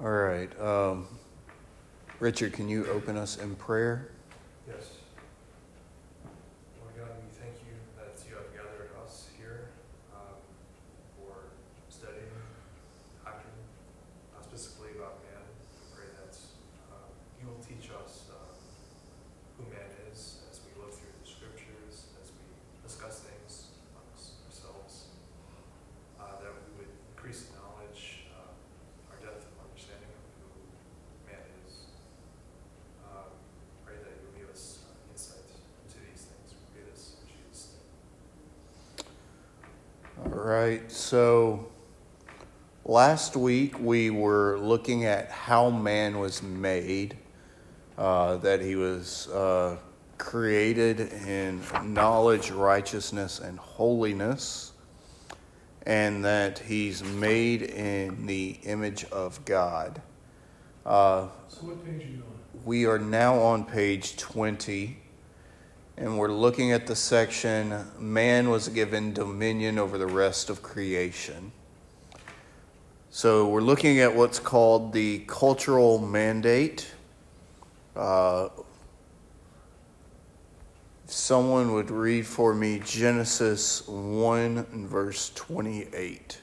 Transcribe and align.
All 0.00 0.10
right. 0.10 0.50
Um, 0.60 1.06
Richard, 2.20 2.52
can 2.52 2.68
you 2.68 2.86
open 2.86 3.16
us 3.16 3.36
in 3.38 3.54
prayer? 3.56 4.10
Yes. 4.68 4.90
Lord 6.80 6.92
God, 6.98 7.10
we 7.22 7.30
thank 7.38 7.54
you 7.64 7.74
that 7.96 8.18
you 8.28 8.34
have 8.36 8.50
gathered 8.52 8.90
us 9.02 9.28
here 9.38 9.70
um, 10.14 10.36
for 11.16 11.48
studying 11.88 12.28
doctrine, 13.24 13.54
uh, 14.36 14.42
specifically 14.42 14.90
about 14.98 15.22
man. 15.24 15.42
We 15.46 15.96
pray 15.96 16.08
that 16.18 16.36
uh, 16.92 17.08
you 17.40 17.46
will 17.48 17.62
teach 17.62 17.88
us 17.90 18.28
uh, 18.30 18.34
who 19.58 19.64
man 19.70 19.88
is 20.12 20.42
as 20.50 20.60
we 20.66 20.74
look 20.82 20.92
through 20.92 21.14
the 21.22 21.28
scriptures, 21.28 22.10
as 22.20 22.28
we 22.34 22.42
discuss 22.82 23.20
things 23.24 23.70
amongst 23.94 24.42
ourselves, 24.50 25.06
uh, 26.18 26.34
that 26.42 26.50
we 26.50 26.82
would 26.82 26.90
increase 27.14 27.46
in 27.48 27.54
knowledge, 27.62 28.26
uh, 28.34 28.50
our 29.12 29.18
depth 29.22 29.44
of 29.46 29.54
understanding 29.60 30.08
of 30.14 30.22
who 30.40 30.48
man 31.28 31.42
is. 31.66 31.90
Um, 33.04 33.28
Pray 33.84 33.96
that 34.00 34.12
you 34.16 34.22
will 34.30 34.36
give 34.40 34.48
us 34.50 34.80
uh, 34.88 35.12
insight 35.12 35.44
into 35.84 35.98
these 36.08 36.24
things. 36.30 36.48
We 36.56 36.60
pray 36.72 36.84
this 36.90 37.16
in 37.20 37.24
Jesus' 37.28 37.76
name. 37.76 37.92
All 40.32 40.40
right. 40.64 40.90
So 40.90 41.66
last 42.84 43.36
week 43.36 43.78
we 43.78 44.08
were 44.10 44.58
looking 44.58 45.04
at 45.04 45.30
how 45.30 45.68
man 45.68 46.18
was 46.18 46.42
made, 46.42 47.16
uh, 47.98 48.38
that 48.38 48.62
he 48.62 48.74
was 48.74 49.28
uh, 49.28 49.76
created 50.16 51.00
in 51.00 51.60
knowledge, 51.82 52.50
righteousness, 52.50 53.40
and 53.40 53.58
holiness, 53.58 54.72
and 55.84 56.24
that 56.24 56.58
he's 56.60 57.04
made 57.04 57.60
in 57.62 58.26
the 58.26 58.58
image 58.62 59.04
of 59.06 59.44
God. 59.44 60.00
Uh, 60.86 61.28
So 61.48 61.66
what 61.66 61.84
page 61.84 62.04
are 62.04 62.08
you 62.08 62.22
on? 62.22 62.64
we 62.64 62.86
are 62.86 62.98
now 62.98 63.38
on 63.38 63.66
page 63.66 64.16
20, 64.16 64.96
and 65.96 66.18
we're 66.18 66.32
looking 66.32 66.72
at 66.72 66.86
the 66.86 66.96
section 66.96 67.86
Man 67.98 68.50
was 68.50 68.68
given 68.68 69.12
dominion 69.12 69.78
over 69.78 69.98
the 69.98 70.06
rest 70.06 70.50
of 70.50 70.62
creation. 70.62 71.52
So 73.10 73.48
we're 73.48 73.60
looking 73.60 74.00
at 74.00 74.14
what's 74.14 74.40
called 74.40 74.92
the 74.92 75.20
cultural 75.28 76.00
mandate. 76.00 76.92
Uh, 77.94 78.48
someone 81.06 81.72
would 81.74 81.92
read 81.92 82.26
for 82.26 82.54
me 82.54 82.80
Genesis 82.84 83.86
1 83.86 84.66
and 84.72 84.88
verse 84.88 85.30
28. 85.36 86.40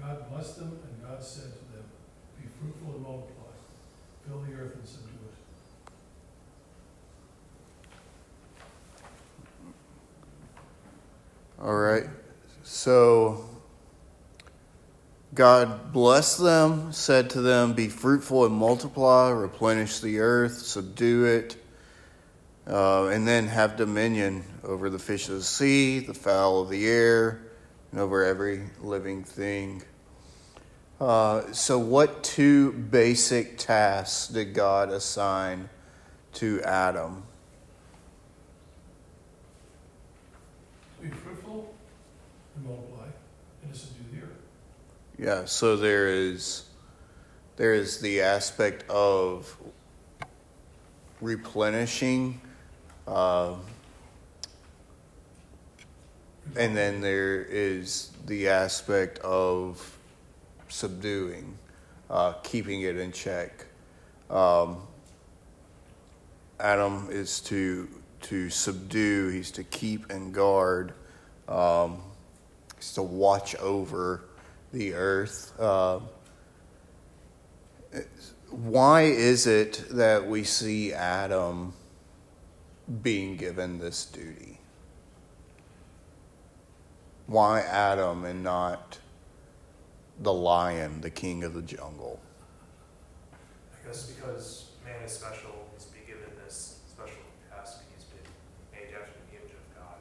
God 0.00 0.30
blessed 0.30 0.58
them, 0.58 0.78
and 0.84 1.02
God 1.02 1.22
said 1.22 1.52
to 1.52 1.58
them, 1.71 1.71
Be 2.42 2.48
fruitful 2.60 2.94
and 2.94 3.02
multiply, 3.02 3.52
fill 4.26 4.40
the 4.40 4.52
earth 4.54 4.74
and 4.74 4.88
subdue 4.88 5.08
it. 5.28 5.34
All 11.62 11.76
right. 11.76 12.06
So 12.64 13.48
God 15.34 15.92
blessed 15.92 16.42
them, 16.42 16.92
said 16.92 17.30
to 17.30 17.40
them, 17.40 17.74
Be 17.74 17.88
fruitful 17.88 18.44
and 18.44 18.54
multiply, 18.54 19.30
replenish 19.30 20.00
the 20.00 20.18
earth, 20.18 20.58
subdue 20.58 21.24
it, 21.24 21.56
uh, 22.66 23.06
and 23.06 23.26
then 23.26 23.46
have 23.46 23.76
dominion 23.76 24.42
over 24.64 24.90
the 24.90 24.98
fish 24.98 25.28
of 25.28 25.36
the 25.36 25.42
sea, 25.42 26.00
the 26.00 26.14
fowl 26.14 26.60
of 26.60 26.70
the 26.70 26.88
air, 26.88 27.40
and 27.92 28.00
over 28.00 28.24
every 28.24 28.62
living 28.80 29.22
thing. 29.22 29.82
Uh, 31.02 31.52
so, 31.52 31.80
what 31.80 32.22
two 32.22 32.70
basic 32.70 33.58
tasks 33.58 34.28
did 34.28 34.54
God 34.54 34.90
assign 34.90 35.68
to 36.34 36.62
Adam? 36.62 37.24
To 41.00 41.08
be 41.08 41.10
fruitful 41.12 41.74
and 42.54 42.64
multiply, 42.64 43.06
and 43.64 43.72
to 43.72 43.78
subdue 43.80 44.16
the 44.16 44.22
earth. 44.22 44.30
Yeah, 45.18 45.44
so 45.44 45.76
there 45.76 46.06
is 46.06 46.66
there 47.56 47.74
is 47.74 47.98
the 47.98 48.20
aspect 48.20 48.88
of 48.88 49.56
replenishing, 51.20 52.40
uh, 53.08 53.56
and 56.56 56.76
then 56.76 57.00
there 57.00 57.42
is 57.42 58.12
the 58.26 58.46
aspect 58.46 59.18
of 59.18 59.98
subduing, 60.72 61.58
uh, 62.10 62.32
keeping 62.42 62.82
it 62.82 62.96
in 62.96 63.12
check. 63.12 63.66
Um, 64.30 64.78
Adam 66.58 67.08
is 67.10 67.40
to 67.40 67.88
to 68.22 68.48
subdue. 68.50 69.28
He's 69.28 69.50
to 69.52 69.64
keep 69.64 70.10
and 70.10 70.32
guard. 70.32 70.92
Um, 71.48 72.02
he's 72.76 72.92
to 72.94 73.02
watch 73.02 73.54
over 73.56 74.22
the 74.72 74.94
earth. 74.94 75.52
Uh, 75.58 76.00
why 78.50 79.02
is 79.02 79.46
it 79.46 79.84
that 79.90 80.26
we 80.26 80.44
see 80.44 80.92
Adam 80.92 81.74
being 83.02 83.36
given 83.36 83.78
this 83.78 84.04
duty? 84.04 84.60
Why 87.26 87.60
Adam 87.60 88.24
and 88.24 88.42
not 88.42 88.98
the 90.22 90.32
lion, 90.32 91.00
the 91.00 91.10
king 91.10 91.42
of 91.44 91.54
the 91.54 91.62
jungle? 91.62 92.20
I 93.74 93.86
guess 93.86 94.06
because 94.06 94.70
man 94.84 95.02
is 95.04 95.12
special, 95.12 95.66
he's 95.74 95.86
been 95.86 96.06
given 96.06 96.30
this 96.44 96.78
special 96.88 97.22
task. 97.50 97.82
He's 97.94 98.04
been 98.04 98.26
made 98.72 98.94
after 98.94 99.12
the 99.26 99.36
image 99.36 99.52
of 99.52 99.64
God. 99.74 99.98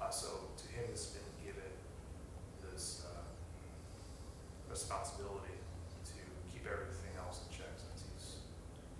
Uh, 0.00 0.10
so 0.10 0.28
to 0.56 0.64
him, 0.74 0.90
has 0.90 1.06
been 1.14 1.30
given 1.46 1.70
this 2.72 3.04
uh, 3.06 3.22
responsibility 4.68 5.54
to 6.04 6.12
keep 6.52 6.66
everything 6.66 7.14
else 7.18 7.40
in 7.48 7.56
check 7.56 7.70
since 7.78 8.02
he's 8.02 8.36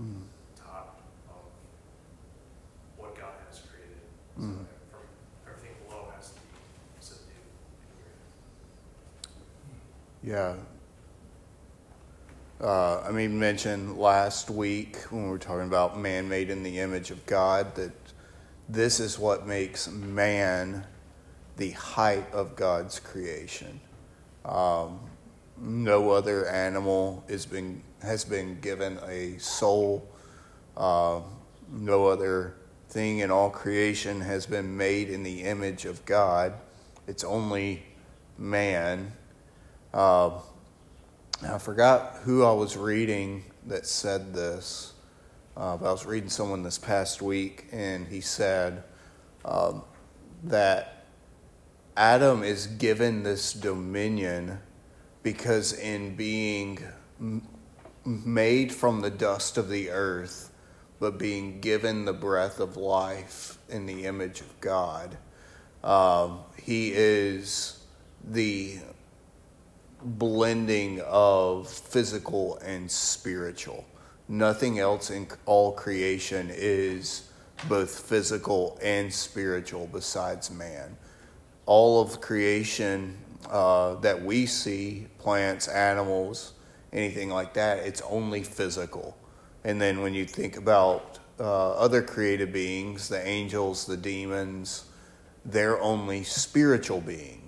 Mm. 0.01 0.23
top 0.55 1.01
of 1.31 1.43
what 3.01 3.17
God 3.17 3.33
has 3.49 3.61
created. 3.67 3.99
So 4.37 4.43
Mm. 4.43 4.67
from 4.93 5.03
everything 5.49 5.75
below 5.89 6.13
has 6.15 6.29
to 6.31 6.41
be 6.41 7.01
subdued. 7.01 7.49
Yeah. 10.27 10.57
Uh, 12.61 13.01
I 13.03 13.13
mean, 13.13 13.39
mentioned 13.39 13.97
last 13.97 14.51
week 14.51 14.97
when 15.11 15.23
we 15.23 15.31
were 15.31 15.39
talking 15.39 15.69
about 15.69 16.01
man 16.01 16.29
made 16.29 16.51
in 16.51 16.65
the 16.65 16.81
image 16.81 17.13
of 17.13 17.25
God 17.27 17.77
that 17.77 17.93
this 18.69 18.99
is 18.99 19.21
what 19.21 19.47
makes 19.47 19.89
man 19.89 20.85
the 21.59 21.71
height 21.71 22.29
of 22.33 22.57
God's 22.57 22.99
creation. 22.99 23.81
Um, 24.45 24.99
no 25.59 26.11
other 26.11 26.49
animal 26.49 27.23
been, 27.47 27.81
has 28.03 28.25
been 28.25 28.59
given 28.61 28.99
a 29.07 29.39
soul. 29.39 30.09
Uh, 30.77 31.21
no 31.71 32.07
other 32.07 32.57
thing 32.89 33.21
in 33.21 33.31
all 33.31 33.49
creation 33.49 34.23
has 34.23 34.45
been 34.45 34.77
made 34.77 35.09
in 35.09 35.23
the 35.23 35.43
image 35.43 35.85
of 35.85 36.05
God. 36.05 36.55
It's 37.07 37.23
only 37.23 37.85
man. 38.37 39.13
Uh, 39.93 40.31
I 41.43 41.59
forgot 41.59 42.21
who 42.23 42.45
I 42.45 42.53
was 42.53 42.77
reading 42.77 43.45
that 43.67 43.87
said 43.87 44.33
this, 44.33 44.95
uh, 45.57 45.77
but 45.77 45.89
I 45.89 45.93
was 45.93 46.07
reading 46.07 46.31
someone 46.31 46.63
this 46.63 46.79
past 46.79 47.21
week, 47.21 47.67
and 47.73 48.07
he 48.07 48.21
said 48.21 48.85
um, 49.45 49.83
that 50.45 51.05
Adam 51.97 52.43
is 52.43 52.67
given 52.67 53.23
this 53.23 53.53
dominion 53.53 54.61
because, 55.23 55.73
in 55.73 56.17
being 56.17 56.79
made 58.05 58.73
from 58.73 59.01
the 59.01 59.11
dust 59.11 59.59
of 59.59 59.69
the 59.69 59.91
earth, 59.91 60.51
but 61.01 61.19
being 61.19 61.61
given 61.61 62.05
the 62.05 62.13
breath 62.13 62.61
of 62.61 62.77
life 62.77 63.59
in 63.69 63.87
the 63.87 64.07
image 64.07 64.41
of 64.41 64.61
God, 64.61 65.19
um, 65.85 66.41
he 66.63 66.93
is 66.95 67.85
the 68.25 68.79
blending 70.07 71.01
of 71.03 71.69
physical 71.69 72.59
and 72.59 72.91
spiritual. 72.91 73.85
Nothing 74.29 74.79
else 74.79 75.11
in 75.11 75.27
all 75.45 75.73
creation 75.73 76.51
is 76.53 77.31
both 77.69 78.09
physical 78.09 78.79
and 78.83 79.13
spiritual 79.13 79.89
besides 79.93 80.51
man. 80.51 80.97
All 81.67 82.01
of 82.01 82.21
creation 82.21 83.17
uh, 83.51 83.95
that 83.97 84.23
we 84.23 84.47
see, 84.47 85.07
plants, 85.19 85.69
animals, 85.69 86.55
anything 86.93 87.31
like 87.31 87.55
that, 87.55 87.79
it's 87.79 88.03
only 88.03 88.43
physical. 88.43 89.17
And 89.65 89.81
then 89.81 90.01
when 90.01 90.15
you 90.15 90.25
think 90.25 90.57
about 90.57 91.19
uh, 91.41 91.73
other 91.73 92.03
created 92.03 92.53
beings, 92.53 93.09
the 93.09 93.27
angels, 93.27 93.87
the 93.87 93.97
demons, 93.97 94.87
they're 95.45 95.81
only 95.81 96.23
spiritual 96.23 97.01
beings. 97.01 97.46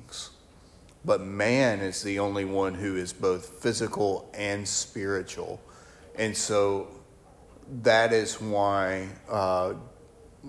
But 1.05 1.21
man 1.21 1.81
is 1.81 2.03
the 2.03 2.19
only 2.19 2.45
one 2.45 2.75
who 2.75 2.97
is 2.97 3.13
both 3.13 3.63
physical 3.63 4.31
and 4.35 4.67
spiritual. 4.67 5.61
And 6.17 6.37
so 6.37 6.89
that 7.83 8.13
is 8.13 8.41
why 8.41 9.09
uh, 9.29 9.75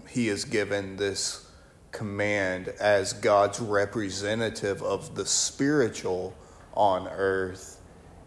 he 0.08 0.30
is 0.30 0.46
given 0.46 0.96
this 0.96 1.46
command 1.92 2.68
as 2.80 3.14
God's 3.14 3.60
representative 3.60 4.82
of 4.82 5.16
the 5.16 5.26
spiritual 5.26 6.36
on 6.74 7.08
earth. 7.08 7.80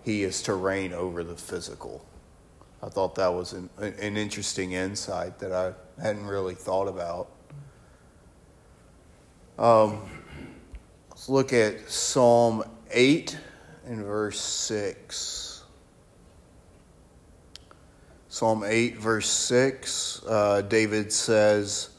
He 0.05 0.23
is 0.23 0.43
to 0.43 0.55
reign 0.55 0.93
over 0.93 1.23
the 1.23 1.37
physical. 1.37 2.05
I 2.83 2.89
thought 2.89 3.15
that 3.15 3.33
was 3.33 3.53
an, 3.53 3.71
an 3.79 4.17
interesting 4.17 4.73
insight 4.73 5.39
that 5.39 5.53
I 5.53 5.73
hadn't 6.01 6.27
really 6.27 6.55
thought 6.55 6.89
about. 6.89 7.31
Um, 9.59 10.22
let's 11.23 11.29
look 11.29 11.53
at 11.53 11.89
Psalm 11.89 12.65
8 12.91 13.39
and 13.87 14.05
verse 14.05 14.41
6. 14.41 15.63
Psalm 18.29 18.65
8, 18.67 18.99
verse 18.99 19.29
6, 19.29 20.25
uh, 20.27 20.63
David 20.63 21.13
says, 21.13 21.91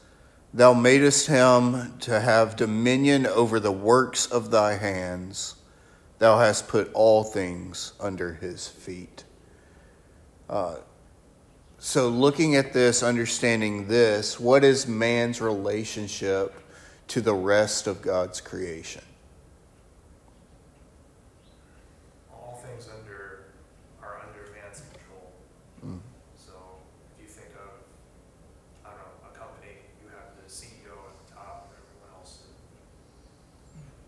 Thou 0.52 0.74
madest 0.74 1.28
him 1.28 1.96
to 2.00 2.20
have 2.20 2.56
dominion 2.56 3.26
over 3.26 3.58
the 3.58 3.72
works 3.72 4.26
of 4.26 4.50
thy 4.50 4.74
hands. 4.74 5.54
Thou 6.18 6.38
hast 6.38 6.68
put 6.68 6.92
all 6.92 7.24
things 7.24 7.94
under 7.98 8.34
his 8.34 8.68
feet. 8.68 9.24
Uh, 10.50 10.76
so, 11.78 12.10
looking 12.10 12.56
at 12.56 12.74
this, 12.74 13.02
understanding 13.02 13.88
this, 13.88 14.38
what 14.38 14.64
is 14.64 14.86
man's 14.86 15.40
relationship 15.40 16.52
to 17.08 17.22
the 17.22 17.34
rest 17.34 17.86
of 17.86 18.02
God's 18.02 18.42
creation? 18.42 19.02
All 22.54 22.62
things 22.62 22.86
under 22.86 23.50
are 24.02 24.20
under 24.22 24.52
man's 24.54 24.84
control. 24.92 25.32
Mm. 25.84 25.98
So 26.36 26.54
if 27.16 27.24
you 27.24 27.26
think 27.26 27.50
of, 27.58 27.82
I 28.86 28.94
don't 28.94 29.02
know, 29.02 29.26
a 29.26 29.34
company, 29.34 29.74
you 29.98 30.06
have 30.14 30.38
the 30.38 30.46
CEO 30.46 30.94
at 30.94 31.16
the 31.18 31.34
top 31.34 31.66
and 31.66 31.82
everyone 31.82 32.14
else 32.14 32.46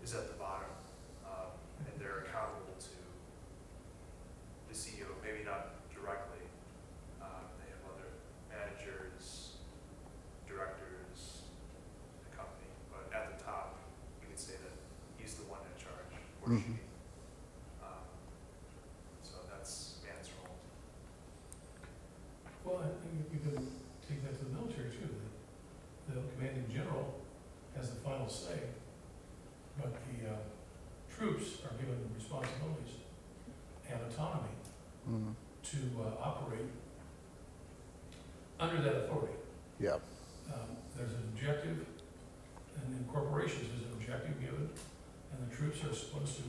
is 0.05 0.15
at 0.15 0.29
the 0.31 0.39
bottom. 0.39 0.71
Um, 1.27 1.51
and 1.91 1.95
they're 1.99 2.29
accountable 2.29 2.79
to 2.79 2.95
the 4.71 4.77
CEO, 4.79 5.11
maybe 5.27 5.43
not 5.43 5.75
directly. 5.91 6.45
Um, 7.19 7.51
they 7.59 7.67
have 7.73 7.83
other 7.89 8.15
managers, 8.47 9.59
directors, 10.47 11.51
the 12.23 12.31
company, 12.37 12.71
but 12.95 13.11
at 13.11 13.33
the 13.33 13.43
top, 13.43 13.75
you 14.23 14.29
could 14.31 14.39
say 14.39 14.55
that 14.61 14.77
he's 15.19 15.35
the 15.35 15.49
one 15.51 15.67
in 15.67 15.75
charge, 16.47 16.59
or 16.59 16.63
she. 16.63 16.71
Um, 17.83 17.89
So 19.23 19.35
that's 19.51 19.97
man's 20.05 20.29
role. 20.39 20.57
Well, 22.65 22.83
I 22.85 22.89
think 23.03 23.27
you 23.33 23.39
can 23.41 23.67
take 24.09 24.23
that 24.25 24.39
to 24.39 24.45
the 24.45 24.51
military 24.51 24.91
too. 24.91 25.09
The 26.09 26.15
the 26.15 26.23
commanding 26.37 26.65
general 26.73 27.15
has 27.77 27.91
the 27.91 27.97
final 27.97 28.29
say, 28.29 28.61
but 29.77 29.93
the 29.93 30.31
uh, 30.31 30.37
troops 31.15 31.59
are 31.65 31.75
given 31.77 31.99
responsibilities 32.15 32.95
and 33.91 34.01
autonomy 34.11 34.51
Mm. 35.09 35.35
to 35.63 35.77
uh, 36.03 36.21
operate 36.21 36.67
under 38.59 38.83
that 38.83 39.05
authority. 39.05 39.35
Yeah. 39.79 39.99
Um, 40.53 40.75
There's 40.97 41.13
an 41.13 41.23
objective, 41.33 41.87
and 42.75 42.87
in 42.99 43.05
corporations, 43.05 43.69
there's 43.71 43.87
an 43.87 43.93
objective 43.93 44.41
given, 44.41 44.69
and 45.31 45.39
the 45.49 45.55
troops 45.55 45.85
are 45.85 45.95
supposed 45.95 46.39
to 46.39 46.43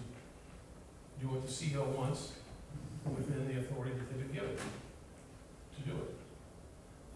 do 1.22 1.28
what 1.30 1.46
the 1.46 1.54
CEO 1.54 1.86
wants 1.96 2.34
within 3.06 3.48
the 3.48 3.60
authority 3.60 3.92
that 3.94 4.10
they've 4.10 4.26
been 4.26 4.34
given 4.34 4.58
to 4.58 5.82
do 5.86 5.94
it. 6.02 6.16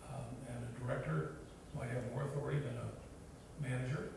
Um, 0.06 0.30
And 0.48 0.60
a 0.62 0.80
director 0.80 1.38
might 1.75 1.89
have 1.89 2.04
more 2.13 2.22
authority 2.25 2.60
than 2.60 2.77
a 2.77 2.88
manager, 3.68 4.10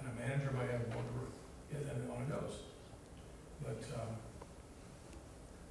and 0.00 0.08
a 0.08 0.14
manager 0.18 0.50
might 0.52 0.70
have 0.70 0.88
more, 0.88 1.04
yeah, 1.70 1.80
than 1.84 2.08
on 2.10 2.22
it 2.22 2.30
goes. 2.30 2.54
But 3.62 3.84
um, 4.00 4.16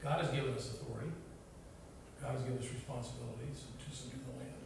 God 0.04 0.22
has 0.22 0.30
given 0.30 0.54
us 0.54 0.70
authority, 0.70 1.10
God 2.22 2.34
has 2.36 2.42
given 2.44 2.60
us 2.60 2.70
responsibilities 2.70 3.66
to 3.82 3.88
subdue 3.96 4.20
the 4.22 4.38
land. 4.38 4.62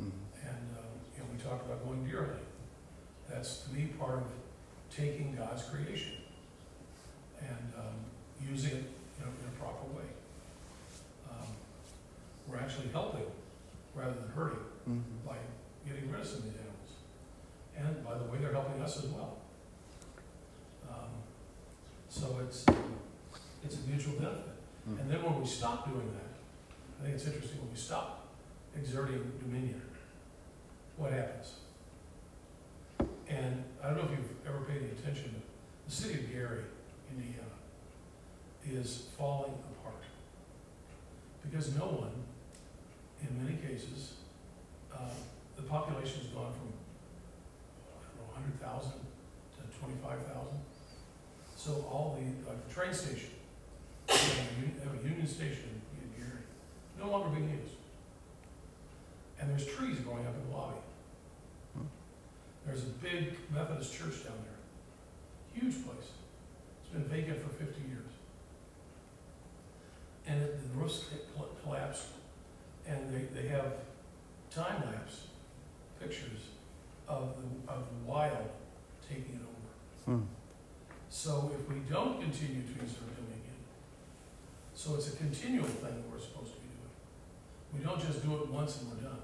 Mm. 0.00 0.12
And, 0.48 0.64
um, 0.80 0.92
you 1.12 1.20
know, 1.20 1.28
we 1.30 1.36
talked 1.36 1.66
about 1.66 1.84
going 1.84 2.04
deer 2.08 2.24
hunting. 2.24 2.46
That's, 3.28 3.60
to 3.68 3.74
me, 3.74 3.86
part 4.00 4.14
of 4.24 4.24
taking 4.98 5.34
God's 5.36 5.62
creation 5.62 6.12
and 7.40 7.72
um, 7.78 7.94
using 8.50 8.70
it, 8.72 8.84
you 9.18 9.24
know, 9.24 9.30
in 9.30 9.48
a 9.48 9.56
proper 9.62 9.86
way. 9.96 10.08
Um, 11.30 11.46
We're 12.48 12.58
actually 12.58 12.88
helping 12.88 13.26
rather 13.94 14.14
than 14.14 14.28
hurting 14.30 14.64
Mhm. 14.88 15.02
by 15.26 15.36
getting 15.86 16.10
rid 16.10 16.20
of 16.20 16.26
some 16.26 16.38
of 16.38 16.44
these 16.44 16.54
animals. 16.54 16.90
And 17.76 18.04
by 18.04 18.18
the 18.18 18.24
way, 18.24 18.38
they're 18.38 18.52
helping 18.52 18.82
us 18.82 18.96
as 19.04 19.06
well. 19.10 19.38
Um, 20.90 21.10
So 22.08 22.40
it's, 22.40 22.66
um, 22.68 22.96
it's 23.62 23.76
a 23.76 23.80
mutual 23.86 24.14
benefit. 24.18 24.56
Mm. 24.88 24.98
And 25.00 25.10
then 25.10 25.22
when 25.22 25.38
we 25.40 25.46
stop 25.46 25.84
doing 25.86 26.10
that, 26.14 26.32
I 26.98 27.02
think 27.04 27.14
it's 27.16 27.26
interesting, 27.26 27.60
when 27.60 27.70
we 27.70 27.76
stop 27.76 28.26
exerting 28.74 29.38
dominion, 29.38 29.82
what 30.96 31.12
happens? 31.12 31.54
And 33.48 33.64
I 33.82 33.88
don't 33.88 33.96
know 33.96 34.04
if 34.04 34.10
you've 34.10 34.46
ever 34.46 34.60
paid 34.64 34.82
any 34.82 34.90
attention, 34.90 35.32
but 35.32 35.42
the 35.88 35.94
city 35.94 36.20
of 36.20 36.30
Gary, 36.30 36.64
Indiana, 37.10 37.48
is 38.70 39.04
falling 39.16 39.54
apart. 39.72 40.04
Because 41.42 41.74
no 41.74 41.86
one, 41.86 42.12
in 43.22 43.42
many 43.42 43.56
cases, 43.56 44.16
uh, 44.92 45.08
the 45.56 45.62
population's 45.62 46.26
gone 46.26 46.52
from, 46.52 46.68
I 47.88 48.04
don't 48.04 48.16
know, 48.20 48.34
hundred 48.34 48.60
thousand 48.60 49.00
to 49.56 49.78
twenty-five 49.78 50.20
thousand. 50.26 50.60
So 51.56 51.88
all 51.90 52.18
the, 52.20 52.50
like 52.50 52.68
the 52.68 52.74
train 52.74 52.92
station, 52.92 53.30
have 54.08 54.92
a 54.92 55.08
Union 55.08 55.26
Station 55.26 55.80
in 55.96 56.22
Gary, 56.22 56.44
no 57.00 57.10
longer 57.10 57.34
being 57.34 57.48
used. 57.48 57.76
And 59.40 59.48
there's 59.48 59.64
trees 59.64 60.00
growing 60.00 60.26
up 60.26 60.34
in 60.34 60.50
the 60.50 60.56
lobby. 60.56 60.80
Hmm. 62.68 62.74
There's 62.74 62.84
a 62.84 62.92
big 63.02 63.36
Methodist 63.52 63.92
church 63.92 64.24
down 64.24 64.36
there, 64.44 65.60
huge 65.62 65.84
place. 65.84 66.12
It's 66.82 66.92
been 66.92 67.04
vacant 67.04 67.38
for 67.42 67.48
fifty 67.50 67.82
years. 67.88 68.10
And 70.26 70.42
it- 70.42 70.60
the 70.62 70.78
roofs 70.78 71.04
coll- 71.36 71.56
collapsed, 71.62 72.08
and 72.86 73.10
they, 73.12 73.40
they 73.40 73.48
have 73.48 73.72
time 74.50 74.82
lapse 74.86 75.28
pictures 76.00 76.50
of 77.08 77.34
the, 77.36 77.72
of 77.72 77.84
the 77.88 78.10
wild 78.10 78.50
taking 79.08 79.34
it 79.36 79.40
over. 80.10 80.18
Mm. 80.18 80.26
So 81.08 81.50
if 81.58 81.68
we 81.68 81.76
don't 81.88 82.20
continue 82.20 82.62
to 82.62 82.72
dominion, 82.74 83.56
so 84.74 84.94
it's 84.96 85.14
a 85.14 85.16
continual 85.16 85.66
thing 85.66 85.94
that 85.96 86.10
we're 86.12 86.20
supposed 86.20 86.52
to 86.54 86.60
be 86.60 86.68
doing. 86.68 87.78
We 87.78 87.80
don't 87.84 88.00
just 88.00 88.22
do 88.22 88.36
it 88.36 88.48
once 88.48 88.80
and 88.80 88.90
we're 88.90 89.08
done. 89.08 89.18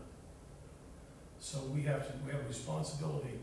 So 1.45 1.61
we 1.69 1.83
have 1.83 2.09
to, 2.09 2.13
we 2.25 2.33
have 2.33 2.41
a 2.41 2.49
responsibility 2.49 3.37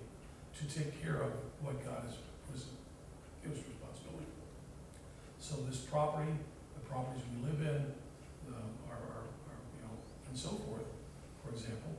to 0.57 0.63
take 0.65 0.89
care 1.05 1.21
of 1.21 1.29
what 1.61 1.77
God 1.85 2.01
has, 2.01 2.17
was, 2.49 2.65
gives 3.45 3.61
us 3.61 3.65
responsibility. 3.69 4.25
So 5.37 5.61
this 5.69 5.85
property, 5.85 6.33
the 6.73 6.81
properties 6.89 7.21
we 7.29 7.45
live 7.45 7.61
in, 7.61 7.93
the, 8.49 8.57
our, 8.89 8.97
our, 8.97 9.29
our, 9.29 9.57
you 9.77 9.85
know, 9.85 9.93
and 10.27 10.33
so 10.33 10.49
forth, 10.65 10.89
for 11.45 11.53
example, 11.53 11.93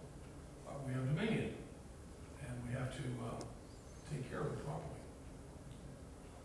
uh, 0.66 0.74
we 0.82 0.92
have 0.92 1.06
dominion. 1.06 1.54
And 2.42 2.54
we 2.66 2.74
have 2.74 2.90
to, 2.98 3.06
uh, 3.22 3.38
take 4.10 4.28
care 4.28 4.40
of 4.40 4.58
it 4.58 4.66
properly. 4.66 5.06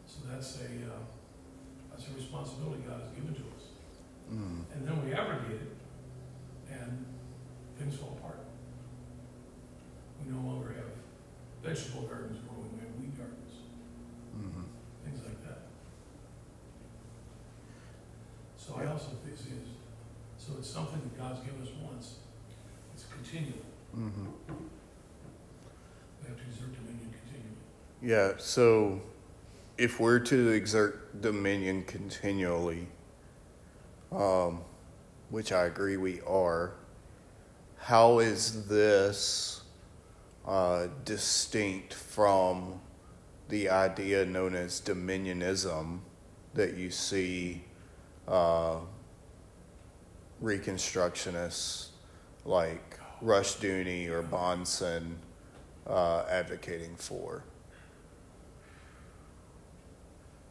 So 0.05 0.21
that's 0.29 0.61
a, 0.61 0.69
uh, 0.85 1.01
that's 1.89 2.05
a 2.05 2.13
responsibility 2.13 2.85
God 2.85 3.01
has 3.01 3.09
given 3.09 3.33
to 3.33 3.41
us. 3.57 3.73
Mm. 4.29 4.69
And 4.77 4.87
then 4.87 5.03
we 5.03 5.17
abrogate 5.17 5.65
it, 5.65 5.73
and 6.69 7.05
things 7.79 7.97
fall 7.97 8.21
apart. 8.21 8.46
We 10.27 10.33
no 10.33 10.41
longer 10.45 10.73
have 10.73 10.91
vegetable 11.63 12.03
gardens 12.03 12.39
growing, 12.47 12.69
we 12.73 12.79
have 12.79 12.95
wheat 12.99 13.17
gardens, 13.17 13.53
Mhm. 14.35 14.65
things 15.05 15.23
like 15.25 15.41
that. 15.45 15.59
So 18.57 18.75
I 18.75 18.87
also 18.87 19.11
think 19.23 19.35
it's, 19.39 19.45
so 20.37 20.53
it's 20.59 20.69
something 20.69 20.99
that 20.99 21.17
God's 21.17 21.39
given 21.45 21.61
us 21.61 21.69
once, 21.81 22.15
it's 22.93 23.05
continual, 23.05 23.59
Mhm. 23.95 24.27
we 26.21 26.27
have 26.27 26.37
to 26.37 26.43
exert 26.43 26.73
dominion 26.73 27.13
continually. 27.13 27.57
Yeah, 28.01 28.33
so 28.37 29.01
if 29.77 29.99
we're 29.99 30.19
to 30.19 30.49
exert 30.49 31.21
dominion 31.21 31.85
continually, 31.85 32.89
um, 34.11 34.63
which 35.29 35.53
I 35.53 35.65
agree 35.65 35.95
we 35.95 36.19
are, 36.21 36.73
how 37.77 38.19
is 38.19 38.67
this 38.67 39.61
uh, 40.47 40.87
distinct 41.05 41.93
from 41.93 42.79
the 43.49 43.69
idea 43.69 44.25
known 44.25 44.55
as 44.55 44.81
dominionism 44.81 45.99
that 46.53 46.75
you 46.75 46.89
see 46.89 47.63
uh, 48.27 48.77
Reconstructionists 50.43 51.87
like 52.45 52.99
Rushdoony 53.23 54.07
or 54.09 54.21
Bahnsen 54.23 55.15
uh, 55.87 56.23
advocating 56.29 56.95
for. 56.95 57.43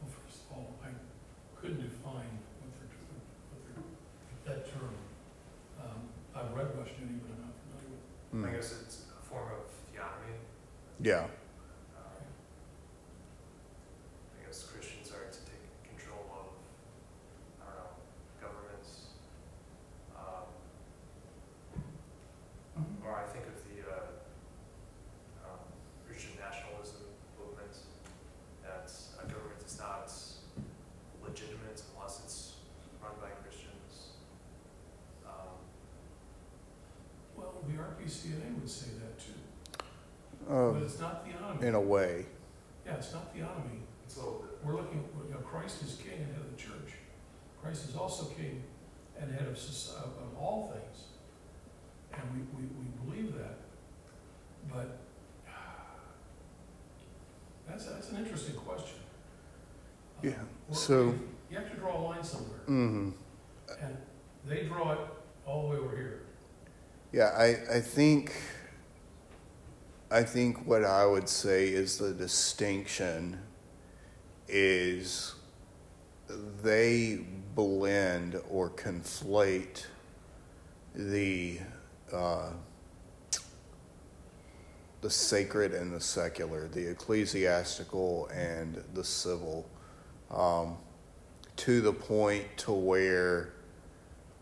Well, 0.03 0.11
first 0.27 0.41
of 0.51 0.57
all, 0.57 0.75
I 0.83 0.89
couldn't 1.61 1.81
define 1.83 2.41
what 2.61 2.71
they're, 2.81 2.99
what 3.53 3.63
they're, 4.45 4.57
that 4.57 4.73
term. 4.73 4.95
Um, 5.81 6.09
I've 6.35 6.53
read 6.57 6.67
Rushdoony, 6.75 7.21
but 7.23 7.31
I'm 7.33 7.43
not 7.47 7.55
familiar 7.63 7.91
with 7.95 8.03
I 8.35 8.37
Mm. 8.37 8.55
guess 8.55 8.73
it's 8.83 8.97
a 9.19 9.23
form 9.29 9.49
of 9.53 9.63
theonomy. 9.95 10.35
Yeah. 11.03 11.25
Um, 11.25 11.29
I 14.41 14.47
guess 14.47 14.65
Christians 14.65 15.11
are 15.13 15.31
to 15.31 15.39
take 15.45 15.63
control 15.85 16.25
of, 16.33 16.47
I 17.61 17.65
don't 17.69 17.77
know, 17.77 17.93
governments. 18.41 19.13
Um. 20.17 20.49
Or 23.05 23.15
I 23.15 23.25
think 23.31 23.45
of 23.47 23.55
the 23.69 23.87
uh, 23.87 24.11
um, 25.47 25.61
Christian 26.09 26.33
nationalism 26.41 27.07
movement, 27.39 27.77
that 28.65 28.91
a 29.23 29.27
government 29.31 29.63
is 29.65 29.79
not 29.79 30.11
legitimate 31.23 31.83
unless 31.95 32.21
it's 32.25 32.55
run 33.03 33.13
by 33.21 33.29
Christians. 33.45 34.17
Um, 35.27 35.61
Well, 37.37 37.63
the 37.69 37.75
RPCA 37.79 38.59
would 38.59 38.69
say 38.71 38.96
that 40.57 40.73
too, 40.73 40.75
but 40.75 40.83
it's 40.83 40.99
not 41.01 41.27
theonomy. 41.27 41.63
in 41.63 41.75
a 41.75 41.81
way. 41.81 42.27
Yeah, 42.85 42.95
it's 42.95 43.13
not 43.13 43.35
theonomy. 43.35 43.81
It's 44.05 44.17
a 44.17 44.21
little 44.21 44.41
bit, 44.41 44.51
We're 44.65 44.77
looking, 44.77 45.05
you 45.29 45.35
know, 45.35 45.41
Christ 45.41 45.83
is 45.83 45.95
king 46.03 46.19
and 46.23 46.27
head 46.35 46.41
of 46.45 46.51
the 46.51 46.57
church. 46.63 46.95
Christ 47.63 47.89
is 47.89 47.97
also 47.97 48.27
king 48.27 48.63
and 49.21 49.33
head 49.33 49.49
of, 49.49 49.55
soci- 49.55 49.97
of, 49.97 50.05
of 50.23 50.39
all 50.39 50.73
things. 50.73 51.05
And 52.13 52.23
we, 52.33 52.41
we, 52.57 52.69
we 52.79 52.87
believe 53.23 53.35
that. 53.37 53.59
But 54.73 54.99
that's, 57.69 57.87
that's 57.87 58.11
an 58.11 58.19
interesting 58.19 58.55
question. 58.55 58.99
Uh, 60.19 60.29
Yeah, 60.29 60.31
we're- 60.69 60.75
so- 60.77 61.15
You 61.51 61.59
have 61.59 61.71
to 61.71 61.77
draw 61.77 61.99
a 62.01 62.03
line 62.03 62.23
somewhere. 62.25 62.61
hmm 62.67 63.11
And 63.81 63.97
they 64.47 64.65
draw 64.65 64.93
it 64.93 64.99
all 65.47 65.63
the 65.63 65.69
way 65.69 65.77
over 65.77 65.97
here. 65.97 66.21
Yeah, 67.13 67.31
I, 67.37 67.77
I 67.77 67.81
think 67.81 68.33
I 70.17 70.23
think 70.23 70.67
what 70.67 70.83
I 70.83 71.05
would 71.05 71.29
say 71.29 71.69
is 71.69 71.99
the 71.99 72.15
distinction 72.15 73.39
is 74.49 75.35
they 76.63 77.19
blend 77.55 78.41
or 78.49 78.71
conflate 78.71 79.85
the 80.95 81.59
uh, 82.11 82.49
the 85.03 85.11
sacred 85.11 85.75
and 85.75 85.93
the 85.93 86.01
secular, 86.01 86.67
the 86.69 86.93
ecclesiastical 86.93 88.29
and 88.29 88.83
the 88.95 89.05
civil, 89.05 89.69
um, 90.31 90.79
to 91.57 91.83
the 91.83 91.93
point 91.93 92.47
to 92.57 92.73
where 92.73 93.53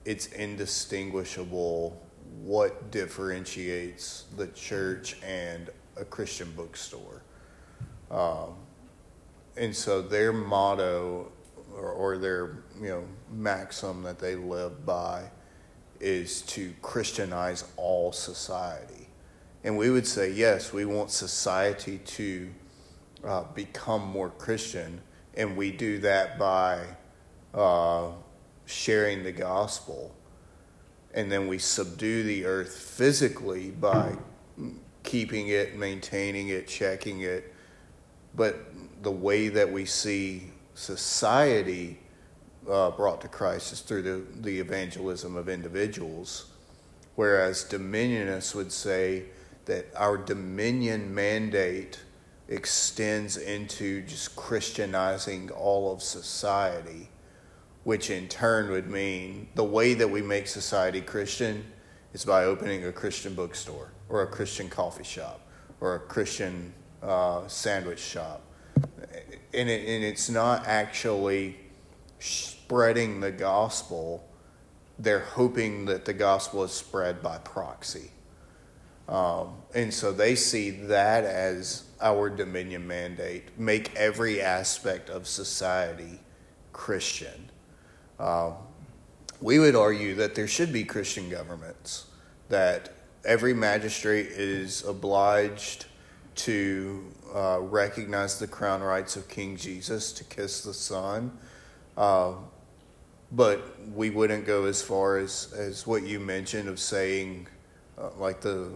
it's 0.05 0.27
indistinguishable 0.27 2.01
what 2.43 2.91
differentiates 2.91 4.25
the 4.37 4.47
church 4.49 5.17
and 5.23 5.71
a 5.97 6.05
Christian 6.05 6.51
bookstore. 6.53 7.23
Um, 8.11 8.55
and 9.57 9.75
so 9.75 10.03
their 10.03 10.33
motto 10.33 11.33
or, 11.75 11.91
or 11.91 12.19
their 12.19 12.65
you 12.81 12.89
know 12.89 13.05
maxim 13.31 14.03
that 14.03 14.19
they 14.19 14.35
live 14.35 14.85
by 14.85 15.25
is 16.01 16.43
to 16.43 16.73
Christianize 16.83 17.65
all 17.77 18.13
society. 18.13 19.09
And 19.63 19.79
we 19.79 19.89
would 19.91 20.07
say, 20.07 20.31
yes, 20.31 20.73
we 20.73 20.85
want 20.85 21.11
society 21.11 21.99
to 21.99 22.51
uh, 23.25 23.45
become 23.55 24.03
more 24.07 24.29
Christian, 24.29 25.01
and 25.35 25.57
we 25.57 25.71
do 25.71 25.99
that 26.01 26.39
by 26.39 26.85
uh, 27.55 28.11
sharing 28.67 29.23
the 29.23 29.33
gospel. 29.33 30.14
And 31.15 31.31
then 31.31 31.49
we 31.49 31.59
subdue 31.59 32.25
the 32.25 32.45
earth 32.45 32.77
physically 32.77 33.71
by 33.71 34.17
keeping 35.05 35.49
it, 35.49 35.77
maintaining 35.77 36.49
it, 36.49 36.67
checking 36.67 37.21
it. 37.21 37.55
But 38.35 38.57
the 39.03 39.13
way 39.13 39.49
that 39.49 39.71
we 39.71 39.85
see 39.85 40.51
society 40.75 41.99
uh, 42.69 42.91
brought 42.91 43.21
to 43.21 43.29
Christ 43.29 43.73
is 43.73 43.81
through 43.81 44.03
the, 44.03 44.25
the 44.41 44.59
evangelism 44.59 45.37
of 45.37 45.49
individuals. 45.49 46.47
Whereas 47.15 47.65
dominionists 47.65 48.55
would 48.55 48.73
say 48.73 49.25
that 49.67 49.87
our 49.95 50.17
dominion 50.17 51.15
mandate 51.15 52.01
extends 52.49 53.37
into 53.37 54.03
just 54.03 54.37
Christianizing 54.37 55.51
all 55.51 55.93
of 55.93 56.03
society, 56.03 57.09
which 57.85 58.11
in 58.11 58.29
turn 58.29 58.71
would 58.71 58.91
mean 58.91 59.49
the 59.55 59.65
way 59.65 59.95
that 59.95 60.09
we 60.09 60.23
make 60.23 60.47
society 60.47 61.01
Christian 61.01 61.65
is 62.13 62.25
by 62.25 62.45
opening 62.45 62.85
a 62.85 62.93
Christian 62.93 63.35
bookstore 63.35 63.93
or 64.09 64.23
a 64.23 64.27
Christian 64.27 64.69
coffee 64.69 65.05
shop 65.05 65.41
or 65.81 65.97
a 65.97 66.01
Christian 66.01 66.73
uh, 67.03 67.47
sandwich 67.47 68.01
shop. 68.01 68.43
And, 69.53 69.69
it, 69.69 69.87
and 69.87 70.03
it's 70.03 70.31
not 70.31 70.67
actually 70.67 71.57
spreading 72.19 73.21
the 73.21 73.31
gospel, 73.31 74.27
they're 74.99 75.21
hoping 75.21 75.85
that 75.85 76.07
the 76.07 76.13
gospel 76.13 76.65
is 76.65 76.73
spread 76.73 77.23
by 77.23 77.39
proxy. 77.39 78.11
Um, 79.09 79.57
and 79.75 79.93
so 79.93 80.13
they 80.13 80.35
see 80.35 80.71
that 80.71 81.25
as 81.25 81.85
our 82.01 82.31
dominion 82.31 82.87
mandate 82.87 83.59
make 83.59 83.95
every 83.95 84.41
aspect 84.41 85.11
of 85.11 85.27
society 85.27 86.21
Christian. 86.73 87.51
Um, 88.19 88.55
we 89.41 89.59
would 89.59 89.77
argue 89.77 90.15
that 90.17 90.35
there 90.35 90.47
should 90.49 90.73
be 90.73 90.85
Christian 90.85 91.29
governments, 91.29 92.07
that 92.49 92.95
every 93.25 93.55
magistrate 93.55 94.27
is 94.27 94.85
obliged 94.85 95.87
to 96.37 97.05
uh, 97.35 97.59
recognize 97.61 98.39
the 98.39 98.47
crown 98.47 98.83
rights 98.83 99.17
of 99.17 99.29
King 99.29 99.57
Jesus, 99.57 100.13
to 100.13 100.25
kiss 100.25 100.63
the 100.63 100.75
Son. 100.75 101.37
Uh, 101.97 102.35
but 103.33 103.77
we 103.93 104.11
wouldn't 104.11 104.47
go 104.47 104.65
as 104.65 104.81
far 104.81 105.19
as, 105.19 105.53
as 105.57 105.87
what 105.87 106.05
you 106.05 106.21
mentioned 106.21 106.69
of 106.69 106.79
saying, 106.79 107.49
uh, 107.99 108.11
like 108.17 108.41
the 108.41 108.71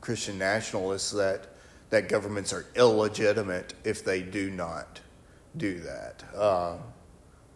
Christian 0.00 0.38
nationalists, 0.38 1.10
that, 1.12 1.48
that 1.90 2.08
governments 2.08 2.52
are 2.52 2.66
illegitimate 2.74 3.74
if 3.84 4.04
they 4.04 4.22
do 4.22 4.50
not 4.50 5.00
do 5.56 5.80
that. 5.80 6.24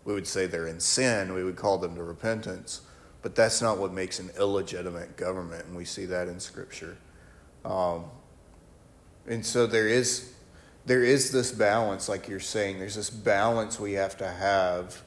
We 0.04 0.14
would 0.14 0.26
say 0.26 0.46
they're 0.46 0.66
in 0.66 0.80
sin, 0.80 1.32
we 1.34 1.44
would 1.44 1.56
call 1.56 1.78
them 1.78 1.94
to 1.96 2.02
repentance, 2.02 2.82
but 3.22 3.34
that's 3.34 3.62
not 3.62 3.78
what 3.78 3.92
makes 3.92 4.18
an 4.18 4.30
illegitimate 4.38 5.16
government, 5.16 5.66
and 5.66 5.76
we 5.76 5.84
see 5.84 6.06
that 6.06 6.28
in 6.28 6.40
Scripture. 6.40 6.96
Um, 7.64 8.04
and 9.26 9.46
so 9.46 9.66
there 9.66 9.88
is 9.88 10.32
there 10.84 11.04
is 11.04 11.30
this 11.30 11.52
balance, 11.52 12.08
like 12.08 12.26
you're 12.26 12.40
saying, 12.40 12.80
there's 12.80 12.96
this 12.96 13.10
balance 13.10 13.78
we 13.78 13.92
have 13.92 14.16
to 14.16 14.28
have 14.28 15.00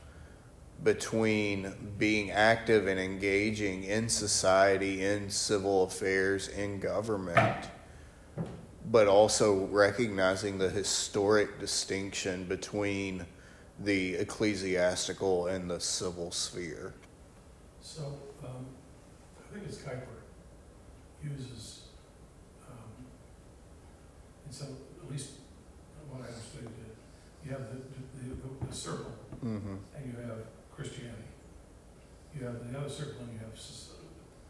between 0.84 1.74
being 1.98 2.32
active 2.32 2.88
and 2.88 3.00
engaging 3.00 3.84
in 3.84 4.08
society, 4.08 5.04
in 5.04 5.30
civil 5.30 5.84
affairs, 5.84 6.48
in 6.48 6.80
government, 6.80 7.70
but 8.90 9.08
also 9.08 9.66
recognizing 9.66 10.58
the 10.58 10.70
historic 10.70 11.60
distinction 11.60 12.46
between 12.46 13.25
the 13.79 14.15
ecclesiastical 14.15 15.48
and 15.48 15.70
the 15.70 15.79
civil 15.79 16.32
sphere. 16.32 16.94
So, 17.82 18.03
um, 18.44 18.65
I 19.39 19.53
think 19.53 19.67
it's 19.67 19.77
Kuyper 19.77 20.01
uses, 21.24 21.82
um, 22.70 23.05
and 24.46 24.53
so, 24.53 24.65
at 25.03 25.12
least 25.12 25.32
what 26.10 26.22
I 26.24 26.27
understood, 26.27 26.65
it, 26.65 26.96
you 27.46 27.51
have 27.51 27.67
the, 27.70 27.75
the, 27.77 28.36
the, 28.36 28.67
the 28.67 28.74
circle, 28.75 29.12
Mm-hmm. 29.44 29.75
and 29.96 30.05
you 30.05 30.17
have 30.25 30.39
Christianity. 30.75 31.22
You 32.36 32.46
have 32.46 32.72
the 32.72 32.79
other 32.79 32.89
circle, 32.89 33.22
and 33.22 33.34
you 33.34 33.39
have 33.39 33.60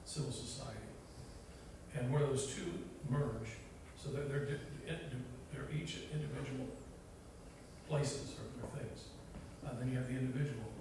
civil 0.05 0.32
society. 0.32 0.72
And 1.98 2.12
where 2.13 2.22
those 2.22 2.53
two 2.55 2.72
merge, 3.10 3.50
so 4.01 4.12
that 4.12 4.29
they're, 4.29 4.48
in- 4.88 5.25
they're 5.51 5.67
each 5.75 5.98
individual 6.13 6.67
places 7.89 8.36
or, 8.39 8.65
or 8.67 8.79
things. 8.79 9.05
Uh, 9.66 9.70
then 9.80 9.90
you 9.90 9.98
have 9.98 10.08
the 10.08 10.14
individual. 10.14 10.72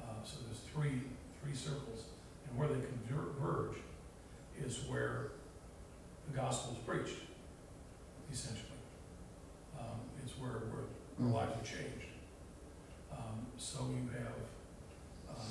Uh, 0.00 0.24
so 0.24 0.36
there's 0.46 0.60
three, 0.72 1.02
three 1.42 1.54
circles. 1.54 2.04
And 2.48 2.58
where 2.58 2.68
they 2.68 2.80
converge 2.80 3.76
is 4.58 4.84
where 4.88 5.32
the 6.30 6.36
gospel 6.36 6.72
is 6.72 6.78
preached, 6.78 7.20
essentially. 8.32 8.64
Um, 9.78 10.00
it's 10.24 10.38
where, 10.38 10.50
where 10.70 10.84
our 11.20 11.24
mm-hmm. 11.24 11.32
lives 11.32 11.52
are 11.52 11.64
changed. 11.64 12.08
Um, 13.12 13.46
so 13.56 13.78
you 13.90 14.08
have 14.12 15.36
um, 15.36 15.46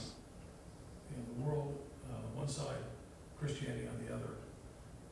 in 1.16 1.26
the 1.26 1.48
world, 1.48 1.78
uh, 2.10 2.16
one 2.36 2.48
side, 2.48 2.84
Christianity 3.40 3.88
on 3.88 4.06
the 4.06 4.14
other, 4.14 4.34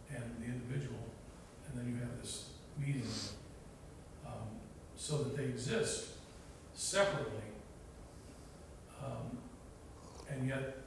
and 0.10 0.24
the 0.40 0.46
individual, 0.46 1.00
and 1.68 1.80
then 1.80 1.94
you 1.94 2.00
have 2.00 2.20
this 2.22 2.50
meeting, 2.80 3.08
um, 4.26 4.48
so 4.96 5.18
that 5.20 5.38
they 5.38 5.46
exist 5.46 6.08
separately. 6.76 7.42
Um, 9.04 9.38
and 10.30 10.48
yet, 10.48 10.78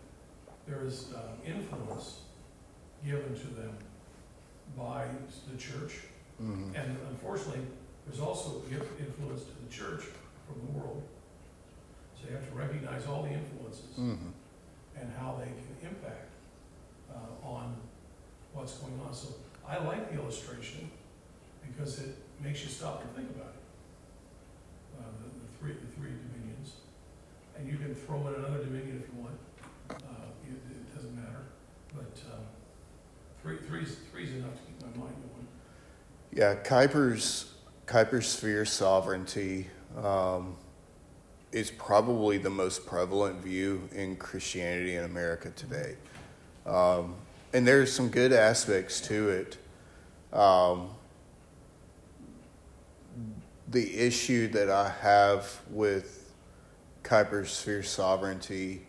there 0.67 0.85
is, 0.85 1.13
uh, 1.15 1.33
influence 1.45 2.21
given 3.05 3.35
to 3.35 3.47
them 3.49 3.77
by 4.77 5.07
the 5.51 5.57
church, 5.57 6.05
Mhm. 6.41 6.75
and 6.75 6.99
unfortunately, 7.09 7.67
there's 8.07 8.21
also 8.21 8.61
gift 8.61 9.01
influence 9.01 9.45
to 9.45 9.53
the 9.65 9.69
church 9.71 10.05
from 10.47 10.61
the 10.67 10.73
world. 10.79 11.03
So 12.21 12.29
you 12.29 12.35
have 12.35 12.49
to 12.49 12.55
recognize 12.55 13.07
all 13.07 13.23
the 13.23 13.31
influences 13.31 13.97
Mhm. 13.97 14.33
and 14.97 15.13
how 15.13 15.37
they 15.37 15.47
can 15.47 15.77
impact 15.91 16.25
uh, 17.11 17.47
on 17.47 17.77
what's 18.53 18.75
going 18.79 19.01
on. 19.01 19.15
So 19.15 19.29
I 19.67 19.79
like 19.79 20.11
the 20.11 20.21
illustration 20.21 20.91
because 21.67 22.01
it 22.01 22.17
makes 22.41 22.63
you 22.63 22.69
stop 22.69 23.03
and 23.03 23.15
think 23.15 23.31
about 23.31 23.55
it. 23.55 23.58
Three, 25.61 25.75
three 25.97 26.11
dominions, 26.11 26.75
and 27.57 27.69
you 27.69 27.77
can 27.79 27.95
throw 27.95 28.29
in 28.29 28.35
another 28.35 28.63
dominion 28.65 29.03
if 29.03 29.13
you 29.13 29.23
want. 29.23 29.35
Uh, 29.91 30.29
it, 30.47 30.55
it 30.71 30.95
doesn't 30.95 31.15
matter, 31.17 31.47
but 31.93 32.23
um, 32.33 32.45
three, 33.43 33.57
three's, 33.67 33.97
three's 34.13 34.33
enough 34.35 34.53
to 34.55 34.61
keep 34.61 34.81
my 34.83 35.05
mind 35.05 35.17
going. 35.17 35.49
Yeah, 36.33 36.55
Kuyper's 36.55 37.55
Kuyper's 37.87 38.29
sphere 38.29 38.65
sovereignty 38.65 39.67
um, 40.01 40.55
is 41.51 41.71
probably 41.73 42.39
the 42.39 42.51
most 42.51 42.87
prevalent 42.87 43.43
view 43.43 43.89
in 43.93 44.15
Christianity 44.15 44.95
in 44.95 45.05
America 45.05 45.51
today, 45.57 45.97
um, 46.67 47.17
and 47.53 47.67
there's 47.67 47.93
some 47.93 48.11
good 48.11 48.33
aspects 48.33 49.01
to 49.01 49.31
it. 49.31 49.59
Um, 50.33 50.91
the 53.71 53.99
issue 53.99 54.49
that 54.49 54.71
I 54.71 54.91
have 55.03 55.61
with 55.71 56.33
Kuyper's 57.03 57.51
sphere 57.51 57.83
sovereignty 57.83 58.83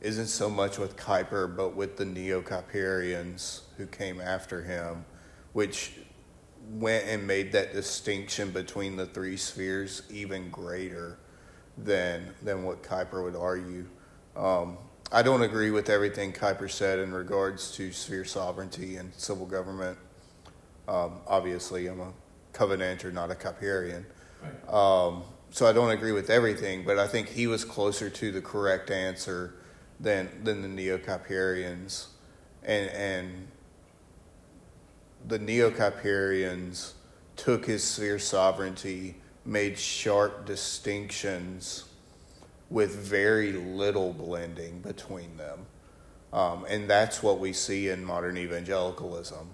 isn't 0.00 0.26
so 0.26 0.50
much 0.50 0.78
with 0.78 0.96
Kuyper, 0.96 1.54
but 1.54 1.74
with 1.74 1.96
the 1.96 2.04
Neo 2.04 2.42
Kuyperians 2.42 3.60
who 3.76 3.86
came 3.86 4.20
after 4.20 4.62
him, 4.62 5.04
which 5.52 5.92
went 6.70 7.06
and 7.06 7.26
made 7.26 7.52
that 7.52 7.72
distinction 7.72 8.50
between 8.50 8.96
the 8.96 9.06
three 9.06 9.36
spheres 9.36 10.02
even 10.10 10.50
greater 10.50 11.18
than 11.78 12.34
than 12.42 12.64
what 12.64 12.82
Kuyper 12.82 13.22
would 13.22 13.36
argue. 13.36 13.86
Um, 14.36 14.76
I 15.10 15.22
don't 15.22 15.42
agree 15.42 15.70
with 15.70 15.88
everything 15.88 16.32
Kuyper 16.32 16.70
said 16.70 16.98
in 16.98 17.12
regards 17.12 17.72
to 17.76 17.92
sphere 17.92 18.24
sovereignty 18.24 18.96
and 18.96 19.12
civil 19.14 19.46
government. 19.46 19.98
Um, 20.88 21.20
obviously, 21.26 21.86
I'm 21.86 22.00
a 22.00 22.12
Covenanter, 22.52 23.12
not 23.12 23.30
a 23.30 23.34
Kuyperian. 23.34 24.04
Right. 24.42 24.74
Um, 24.74 25.22
so 25.50 25.66
I 25.66 25.72
don't 25.72 25.90
agree 25.90 26.12
with 26.12 26.30
everything, 26.30 26.84
but 26.84 26.98
I 26.98 27.06
think 27.06 27.28
he 27.28 27.46
was 27.46 27.64
closer 27.64 28.08
to 28.08 28.32
the 28.32 28.40
correct 28.40 28.90
answer 28.90 29.54
than 30.00 30.28
than 30.42 30.62
the 30.62 30.68
Neo 30.68 30.98
Kuyperians, 30.98 32.06
and 32.62 32.90
and 32.90 33.48
the 35.26 35.38
Neo 35.38 35.70
Kuyperians 35.70 36.92
took 37.36 37.66
his 37.66 37.84
sphere 37.84 38.18
sovereignty, 38.18 39.16
made 39.44 39.78
sharp 39.78 40.46
distinctions 40.46 41.84
with 42.70 42.94
very 42.96 43.52
little 43.52 44.12
blending 44.12 44.80
between 44.80 45.36
them. 45.36 45.66
Um, 46.32 46.64
and 46.68 46.88
that's 46.88 47.22
what 47.22 47.38
we 47.38 47.52
see 47.52 47.90
in 47.90 48.04
modern 48.04 48.38
evangelicalism. 48.38 49.50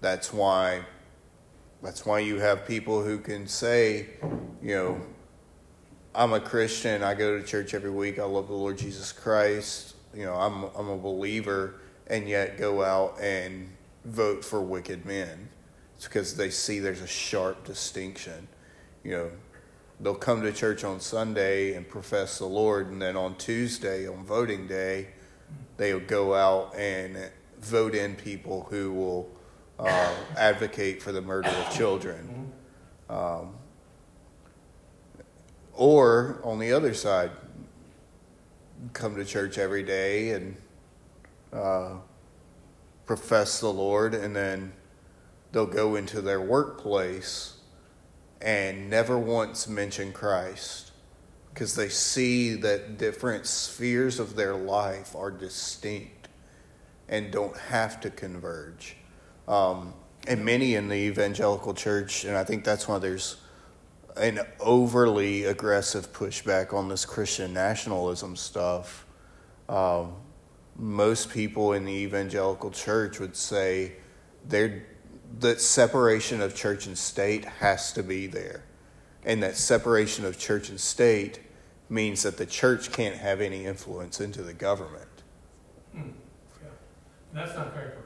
That's 0.00 0.32
why 0.32 0.86
that's 1.82 2.06
why 2.06 2.20
you 2.20 2.38
have 2.38 2.66
people 2.66 3.02
who 3.02 3.18
can 3.18 3.46
say, 3.46 4.06
you 4.62 4.74
know, 4.74 5.00
I'm 6.14 6.32
a 6.32 6.40
Christian, 6.40 7.02
I 7.02 7.14
go 7.14 7.38
to 7.38 7.44
church 7.44 7.74
every 7.74 7.90
week, 7.90 8.18
I 8.18 8.24
love 8.24 8.48
the 8.48 8.54
Lord 8.54 8.78
Jesus 8.78 9.12
Christ, 9.12 9.96
you 10.14 10.24
know, 10.24 10.34
I'm 10.34 10.64
I'm 10.76 10.88
a 10.88 10.98
believer 10.98 11.80
and 12.06 12.28
yet 12.28 12.58
go 12.58 12.82
out 12.82 13.18
and 13.20 13.70
vote 14.04 14.44
for 14.44 14.60
wicked 14.60 15.06
men. 15.06 15.48
It's 15.96 16.06
because 16.06 16.36
they 16.36 16.50
see 16.50 16.78
there's 16.78 17.00
a 17.00 17.06
sharp 17.06 17.64
distinction. 17.64 18.48
You 19.04 19.10
know, 19.12 19.30
they'll 20.00 20.14
come 20.14 20.42
to 20.42 20.52
church 20.52 20.84
on 20.84 21.00
Sunday 21.00 21.74
and 21.74 21.88
profess 21.88 22.38
the 22.38 22.46
Lord, 22.46 22.88
and 22.88 23.00
then 23.00 23.16
on 23.16 23.36
Tuesday, 23.36 24.06
on 24.06 24.24
voting 24.24 24.66
day, 24.66 25.08
they'll 25.76 26.00
go 26.00 26.34
out 26.34 26.74
and 26.76 27.30
vote 27.60 27.94
in 27.94 28.16
people 28.16 28.66
who 28.68 28.92
will 28.92 29.30
uh, 29.78 30.14
advocate 30.36 31.02
for 31.02 31.12
the 31.12 31.20
murder 31.20 31.48
of 31.48 31.74
children. 31.74 32.52
Um, 33.08 33.54
or 35.72 36.40
on 36.44 36.58
the 36.58 36.72
other 36.72 36.94
side, 36.94 37.30
come 38.92 39.16
to 39.16 39.24
church 39.24 39.58
every 39.58 39.82
day 39.82 40.30
and 40.30 40.56
uh, 41.52 41.96
profess 43.06 43.60
the 43.60 43.72
Lord, 43.72 44.14
and 44.14 44.34
then 44.34 44.72
they'll 45.52 45.66
go 45.66 45.96
into 45.96 46.20
their 46.20 46.40
workplace 46.40 47.58
and 48.40 48.90
never 48.90 49.18
once 49.18 49.68
mention 49.68 50.12
Christ 50.12 50.92
because 51.52 51.74
they 51.76 51.88
see 51.88 52.54
that 52.54 52.98
different 52.98 53.46
spheres 53.46 54.18
of 54.18 54.36
their 54.36 54.54
life 54.54 55.14
are 55.14 55.30
distinct 55.30 56.28
and 57.08 57.30
don't 57.30 57.56
have 57.56 58.00
to 58.00 58.10
converge. 58.10 58.96
Um, 59.48 59.94
and 60.26 60.44
many 60.44 60.74
in 60.74 60.88
the 60.88 60.94
evangelical 60.94 61.74
church, 61.74 62.24
and 62.24 62.36
I 62.36 62.44
think 62.44 62.64
that's 62.64 62.86
why 62.86 62.98
there's 62.98 63.36
an 64.16 64.40
overly 64.60 65.44
aggressive 65.44 66.12
pushback 66.12 66.72
on 66.72 66.88
this 66.88 67.04
Christian 67.04 67.52
nationalism 67.52 68.36
stuff. 68.36 69.06
Um, 69.68 70.14
most 70.76 71.30
people 71.30 71.72
in 71.72 71.84
the 71.84 71.92
evangelical 71.92 72.70
church 72.70 73.18
would 73.20 73.36
say 73.36 73.92
they're, 74.46 74.86
that 75.40 75.60
separation 75.60 76.40
of 76.40 76.54
church 76.54 76.86
and 76.86 76.96
state 76.96 77.44
has 77.44 77.92
to 77.94 78.02
be 78.02 78.26
there. 78.26 78.64
And 79.24 79.42
that 79.42 79.56
separation 79.56 80.24
of 80.24 80.38
church 80.38 80.68
and 80.68 80.80
state 80.80 81.40
means 81.88 82.22
that 82.22 82.36
the 82.36 82.46
church 82.46 82.90
can't 82.92 83.16
have 83.16 83.40
any 83.40 83.64
influence 83.64 84.20
into 84.20 84.42
the 84.42 84.54
government. 84.54 85.08
Hmm. 85.92 86.10
Yeah. 86.62 86.68
That's 87.32 87.54
not 87.56 87.74
Kuyper. 87.74 88.01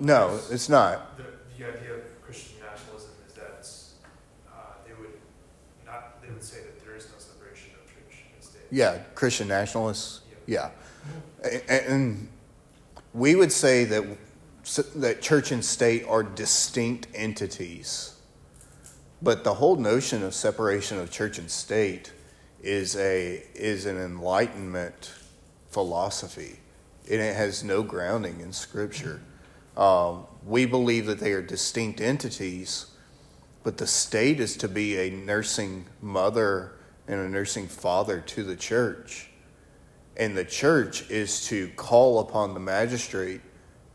No, 0.00 0.40
it's 0.50 0.68
not. 0.68 1.16
The, 1.18 1.24
the 1.58 1.68
idea 1.76 1.94
of 1.94 2.22
Christian 2.22 2.54
nationalism 2.60 3.10
is 3.28 3.34
that 3.34 3.68
uh, 4.50 4.56
they 4.86 4.94
would 4.94 5.12
not, 5.84 6.22
they 6.22 6.30
would 6.30 6.42
say 6.42 6.58
that 6.60 6.82
there 6.84 6.96
is 6.96 7.06
no 7.12 7.18
separation 7.18 7.70
of 7.74 7.86
church 7.86 8.24
and 8.34 8.42
state. 8.44 8.62
Yeah, 8.70 8.98
Christian 9.14 9.48
nationalists. 9.48 10.22
Yeah. 10.46 10.70
Yeah. 11.44 11.50
A- 11.68 11.90
And 11.90 12.28
we 13.12 13.34
would 13.34 13.52
say 13.52 13.84
that, 13.84 14.04
that 14.96 15.20
church 15.20 15.52
and 15.52 15.62
state 15.64 16.06
are 16.08 16.22
distinct 16.22 17.08
entities. 17.14 18.14
But 19.22 19.44
the 19.44 19.54
whole 19.54 19.76
notion 19.76 20.22
of 20.22 20.34
separation 20.34 20.98
of 20.98 21.10
church 21.10 21.38
and 21.38 21.50
state 21.50 22.10
is, 22.62 22.96
a, 22.96 23.42
is 23.54 23.84
an 23.84 23.98
enlightenment 23.98 25.12
philosophy, 25.68 26.58
and 27.10 27.20
it 27.20 27.36
has 27.36 27.62
no 27.62 27.82
grounding 27.82 28.40
in 28.40 28.52
Scripture. 28.54 29.20
Um, 29.76 30.26
we 30.44 30.66
believe 30.66 31.06
that 31.06 31.20
they 31.20 31.32
are 31.32 31.42
distinct 31.42 32.00
entities, 32.00 32.86
but 33.62 33.76
the 33.76 33.86
state 33.86 34.40
is 34.40 34.56
to 34.58 34.68
be 34.68 34.98
a 34.98 35.10
nursing 35.10 35.86
mother 36.00 36.72
and 37.06 37.20
a 37.20 37.28
nursing 37.28 37.68
father 37.68 38.20
to 38.20 38.42
the 38.42 38.56
church. 38.56 39.30
And 40.16 40.36
the 40.36 40.44
church 40.44 41.10
is 41.10 41.46
to 41.46 41.68
call 41.76 42.20
upon 42.20 42.54
the 42.54 42.60
magistrate 42.60 43.40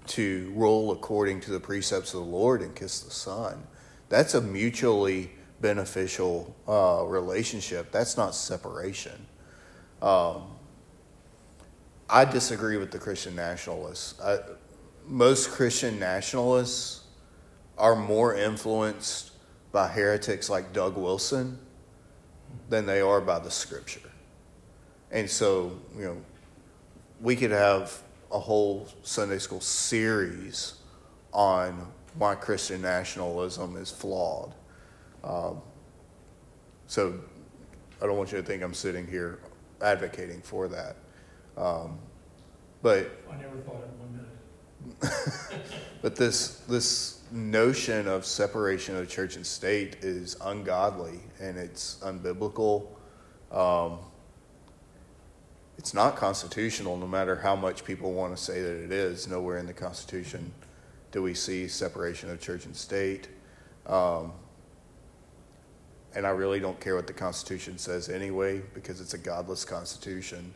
to 0.08 0.52
rule 0.56 0.92
according 0.92 1.42
to 1.42 1.52
the 1.52 1.60
precepts 1.60 2.14
of 2.14 2.22
the 2.22 2.26
Lord 2.26 2.62
and 2.62 2.76
kiss 2.76 3.02
the 3.02 3.12
Son. 3.12 3.64
That's 4.10 4.34
a 4.36 4.42
mutually 4.42 5.32
beneficial 5.62 6.56
uh, 6.68 7.04
relationship. 7.06 7.92
That's 7.92 8.18
not 8.18 8.36
separation. 8.36 9.26
Um, 10.02 10.44
I 12.10 12.26
disagree 12.26 12.78
with 12.78 12.92
the 12.92 13.00
Christian 13.00 13.36
nationalists. 13.36 14.20
I, 14.22 14.40
most 15.08 15.52
Christian 15.52 16.00
nationalists 16.00 17.04
are 17.78 17.96
more 17.96 18.36
influenced 18.36 19.32
by 19.72 19.88
heretics 19.88 20.50
like 20.50 20.74
Doug 20.74 20.98
Wilson 20.98 21.60
than 22.70 22.86
they 22.86 23.02
are 23.02 23.22
by 23.22 23.40
the 23.40 23.52
Scripture. 23.52 24.10
And 25.12 25.30
so, 25.30 25.80
you 25.98 26.06
know, 26.06 26.18
we 27.22 27.36
could 27.36 27.52
have 27.52 28.02
a 28.32 28.40
whole 28.40 28.88
Sunday 29.04 29.38
school 29.38 29.62
series 29.62 30.76
on 31.32 31.92
why 32.18 32.36
Christian 32.36 32.82
nationalism 32.82 33.76
is 33.78 33.92
flawed. 33.92 34.54
Um, 35.24 35.62
so 36.88 37.20
I 38.02 38.06
don't 38.06 38.18
want 38.18 38.32
you 38.32 38.38
to 38.38 38.44
think 38.44 38.64
I'm 38.64 38.74
sitting 38.74 39.08
here 39.08 39.40
advocating 39.82 40.42
for 40.42 40.68
that. 40.70 40.96
Um, 41.58 42.00
but 42.82 43.10
I 43.32 43.38
never 43.38 43.58
thought 43.58 43.82
it 43.82 43.90
one 44.00 44.12
minute. 44.12 44.35
but 46.02 46.16
this 46.16 46.62
this 46.68 47.22
notion 47.32 48.08
of 48.08 48.26
separation 48.26 48.96
of 48.96 49.10
church 49.10 49.36
and 49.36 49.46
state 49.46 49.98
is 50.02 50.38
ungodly 50.42 51.20
and 51.40 51.58
it's 51.58 51.98
unbiblical. 52.04 52.88
Um, 53.52 54.00
it's 55.78 55.94
not 55.94 56.16
constitutional, 56.16 56.98
no 56.98 57.08
matter 57.08 57.36
how 57.36 57.56
much 57.56 57.84
people 57.84 58.14
want 58.14 58.36
to 58.36 58.42
say 58.42 58.62
that 58.62 58.84
it 58.84 58.92
is. 58.92 59.28
Nowhere 59.28 59.58
in 59.58 59.66
the 59.66 59.74
Constitution 59.74 60.52
do 61.12 61.22
we 61.22 61.34
see 61.34 61.68
separation 61.68 62.30
of 62.30 62.40
church 62.40 62.66
and 62.66 62.76
state. 62.76 63.28
Um, 63.86 64.32
and 66.16 66.26
I 66.26 66.30
really 66.30 66.60
don't 66.60 66.80
care 66.80 66.96
what 66.96 67.08
the 67.08 67.14
Constitution 67.14 67.78
says 67.78 68.10
anyway, 68.10 68.62
because 68.74 69.02
it's 69.02 69.14
a 69.14 69.18
godless 69.18 69.66
Constitution 69.66 70.54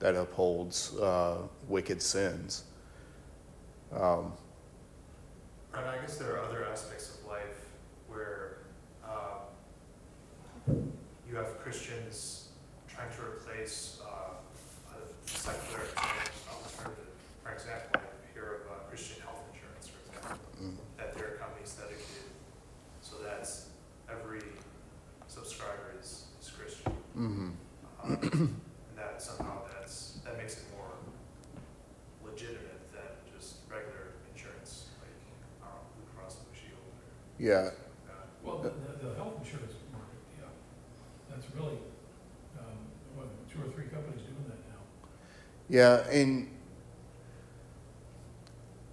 that 0.00 0.14
upholds 0.14 0.96
uh, 0.98 1.38
wicked 1.66 2.00
sins. 2.02 2.64
Um, 3.92 4.32
And 5.74 5.86
I 5.86 5.98
guess 5.98 6.16
there 6.16 6.34
are 6.36 6.44
other 6.44 6.64
aspects 6.64 7.18
of 7.18 7.26
life 7.26 7.66
where 8.08 8.58
um, 9.04 9.46
you 11.28 11.36
have 11.36 11.58
Christians 11.60 12.48
trying 12.88 13.10
to 13.16 13.22
replace 13.22 14.00
uh, 14.04 14.34
a 14.92 15.28
secular, 15.28 15.84
alternative. 16.50 17.06
For 17.44 17.52
example, 17.52 18.00
I 18.00 18.32
hear 18.34 18.62
of 18.66 18.72
uh, 18.72 18.74
Christian 18.88 19.22
health 19.22 19.42
insurance, 19.52 19.88
for 19.88 20.00
example, 20.08 20.38
mm, 20.60 20.76
that 20.96 21.14
there 21.14 21.26
are 21.34 21.36
companies 21.36 21.74
dedicated. 21.74 22.32
So 23.02 23.16
that's 23.24 23.68
every 24.10 24.42
subscriber 25.28 25.94
is, 26.00 26.24
is 26.40 26.50
Christian. 26.50 26.92
mhm. 27.16 27.52
Um, 28.02 28.18
and 28.22 28.96
that 28.96 29.20
somehow 29.22 29.62
that's, 29.74 30.18
that 30.24 30.36
makes 30.38 30.54
it 30.58 30.64
more 30.76 30.90
legitimate 32.24 32.80
than 32.92 33.10
just 33.36 33.56
regular 33.70 34.14
insurance, 34.32 34.86
like, 35.02 35.10
I 35.62 35.66
don't 35.66 35.74
know, 35.74 35.82
Blue 35.98 36.06
Cross 36.14 36.36
Blue 36.46 36.54
Shield 36.54 36.78
or 36.78 37.37
Yeah, 37.48 37.54
something 37.54 37.72
like 37.72 38.06
that. 38.06 38.28
Well, 38.44 38.58
the, 38.58 38.68
the 38.68 39.08
the 39.08 39.14
health 39.14 39.34
insurance 39.42 39.72
market, 39.90 40.20
yeah, 40.38 40.46
that's 41.30 41.46
really, 41.54 41.78
um, 42.58 42.76
what, 43.16 43.28
two 43.50 43.60
or 43.62 43.72
three 43.72 43.86
companies 43.86 44.20
doing 44.20 44.44
that 44.48 44.58
now. 44.68 44.82
Yeah, 45.70 46.06
and 46.10 46.50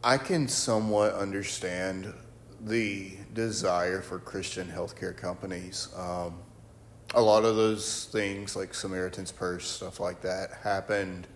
I 0.04 0.18
can 0.18 0.48
somewhat 0.48 1.16
understand 1.16 2.14
the 2.62 3.18
desire 3.34 4.02
for 4.02 4.20
Christian 4.20 4.68
healthcare 4.68 5.16
companies. 5.16 5.90
Um, 5.98 6.36
a 7.14 7.22
lot 7.22 7.44
of 7.44 7.56
those 7.56 8.06
things, 8.06 8.56
like 8.56 8.74
Samaritan's 8.74 9.32
Purse, 9.32 9.70
stuff 9.70 10.00
like 10.00 10.22
that, 10.22 10.52
happened 10.64 11.28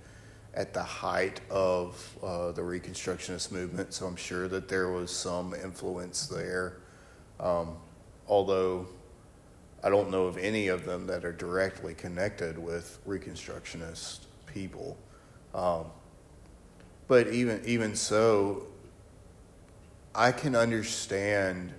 at 0.53 0.73
the 0.73 0.83
height 0.83 1.41
of 1.49 2.17
uh, 2.23 2.51
the 2.51 2.61
Reconstructionist 2.61 3.51
movement, 3.51 3.93
so 3.93 4.07
I'm 4.07 4.15
sure 4.15 4.47
that 4.47 4.67
there 4.67 4.91
was 4.91 5.11
some 5.11 5.53
influence 5.53 6.27
there. 6.27 6.77
Um, 7.39 7.77
although 8.27 8.87
I 9.83 9.89
don't 9.89 10.11
know 10.11 10.25
of 10.25 10.37
any 10.37 10.67
of 10.67 10.85
them 10.85 11.07
that 11.07 11.23
are 11.23 11.31
directly 11.31 11.93
connected 11.93 12.57
with 12.57 12.99
Reconstructionist 13.07 14.19
people. 14.45 14.97
Um, 15.53 15.85
but 17.07 17.27
even 17.29 17.61
even 17.65 17.95
so, 17.95 18.67
I 20.13 20.31
can 20.31 20.55
understand 20.55 21.73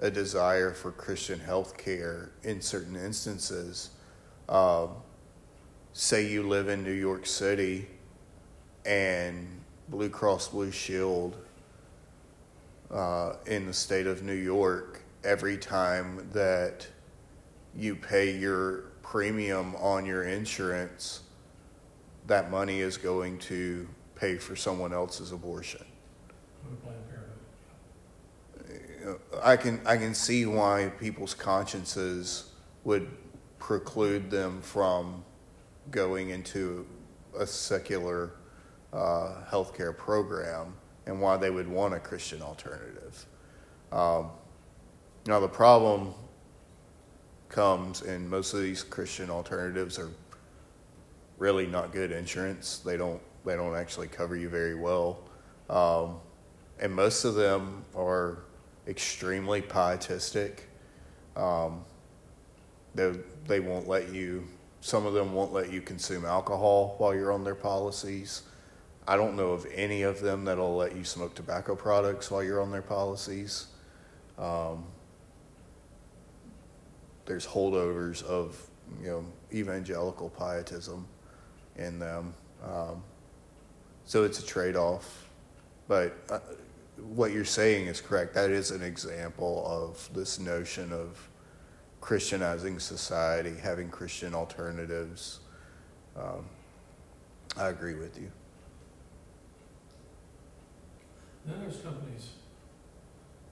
a 0.00 0.10
desire 0.10 0.72
for 0.72 0.90
Christian 0.90 1.38
health 1.38 1.76
care 1.76 2.32
in 2.42 2.60
certain 2.60 2.96
instances. 2.96 3.90
Um, 4.48 4.90
say 5.92 6.26
you 6.26 6.42
live 6.42 6.68
in 6.68 6.82
New 6.82 6.92
York 6.92 7.24
City 7.24 7.86
and 8.84 9.60
Blue 9.88 10.10
Cross 10.10 10.48
Blue 10.48 10.72
Shield 10.72 11.36
uh, 12.90 13.34
in 13.46 13.66
the 13.66 13.72
state 13.72 14.06
of 14.06 14.22
New 14.22 14.34
York, 14.34 15.03
every 15.24 15.56
time 15.56 16.28
that 16.32 16.86
you 17.76 17.96
pay 17.96 18.36
your 18.36 18.92
premium 19.02 19.74
on 19.76 20.06
your 20.06 20.24
insurance, 20.24 21.22
that 22.26 22.50
money 22.50 22.80
is 22.80 22.96
going 22.96 23.38
to 23.38 23.88
pay 24.14 24.36
for 24.36 24.56
someone 24.56 24.92
else's 24.92 25.32
abortion. 25.32 25.84
I 29.42 29.56
can 29.56 29.80
I 29.84 29.96
can 29.96 30.14
see 30.14 30.46
why 30.46 30.90
people's 30.98 31.34
consciences 31.34 32.52
would 32.84 33.10
preclude 33.58 34.30
them 34.30 34.62
from 34.62 35.24
going 35.90 36.30
into 36.30 36.86
a 37.38 37.46
secular 37.46 38.32
uh, 38.92 39.34
healthcare 39.50 39.96
program 39.96 40.74
and 41.06 41.20
why 41.20 41.36
they 41.36 41.50
would 41.50 41.68
want 41.68 41.92
a 41.92 42.00
Christian 42.00 42.40
alternative. 42.40 43.26
Um, 43.92 44.30
now 45.26 45.40
the 45.40 45.48
problem 45.48 46.14
comes, 47.48 48.02
and 48.02 48.28
most 48.28 48.52
of 48.52 48.60
these 48.60 48.82
Christian 48.82 49.30
alternatives 49.30 49.98
are 49.98 50.10
really 51.38 51.66
not 51.66 51.92
good 51.92 52.12
insurance. 52.12 52.78
They 52.78 52.96
don't 52.96 53.20
they 53.44 53.56
don't 53.56 53.76
actually 53.76 54.08
cover 54.08 54.36
you 54.36 54.48
very 54.48 54.74
well, 54.74 55.20
um, 55.68 56.16
and 56.78 56.92
most 56.92 57.24
of 57.24 57.34
them 57.34 57.84
are 57.94 58.38
extremely 58.86 59.62
pietistic. 59.62 60.68
Um, 61.36 61.84
they 62.94 63.12
they 63.46 63.60
won't 63.60 63.88
let 63.88 64.12
you. 64.12 64.46
Some 64.80 65.06
of 65.06 65.14
them 65.14 65.32
won't 65.32 65.52
let 65.52 65.72
you 65.72 65.80
consume 65.80 66.26
alcohol 66.26 66.96
while 66.98 67.14
you're 67.14 67.32
on 67.32 67.44
their 67.44 67.54
policies. 67.54 68.42
I 69.06 69.16
don't 69.16 69.36
know 69.36 69.50
of 69.50 69.66
any 69.74 70.02
of 70.02 70.20
them 70.20 70.44
that'll 70.44 70.76
let 70.76 70.96
you 70.96 71.04
smoke 71.04 71.34
tobacco 71.34 71.74
products 71.74 72.30
while 72.30 72.42
you're 72.42 72.60
on 72.60 72.70
their 72.70 72.82
policies. 72.82 73.66
Um, 74.38 74.84
there's 77.26 77.46
holdovers 77.46 78.22
of 78.22 78.60
you 79.00 79.08
know 79.08 79.24
evangelical 79.52 80.30
pietism 80.30 81.06
in 81.76 81.98
them. 81.98 82.34
Um, 82.62 83.02
so 84.04 84.24
it's 84.24 84.38
a 84.38 84.46
trade 84.46 84.76
off. 84.76 85.28
But 85.88 86.16
uh, 86.30 86.38
what 87.14 87.32
you're 87.32 87.44
saying 87.44 87.86
is 87.86 88.00
correct. 88.00 88.34
That 88.34 88.50
is 88.50 88.70
an 88.70 88.82
example 88.82 89.64
of 89.66 90.08
this 90.14 90.38
notion 90.38 90.92
of 90.92 91.28
Christianizing 92.00 92.78
society, 92.78 93.54
having 93.62 93.88
Christian 93.88 94.34
alternatives. 94.34 95.40
Um, 96.16 96.46
I 97.56 97.68
agree 97.68 97.94
with 97.94 98.18
you. 98.18 98.30
Then 101.46 101.60
there's 101.60 101.78
companies 101.78 102.30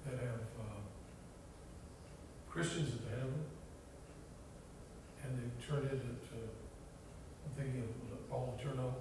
that 0.05 0.15
have, 0.15 0.41
uh, 0.61 0.81
Christians 2.49 2.95
at 2.95 3.05
the 3.05 3.17
head 3.17 3.23
and 5.33 5.40
they've 5.40 5.66
it 5.88 6.01
into, 6.05 6.37
I'm 6.37 7.53
thinking 7.57 7.81
of 7.81 7.88
LeTourneau, 8.53 8.92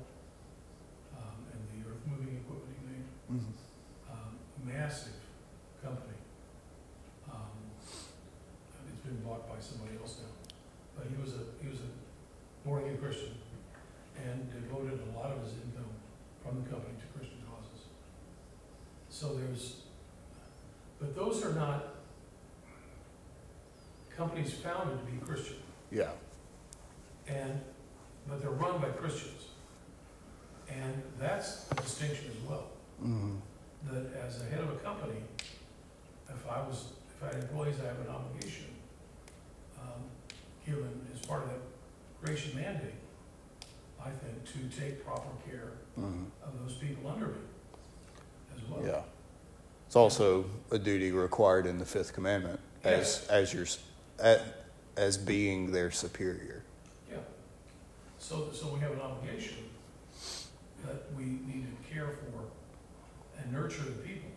um, 1.20 1.38
and 1.52 1.60
the 1.76 1.89
earth 1.89 2.00
moving 2.08 2.39
equipment 2.39 2.72
he 2.80 2.88
made. 2.88 3.06
um, 4.10 4.39
massive 4.63 5.20
company. 5.84 6.15
Um, 7.28 7.52
It's 7.84 9.04
been 9.04 9.20
bought 9.28 9.50
by 9.50 9.60
somebody 9.60 9.98
else 10.00 10.20
now, 10.24 10.32
but 10.96 11.08
he 11.12 11.22
was 11.22 11.34
a, 11.34 11.44
he 11.62 11.67
was 11.67 11.80
a 11.80 11.91
born 12.65 12.84
again 12.84 12.98
Christian 12.98 13.36
and 14.15 14.48
devoted 14.54 15.00
a 15.02 15.17
lot 15.17 15.32
of 15.32 15.44
his 15.44 15.54
income 15.54 15.91
from 16.44 16.63
the 16.63 16.70
company 16.70 16.96
to 16.96 17.17
Christian 17.17 17.39
causes. 17.50 17.88
So 19.10 19.34
there's, 19.36 19.82
but 21.00 21.15
those 21.15 21.44
are 21.44 21.54
not 21.54 21.96
companies 24.15 24.54
founded 24.54 25.00
to 25.00 25.12
be 25.12 25.17
Christian 25.26 25.58
Yeah. 25.92 26.10
and, 27.28 27.60
but 28.28 28.42
they're 28.42 28.50
run 28.52 28.80
by 28.82 28.90
Christians. 28.90 29.46
And 30.70 31.02
that's 31.20 31.66
a 31.72 31.76
distinction 31.76 32.32
as 32.32 32.50
well 32.50 32.68
Mm-hmm. 33.04 33.36
that 33.92 34.14
as 34.26 34.38
the 34.40 34.46
head 34.46 34.60
of 34.60 34.70
a 34.70 34.76
company, 34.76 35.18
if 36.30 36.48
I 36.48 36.62
was, 36.62 36.86
if 37.18 37.24
I 37.24 37.34
had 37.34 37.44
employees, 37.44 37.76
I 37.84 37.88
have 37.88 38.00
an 38.00 38.08
obligation, 38.10 38.66
um, 39.82 40.04
given 40.66 41.02
as 41.14 41.26
part 41.26 41.44
of 41.44 41.50
that 41.50 41.60
creation 42.24 42.56
mandate, 42.56 42.94
I 44.00 44.10
think, 44.12 44.46
to 44.46 44.80
take 44.80 45.04
proper 45.06 45.30
care 45.50 45.72
Mm-hmm. 46.00 46.24
of 46.48 46.60
those 46.66 46.78
people 46.78 47.10
under 47.12 47.28
me 47.28 47.34
as 48.56 48.70
well. 48.70 48.82
Yeah. 48.86 49.02
It's 49.88 49.96
also 49.98 50.46
a 50.72 50.80
duty 50.80 51.12
required 51.12 51.66
in 51.66 51.80
the 51.80 51.86
fifth 51.86 52.14
commandment 52.14 52.60
as 52.86 53.28
as 53.30 53.54
your 53.54 53.66
as, 54.98 55.18
being 55.18 55.72
their 55.72 55.92
superior. 55.92 56.64
Yeah. 57.10 57.18
So, 58.20 58.50
so 58.54 58.74
we 58.74 58.80
have 58.82 58.92
an 58.92 59.02
obligation 59.02 59.58
that 60.86 61.06
we 61.16 61.24
need 61.24 61.66
to 61.66 61.94
care 61.94 62.08
for 62.10 62.44
and 63.42 63.52
nurture 63.52 63.84
the 63.84 63.92
people. 63.92 64.30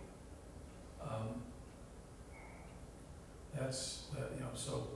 Um, 1.02 1.42
That's, 3.56 4.04
that, 4.14 4.32
you 4.34 4.40
know, 4.40 4.50
so 4.54 4.88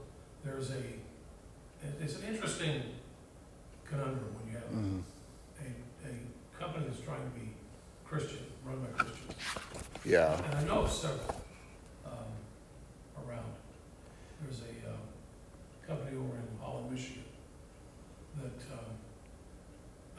there's 0.43 0.71
a, 0.71 0.81
it's 2.01 2.15
an 2.17 2.23
interesting 2.27 2.81
conundrum 3.87 4.35
when 4.35 4.51
you 4.51 4.59
have 4.59 4.69
Mhm. 4.69 5.01
a, 5.61 6.07
a 6.09 6.59
company 6.59 6.87
that's 6.89 7.01
trying 7.01 7.23
to 7.23 7.39
be 7.39 7.53
Christian, 8.05 8.39
run 8.65 8.81
by 8.81 8.87
Christians. 9.03 9.33
Yeah. 10.03 10.35
And 10.43 10.55
I 10.55 10.63
know 10.63 10.85
several, 10.87 11.41
um, 12.05 12.27
around. 13.23 13.53
There's 14.41 14.61
a, 14.61 14.89
um, 14.91 14.98
company 15.89 16.15
over 16.17 16.37
in 16.37 16.45
Holland, 16.61 16.91
Michigan, 16.93 17.23
that, 18.37 18.61
um, 18.77 18.93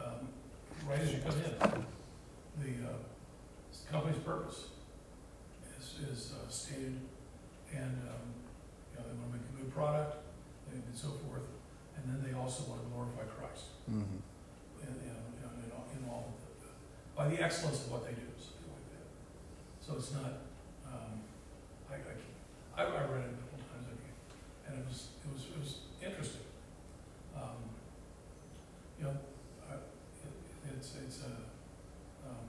um, 0.03 0.29
right 0.89 0.99
as 0.99 1.13
you 1.13 1.21
come 1.23 1.35
in, 1.39 1.55
the, 2.59 2.89
uh, 2.91 2.99
company's 3.91 4.19
purpose 4.23 4.71
is, 5.79 6.09
is 6.11 6.33
uh, 6.35 6.49
stated, 6.51 6.99
and, 7.73 7.95
um, 8.11 8.27
you 8.91 8.99
know, 8.99 9.05
they 9.07 9.15
wanna 9.19 9.33
make 9.39 9.47
a 9.47 9.63
good 9.63 9.73
product, 9.73 10.17
and 10.73 10.83
and 10.83 10.97
so 10.97 11.09
forth, 11.27 11.47
and 11.97 12.03
then 12.11 12.19
they 12.27 12.37
also 12.37 12.65
wanna 12.71 12.83
glorify 12.93 13.23
Christ 13.39 13.67
Mhm. 13.89 14.19
in, 14.83 14.89
in, 15.07 15.17
in 15.63 15.71
all, 15.75 15.87
in 15.95 16.03
all, 16.11 16.35
of 16.35 16.63
the- 16.63 16.75
by 17.17 17.29
the 17.29 17.41
excellence 17.43 17.87
of 17.87 17.93
what 17.93 18.05
they 18.05 18.13
do, 18.15 18.27
something 18.39 18.71
like 18.75 18.87
that. 18.95 19.07
So 19.81 19.95
it's 19.99 20.13
not, 20.13 20.33
um, 20.87 21.23
I, 21.91 21.95
I, 21.95 22.83
I, 22.83 22.87
I 22.87 23.05
read 23.07 23.25
it 23.27 23.35
a 23.35 23.39
couple 23.43 23.59
times, 23.71 23.87
I 23.87 23.97
think, 23.99 24.15
and 24.67 24.79
it 24.79 24.87
was, 24.87 25.09
it 25.27 25.33
was, 25.33 25.43
it 25.51 25.59
was 25.59 25.73
interesting. 26.03 26.47
Um, 27.35 27.59
you 28.99 29.05
know, 29.05 29.17
I, 29.69 29.75
it, 29.75 30.33
it's, 30.77 30.95
it's 31.05 31.23
a, 31.23 31.33
um, 32.31 32.47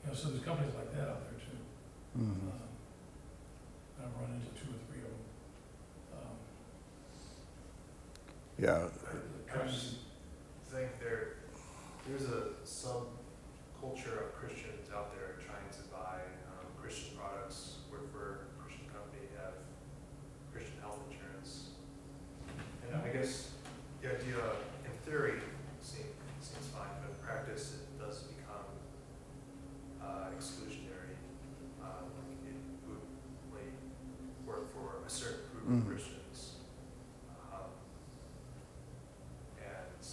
know, 0.11 0.17
so 0.17 0.29
there's 0.29 0.43
companies 0.43 0.73
like 0.75 0.91
that 0.93 1.07
out 1.07 1.21
there 1.23 1.39
too. 1.39 1.57
Mhm. 2.19 2.51
Um, 2.51 2.67
I've 4.03 4.15
run 4.19 4.31
into 4.35 4.51
two 4.59 4.69
or 4.75 4.79
three 4.91 5.01
of 5.07 5.11
them. 5.15 5.25
Um, 6.13 6.35
Yeah. 8.57 8.89
I 9.53 9.67
just 9.67 9.95
think 10.67 10.99
there, 10.99 11.37
there's 12.07 12.23
a 12.29 12.53
subculture 12.65 14.27
of 14.27 14.35
Christians 14.35 14.89
out 14.93 15.13
there 15.15 15.35
trying 15.45 15.69
to 15.71 15.83
buy 15.91 16.21
um, 16.47 16.65
Christian 16.81 17.17
products, 17.17 17.77
work 17.91 18.11
for 18.11 18.47
a 18.47 18.61
Christian 18.61 18.87
company, 18.87 19.27
have 19.37 19.53
Christian 20.53 20.79
health 20.81 20.99
insurance. 21.09 21.71
And 22.87 22.95
I 23.01 23.09
guess 23.09 23.51
the 24.01 24.07
idea, 24.15 24.37
in 24.85 24.91
theory, 25.05 25.39
seems, 25.81 26.15
seems 26.41 26.67
fine, 26.67 26.89
but 27.01 27.11
in 27.11 27.15
practice, 27.23 27.75
it 27.83 27.99
does 27.99 28.23
become 28.23 28.71
uh, 30.01 30.29
exclusionary. 30.37 31.15
Um, 31.83 32.07
It 32.47 32.55
would 32.87 33.01
only 33.51 33.67
work 34.45 34.71
for 34.73 35.03
a 35.05 35.09
certain 35.71 35.81
group 35.85 35.97
of 35.97 36.03
Mhm. 36.03 36.05
Christians. 36.05 36.55
Um, 37.53 37.59
and 39.59 40.05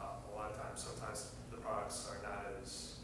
uh, 0.00 0.02
a 0.02 0.36
lot 0.36 0.50
of 0.50 0.56
times, 0.60 0.80
sometimes 0.82 1.30
the 1.50 1.56
products 1.58 2.08
are 2.10 2.22
not 2.28 2.46
as 2.62 2.94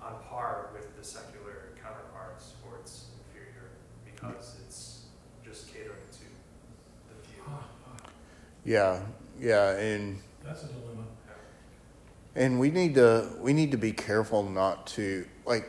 on 0.00 0.14
par 0.28 0.70
with 0.72 0.96
the 0.96 1.04
secular 1.04 1.70
counterparts, 1.82 2.54
or 2.66 2.78
it's 2.80 3.06
inferior 3.18 3.70
because 4.04 4.56
it's 4.66 5.02
just 5.44 5.72
catering 5.72 5.96
to 6.12 6.18
the 7.08 7.28
few. 7.28 7.42
ah, 7.46 7.64
ah, 7.86 8.06
Yeah. 8.64 9.00
Yeah. 9.38 9.70
And 9.76 10.20
That's 10.44 10.64
a 10.64 10.66
dilemma. 10.66 11.04
and 12.34 12.58
we 12.58 12.70
need 12.70 12.94
to 12.96 13.30
we 13.40 13.52
need 13.52 13.70
to 13.72 13.76
be 13.78 13.92
careful 13.92 14.42
not 14.48 14.86
to 14.88 15.24
like 15.46 15.68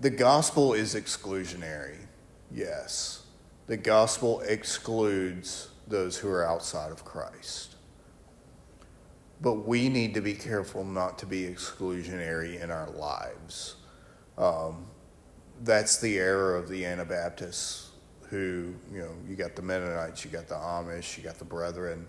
the 0.00 0.10
gospel 0.10 0.74
is 0.74 0.94
exclusionary. 0.94 1.96
Yes. 2.52 3.22
The 3.66 3.76
gospel 3.76 4.40
excludes 4.42 5.68
those 5.88 6.16
who 6.16 6.28
are 6.28 6.44
outside 6.44 6.92
of 6.92 7.04
Christ. 7.04 7.74
But 9.40 9.66
we 9.66 9.88
need 9.88 10.14
to 10.14 10.20
be 10.20 10.34
careful 10.34 10.84
not 10.84 11.18
to 11.18 11.26
be 11.26 11.42
exclusionary 11.42 12.62
in 12.62 12.70
our 12.70 12.88
lives. 12.90 13.76
Um, 14.38 14.86
that's 15.62 15.98
the 15.98 16.18
error 16.18 16.56
of 16.56 16.68
the 16.68 16.84
Anabaptists 16.84 17.90
who, 18.28 18.74
you 18.92 19.00
know, 19.00 19.12
you 19.28 19.36
got 19.36 19.56
the 19.56 19.62
Mennonites, 19.62 20.24
you 20.24 20.30
got 20.30 20.48
the 20.48 20.54
Amish, 20.54 21.16
you 21.16 21.22
got 21.22 21.38
the 21.38 21.44
Brethren. 21.44 22.06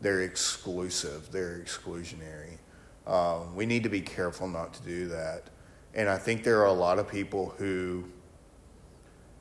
They're 0.00 0.22
exclusive, 0.22 1.30
they're 1.30 1.58
exclusionary. 1.58 2.58
Um, 3.06 3.54
we 3.54 3.66
need 3.66 3.82
to 3.82 3.88
be 3.88 4.00
careful 4.00 4.48
not 4.48 4.74
to 4.74 4.82
do 4.82 5.08
that. 5.08 5.50
And 5.94 6.08
I 6.08 6.18
think 6.18 6.44
there 6.44 6.60
are 6.60 6.66
a 6.66 6.72
lot 6.72 6.98
of 6.98 7.08
people 7.08 7.54
who 7.58 8.04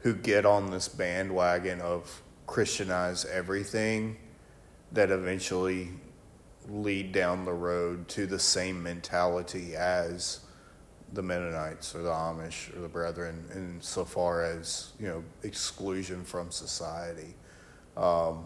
who 0.04 0.13
get 0.13 0.46
on 0.46 0.70
this 0.70 0.89
bandwagon 0.89 1.80
of 1.82 2.22
Christianize 2.46 3.26
everything 3.26 4.18
that 4.92 5.10
eventually 5.10 5.89
lead 6.70 7.12
down 7.12 7.46
the 7.46 7.54
road 7.54 8.08
to 8.10 8.26
the 8.26 8.39
same 8.39 8.84
mentality 8.84 9.76
as 9.76 10.42
the 11.13 11.22
Mennonites 11.22 11.96
or 11.96 12.02
the 12.02 12.10
Amish 12.10 12.76
or 12.76 12.82
the 12.82 12.88
Brethren, 12.89 13.46
in 13.54 13.78
so 13.82 14.04
far 14.04 14.44
as 14.44 14.92
you 15.00 15.08
know 15.08 15.24
exclusion 15.44 16.24
from 16.24 16.52
society. 16.52 17.36
Um, 17.96 18.46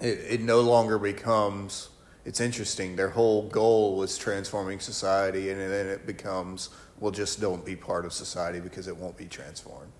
it, 0.00 0.18
it 0.28 0.40
no 0.40 0.60
longer 0.60 0.98
becomes. 0.98 1.90
It's 2.24 2.40
interesting. 2.40 2.96
Their 2.96 3.10
whole 3.10 3.48
goal 3.48 3.96
was 3.96 4.18
transforming 4.18 4.80
society, 4.80 5.50
and 5.50 5.60
then 5.60 5.86
it 5.86 6.06
becomes, 6.06 6.70
well, 6.98 7.12
just 7.12 7.40
don't 7.40 7.64
be 7.64 7.76
part 7.76 8.04
of 8.04 8.12
society 8.12 8.58
because 8.60 8.88
it 8.88 8.96
won't 8.96 9.16
be 9.16 9.26
transformed. 9.26 9.92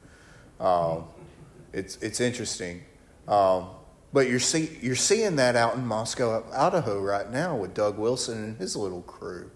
Um, 0.60 1.04
it's 1.72 1.96
it's 1.96 2.20
interesting, 2.20 2.82
um, 3.28 3.68
but 4.12 4.28
you're 4.28 4.40
see 4.40 4.78
you're 4.80 4.94
seeing 4.96 5.36
that 5.36 5.56
out 5.56 5.74
in 5.74 5.86
Moscow, 5.86 6.44
Idaho, 6.52 7.00
right 7.00 7.30
now 7.30 7.56
with 7.56 7.74
Doug 7.74 7.98
Wilson 7.98 8.42
and 8.42 8.58
his 8.58 8.76
little 8.76 9.02
crew. 9.02 9.50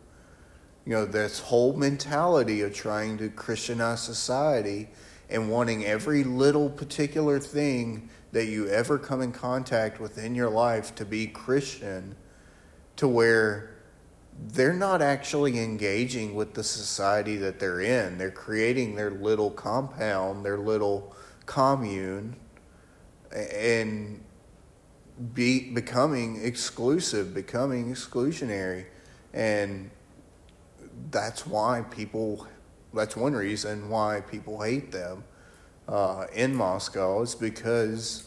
You 0.84 0.92
know, 0.92 1.04
this 1.06 1.38
whole 1.38 1.74
mentality 1.74 2.62
of 2.62 2.74
trying 2.74 3.18
to 3.18 3.28
Christianize 3.28 4.02
society 4.02 4.88
and 5.28 5.50
wanting 5.50 5.84
every 5.84 6.24
little 6.24 6.68
particular 6.68 7.38
thing 7.38 8.10
that 8.32 8.46
you 8.46 8.68
ever 8.68 8.98
come 8.98 9.22
in 9.22 9.32
contact 9.32 10.00
with 10.00 10.18
in 10.18 10.34
your 10.34 10.50
life 10.50 10.94
to 10.96 11.04
be 11.04 11.26
Christian, 11.26 12.16
to 12.96 13.08
where 13.08 13.70
they're 14.38 14.72
not 14.72 15.02
actually 15.02 15.58
engaging 15.58 16.34
with 16.34 16.54
the 16.54 16.64
society 16.64 17.36
that 17.36 17.58
they're 17.58 17.80
in. 17.80 18.18
They're 18.18 18.30
creating 18.30 18.96
their 18.96 19.10
little 19.10 19.50
compound, 19.50 20.44
their 20.44 20.58
little 20.58 21.14
commune, 21.46 22.36
and 23.32 24.22
be 25.34 25.70
becoming 25.70 26.42
exclusive, 26.42 27.34
becoming 27.34 27.92
exclusionary, 27.92 28.86
and 29.32 29.90
that's 31.10 31.46
why 31.46 31.82
people. 31.90 32.46
That's 32.92 33.16
one 33.16 33.34
reason 33.34 33.88
why 33.88 34.20
people 34.20 34.60
hate 34.62 34.90
them 34.90 35.22
uh, 35.86 36.26
in 36.34 36.56
Moscow 36.56 37.22
is 37.22 37.36
because 37.36 38.26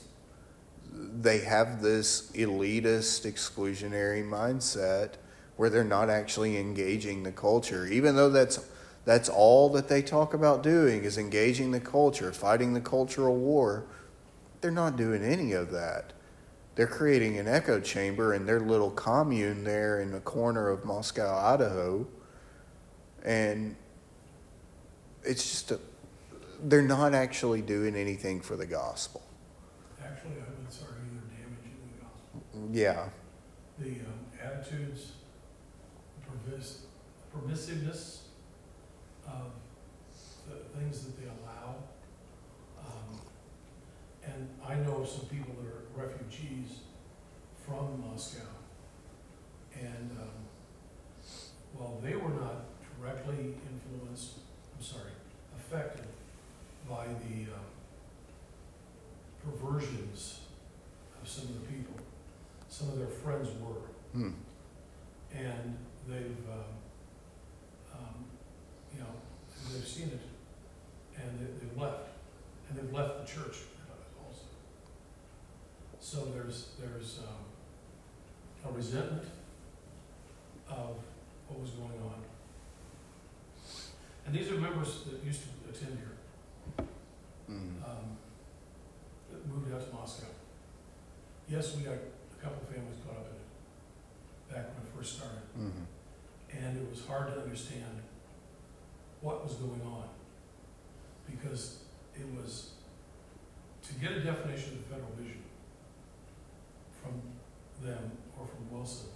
they 0.94 1.40
have 1.40 1.82
this 1.82 2.32
elitist, 2.32 3.26
exclusionary 3.26 4.24
mindset 4.24 5.16
where 5.56 5.70
they're 5.70 5.84
not 5.84 6.10
actually 6.10 6.58
engaging 6.58 7.24
the 7.24 7.32
culture, 7.32 7.86
even 7.86 8.16
though 8.16 8.30
that's 8.30 8.60
that's 9.06 9.28
all 9.28 9.70
that 9.70 9.90
they 9.90 10.02
talk 10.02 10.34
about 10.34 10.64
doing 10.64 11.04
is 11.04 11.18
engaging 11.18 11.72
the 11.72 11.80
culture, 11.80 12.32
fighting 12.32 12.74
the 12.74 12.82
cultural 12.82 13.36
war. 13.36 13.86
They're 14.62 14.72
not 14.72 14.96
doing 14.96 15.24
any 15.24 15.52
of 15.52 15.72
that. 15.72 16.14
They're 16.76 16.88
creating 16.88 17.38
an 17.38 17.48
echo 17.48 17.80
chamber 17.80 18.34
in 18.34 18.46
their 18.46 18.60
little 18.60 18.90
commune 18.90 19.64
there 19.64 20.00
in 20.00 20.12
the 20.12 20.22
corner 20.22 20.70
of 20.70 20.86
Moscow, 20.86 21.38
Idaho, 21.38 22.08
and 23.24 23.76
it's 25.24 25.44
just 25.44 25.72
a, 25.72 25.80
they're 26.64 26.82
not 26.82 27.14
actually 27.14 27.62
doing 27.62 27.96
anything 27.96 28.42
for 28.42 28.56
the 28.56 28.66
gospel. 28.66 29.22
Actually, 30.04 30.32
I 30.32 30.50
would 30.50 30.68
argue 30.88 31.10
they're 31.14 31.38
damaging 31.38 31.78
the 31.92 32.04
gospel. 32.04 32.70
Yeah, 32.72 33.10
The 33.78 34.06
um, 34.08 34.24
attitudes, 34.42 35.13
pervis- 36.48 36.82
permissiveness 37.36 38.20
of 39.28 39.52
the 40.48 40.56
things 40.80 41.06
that 41.06 41.18
they 41.20 41.28
allow. 41.28 41.76
Um, 42.80 43.20
And 44.26 44.50
I 44.66 44.76
know 44.76 45.02
of 45.02 45.08
some 45.10 45.26
people 45.26 45.54
that 45.62 45.68
are 45.68 45.84
refugees 46.08 46.80
from 47.66 48.00
Moscow. 48.02 48.48
And, 49.80 50.12
um, 50.12 50.46
while 51.74 52.00
they 52.02 52.16
were 52.16 52.30
not 52.30 52.66
directly 52.98 53.56
influenced, 53.72 54.40
I'm 54.76 54.82
sorry, 54.82 55.12
affected 55.58 56.08
by 56.90 57.08
the, 57.08 57.52
um, 57.54 57.66
perversions 59.44 60.42
of 61.22 61.28
some 61.28 61.46
of 61.46 61.54
the 61.62 61.68
people, 61.68 61.96
some 62.70 62.90
of 62.90 62.98
their 62.98 63.08
friends 63.08 63.50
were. 63.60 63.88
hmm. 64.14 64.32
And 65.34 65.78
they've, 66.08 66.38
um, 66.52 66.74
um, 67.94 68.26
you 68.94 69.00
know, 69.00 69.08
they've 69.72 69.88
seen 69.88 70.08
it, 70.10 70.20
and 71.22 71.40
they- 71.40 71.54
they've 71.66 71.78
left, 71.78 72.10
and 72.70 72.78
they've 72.78 72.94
left 72.94 73.20
the 73.20 73.26
church 73.26 73.58
also. 74.26 74.46
So 76.00 76.26
there's, 76.26 76.72
there's 76.80 77.20
um, 77.20 77.46
a 78.70 78.72
resentment 78.76 79.28
of 80.70 80.98
what 81.48 81.60
was 81.60 81.72
going 81.72 82.00
on. 82.02 82.24
And 84.26 84.34
these 84.36 84.50
are 84.52 84.56
members 84.60 85.04
that 85.04 85.24
used 85.24 85.42
to 85.44 85.70
attend 85.70 86.00
here, 86.00 86.88
Mm. 87.50 87.84
um, 87.84 88.18
that 89.32 89.46
moved 89.48 89.74
out 89.74 89.86
to 89.86 89.94
Moscow. 89.94 90.28
Yes, 91.50 91.76
we 91.76 91.84
got 91.84 91.96
a 91.96 92.42
couple 92.42 92.66
families 92.66 92.96
caught 93.06 93.18
up 93.18 93.26
in 93.28 93.36
it 93.36 93.42
back 94.50 94.66
when 94.70 94.78
I 94.86 94.98
first 94.98 95.18
started. 95.18 95.42
Mhm. 95.58 95.86
And 96.52 96.78
it 96.78 96.90
was 96.90 97.06
hard 97.06 97.34
to 97.34 97.42
understand 97.42 98.02
what 99.22 99.44
was 99.44 99.56
going 99.56 99.82
on. 99.82 100.10
Because 101.30 101.80
it 102.16 102.26
was, 102.36 102.74
to 103.88 103.94
get 103.96 104.12
a 104.12 104.20
definition 104.24 104.78
of 104.78 104.86
federal 104.86 105.10
vision 105.18 105.44
from 107.02 107.22
them 107.82 108.12
or 108.40 108.46
from 108.46 108.70
Wilson 108.72 109.10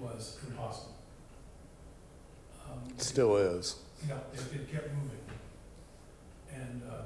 was 0.00 0.38
impossible. 0.48 0.94
Um, 2.68 2.82
Still 2.98 3.36
is. 3.36 3.76
Yeah, 4.08 4.18
it, 4.32 4.40
it 4.54 4.70
kept 4.72 4.88
moving. 4.94 5.20
And, 6.52 6.82
uh, 6.90 7.02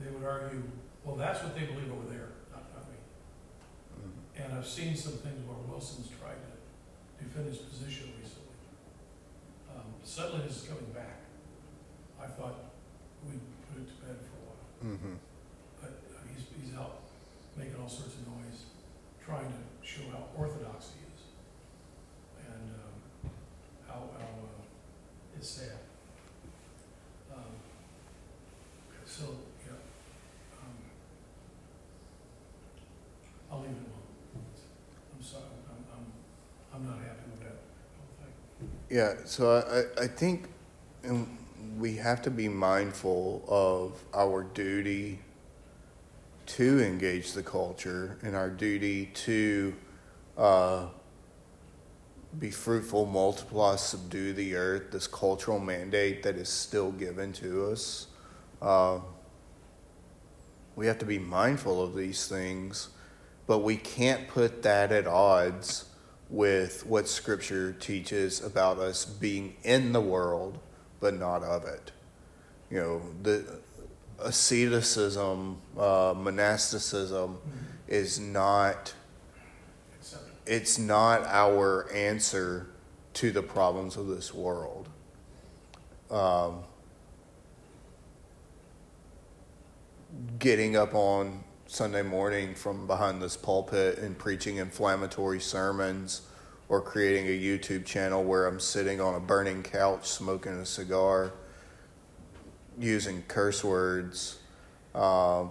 they 0.00 0.10
would 0.10 0.24
argue, 0.24 0.62
well, 1.04 1.16
that's 1.16 1.42
what 1.42 1.54
they 1.54 1.66
believe 1.66 1.90
over 1.92 2.08
there, 2.08 2.28
not, 2.52 2.62
not 2.74 2.88
me. 2.88 2.96
Mhm. 4.00 4.44
And 4.44 4.52
I've 4.58 4.66
seen 4.66 4.96
some 4.96 5.14
things 5.14 5.46
where 5.46 5.56
Wilson's 5.68 6.08
tried 6.08 6.36
to 6.36 6.47
defend 7.18 7.46
his 7.48 7.58
position 7.58 8.12
recently. 8.20 8.56
Um, 9.74 9.94
Suddenly 10.04 10.46
this 10.46 10.62
is 10.62 10.68
coming 10.68 10.90
back. 10.92 11.20
I 12.20 12.26
thought 12.26 12.72
we'd 13.26 13.40
put 13.68 13.82
it 13.82 13.88
to 13.88 13.94
bed 14.06 14.16
for 14.22 14.36
a 14.38 14.42
while, 14.48 14.96
Mhm. 14.96 15.18
but 15.80 15.90
uh, 16.14 16.22
he's, 16.34 16.46
he's 16.60 16.74
out 16.76 17.02
making 17.56 17.76
all 17.80 17.88
sorts 17.88 18.14
of 18.14 18.26
noise, 18.28 18.66
trying 19.24 19.50
to 19.50 19.62
show 19.86 20.02
how 20.10 20.28
orthodox 20.36 20.92
he 20.94 21.00
is. 21.14 21.22
And, 22.46 22.70
um, 22.74 23.30
how, 23.86 24.10
how, 24.18 24.26
uh, 24.46 25.36
it's 25.36 25.48
sad. 25.48 25.78
Um, 27.32 27.54
So, 29.06 29.24
yeah, 29.66 29.72
um, 30.60 30.76
I'll 33.50 33.60
leave 33.60 33.70
it 33.70 33.88
alone. 33.88 34.44
I'm 35.16 35.22
sorry, 35.22 35.44
I'm, 35.70 35.82
I'm, 35.92 36.06
I'm 36.74 36.84
not 36.86 36.98
happy 37.02 37.30
with 37.30 37.40
that 37.40 37.56
whole 37.96 38.12
thing. 38.20 38.77
Yeah, 38.90 39.14
so 39.24 39.58
I, 39.98 40.02
I- 40.02 40.06
think 40.06 40.48
um, 41.08 41.38
we 41.78 41.96
have 41.96 42.22
to 42.22 42.30
be 42.30 42.48
mindful 42.48 43.44
of 43.48 44.02
our 44.14 44.42
duty 44.42 45.20
to 46.46 46.82
engage 46.82 47.32
the 47.32 47.42
culture 47.42 48.18
and 48.22 48.34
our 48.34 48.48
duty 48.48 49.06
to 49.12 49.74
uh, 50.38 50.86
be 52.38 52.50
fruitful, 52.50 53.06
multiply, 53.06 53.76
subdue 53.76 54.32
the 54.32 54.54
earth, 54.54 54.90
this 54.92 55.06
cultural 55.06 55.58
mandate 55.58 56.22
that 56.22 56.36
is 56.36 56.48
still 56.48 56.92
given 56.92 57.32
to 57.34 57.66
us. 57.66 58.06
Uh, 58.60 58.98
we 60.76 60.86
have 60.86 60.98
to 60.98 61.06
be 61.06 61.18
mindful 61.18 61.82
of 61.82 61.94
these 61.96 62.26
things, 62.28 62.88
but 63.46 63.58
we 63.58 63.76
can't 63.76 64.28
put 64.28 64.62
that 64.62 64.92
at 64.92 65.06
odds 65.06 65.86
with 66.30 66.84
what 66.86 67.08
Scripture 67.08 67.72
teaches 67.72 68.42
about 68.42 68.78
us 68.78 69.04
being 69.04 69.56
in 69.64 69.92
the 69.92 70.00
world, 70.00 70.58
but 71.00 71.14
not 71.14 71.42
of 71.42 71.64
it. 71.64 71.92
You 72.70 72.80
know, 72.80 73.02
the 73.22 73.60
asceticism, 74.18 75.58
uh, 75.78 76.14
monasticism 76.16 77.38
is 77.86 78.18
not 78.18 78.92
it's 80.48 80.78
not 80.78 81.24
our 81.26 81.92
answer 81.92 82.68
to 83.12 83.30
the 83.30 83.42
problems 83.42 83.96
of 83.96 84.08
this 84.08 84.32
world. 84.32 84.88
Um, 86.10 86.60
getting 90.38 90.74
up 90.74 90.94
on 90.94 91.44
Sunday 91.70 92.00
morning 92.00 92.54
from 92.54 92.86
behind 92.86 93.20
this 93.20 93.36
pulpit 93.36 93.98
and 93.98 94.16
preaching 94.18 94.56
inflammatory 94.56 95.38
sermons 95.38 96.22
or 96.70 96.80
creating 96.80 97.26
a 97.26 97.38
YouTube 97.38 97.84
channel 97.84 98.24
where 98.24 98.46
I'm 98.46 98.58
sitting 98.58 99.02
on 99.02 99.14
a 99.14 99.20
burning 99.20 99.62
couch 99.62 100.08
smoking 100.08 100.52
a 100.52 100.64
cigar, 100.64 101.30
using 102.78 103.22
curse 103.28 103.62
words, 103.62 104.38
um, 104.94 105.50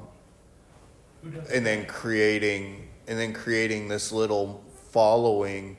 and 1.53 1.63
then 1.63 1.85
creating 1.85 2.89
and 3.07 3.19
then 3.19 3.31
creating 3.31 3.87
this 3.87 4.11
little 4.11 4.63
following 4.89 5.77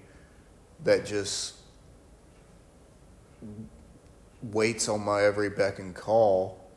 that 0.84 1.04
just 1.04 1.54
waits 4.40 4.88
on 4.88 5.04
my 5.04 5.24
every 5.24 5.50
beck 5.50 5.80
and 5.80 5.96
call 5.96 6.67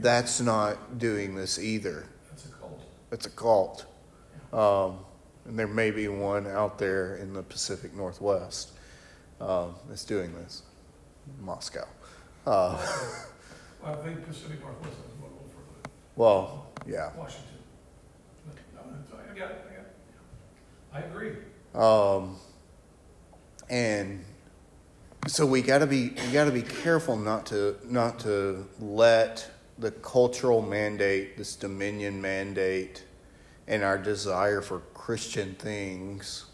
that's 0.00 0.40
not 0.40 0.98
doing 0.98 1.34
this 1.34 1.58
either 1.58 2.06
That's 2.30 2.46
a 2.46 2.48
cult. 2.50 2.80
it's 3.12 3.26
a 3.26 3.30
cult 3.30 3.86
um, 4.52 4.98
and 5.46 5.58
there 5.58 5.66
may 5.68 5.90
be 5.90 6.08
one 6.08 6.46
out 6.46 6.78
there 6.78 7.16
in 7.16 7.32
the 7.32 7.42
pacific 7.42 7.94
northwest 7.94 8.70
um, 9.40 9.74
that's 9.88 10.04
doing 10.04 10.32
this 10.34 10.62
moscow 11.40 11.86
uh, 12.46 12.76
Well, 13.82 13.98
I 14.00 14.04
think 14.06 14.26
Pacific 14.26 14.60
Northwest 14.60 14.92
is 14.94 15.20
one 15.20 15.30
further. 15.48 15.90
well 16.16 16.66
yeah 16.86 17.10
Washington. 17.16 17.48
But, 18.46 18.56
no, 18.74 18.90
no, 18.90 19.32
I 19.32 19.38
got 19.38 19.50
it, 19.50 19.64
I 19.70 19.74
got 19.74 19.84
it. 19.84 19.96
I 20.92 21.00
agree. 21.00 21.32
Um, 21.74 22.36
and 23.68 24.24
so 25.26 25.44
we 25.46 25.62
got 25.62 25.78
to 25.78 25.86
be 25.86 26.10
we 26.10 26.32
got 26.32 26.44
to 26.44 26.50
be 26.52 26.62
careful 26.62 27.16
not 27.16 27.46
to 27.46 27.76
not 27.84 28.18
to 28.20 28.66
let 28.78 29.50
the 29.78 29.90
cultural 29.90 30.62
mandate, 30.62 31.36
this 31.36 31.56
dominion 31.56 32.20
mandate, 32.20 33.04
and 33.66 33.82
our 33.82 33.98
desire 33.98 34.60
for 34.60 34.80
Christian 34.92 35.54
things 35.54 36.46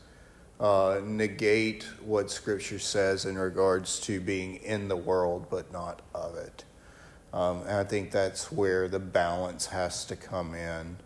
uh, 0.60 1.00
negate 1.04 1.84
what 2.04 2.30
Scripture 2.30 2.78
says 2.78 3.24
in 3.24 3.38
regards 3.38 3.98
to 4.00 4.20
being 4.20 4.56
in 4.56 4.88
the 4.88 4.96
world 4.96 5.46
but 5.50 5.72
not 5.72 6.02
of 6.14 6.36
it. 6.36 6.64
Um, 7.32 7.62
and 7.62 7.72
I 7.72 7.84
think 7.84 8.10
that's 8.10 8.50
where 8.50 8.88
the 8.88 8.98
balance 8.98 9.66
has 9.66 10.04
to 10.06 10.16
come 10.16 10.54
in. 10.54 10.96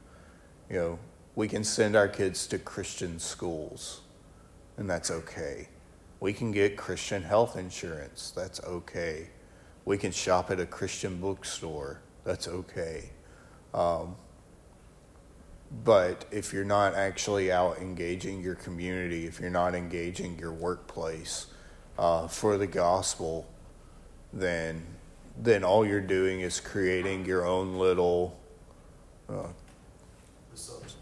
You 0.71 0.77
know, 0.77 0.99
we 1.35 1.49
can 1.49 1.65
send 1.65 1.97
our 1.97 2.09
kids 2.09 2.47
to 2.49 2.59
Christian 2.59 3.19
schools, 3.19 4.01
and 4.77 4.89
that's 4.89 5.11
okay. 5.11 5.69
We 6.21 6.33
can 6.33 6.51
get 6.51 6.77
Christian 6.77 7.23
health 7.23 7.57
insurance, 7.57 8.33
that's 8.35 8.63
okay. 8.65 9.29
We 9.85 9.99
can 9.99 10.13
shop 10.13 10.51
at 10.51 10.59
a 10.59 10.67
Christian 10.67 11.21
bookstore, 11.21 12.01
that's 12.25 12.49
okay. 12.49 13.11
Um, 13.73 14.17
but 15.85 16.25
if 16.31 16.53
you're 16.53 16.65
not 16.65 16.95
actually 16.95 17.51
out 17.51 17.79
engaging 17.79 18.41
your 18.41 18.55
community, 18.55 19.27
if 19.27 19.41
you're 19.41 19.51
not 19.51 19.75
engaging 19.75 20.39
your 20.39 20.53
workplace 20.53 21.47
uh, 21.99 22.29
for 22.29 22.57
the 22.57 22.67
gospel, 22.67 23.49
then 24.33 24.85
then 25.37 25.65
all 25.65 25.85
you're 25.85 26.01
doing 26.01 26.41
is 26.41 26.61
creating 26.61 27.27
your 27.27 27.45
own 27.45 27.77
little 27.77 28.39
uh, 29.29 29.49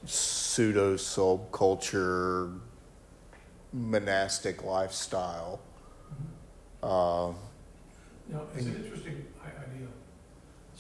pseudo 0.07 0.95
subculture 0.95 2.59
monastic 3.73 4.65
lifestyle. 4.65 5.61
Um, 6.83 7.37
Now, 8.29 8.43
it's 8.55 8.67
an 8.67 8.85
interesting 8.85 9.27
i-. 9.45 9.62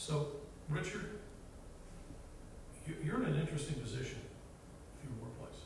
So, 0.05 0.27
Richard, 0.69 1.11
you, 2.89 2.95
you're 3.05 3.23
in 3.23 3.27
an 3.35 3.39
interesting 3.41 3.77
position 3.77 4.19
in 5.01 5.11
your 5.15 5.29
workplace. 5.29 5.61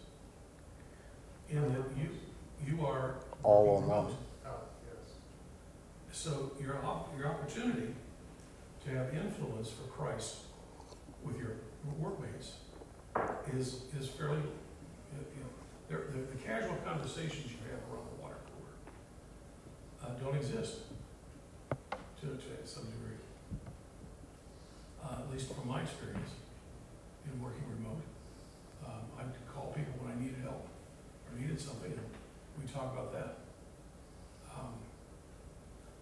In 1.49 1.62
that 1.72 1.89
you, 1.97 2.11
you 2.76 2.84
are. 2.84 3.14
All 3.43 3.64
working 3.64 3.89
remote. 3.89 4.12
Oh, 4.45 4.51
yes. 4.93 5.14
So 6.12 6.53
your, 6.61 6.76
op- 6.84 7.16
your 7.18 7.28
opportunity 7.28 7.95
to 8.84 8.91
have 8.91 9.14
influence 9.14 9.70
for 9.70 9.84
Christ 9.84 10.37
with 11.24 11.39
your 11.39 11.53
workmates 11.99 12.57
is, 13.57 13.84
is 13.99 14.07
fairly, 14.07 14.37
you 14.37 15.41
know, 15.41 15.49
there- 15.89 16.09
the, 16.12 16.37
the 16.37 16.43
casual 16.45 16.76
conversations 16.84 17.47
you 17.53 17.57
have 17.70 17.80
around 17.91 18.05
the 18.14 18.22
water 18.22 18.37
cooler 18.53 20.12
uh, 20.14 20.18
don't 20.22 20.37
exist 20.37 20.80
to, 22.20 22.26
to 22.26 22.66
some 22.66 22.84
degree. 22.84 23.16
Uh, 25.07 25.23
at 25.23 25.31
least 25.31 25.55
from 25.55 25.69
my 25.71 25.83
experience 25.87 26.35
in 27.23 27.39
working 27.39 27.63
remote. 27.71 28.03
Um, 28.83 29.07
I'd 29.15 29.31
call 29.47 29.71
people 29.71 29.95
when 30.03 30.11
I 30.11 30.19
needed 30.19 30.43
help 30.43 30.67
or 30.67 31.39
needed 31.39 31.63
something, 31.63 31.95
and 31.95 32.11
we 32.59 32.67
talk 32.67 32.91
about 32.91 33.15
that. 33.15 33.47
Um, 34.51 34.75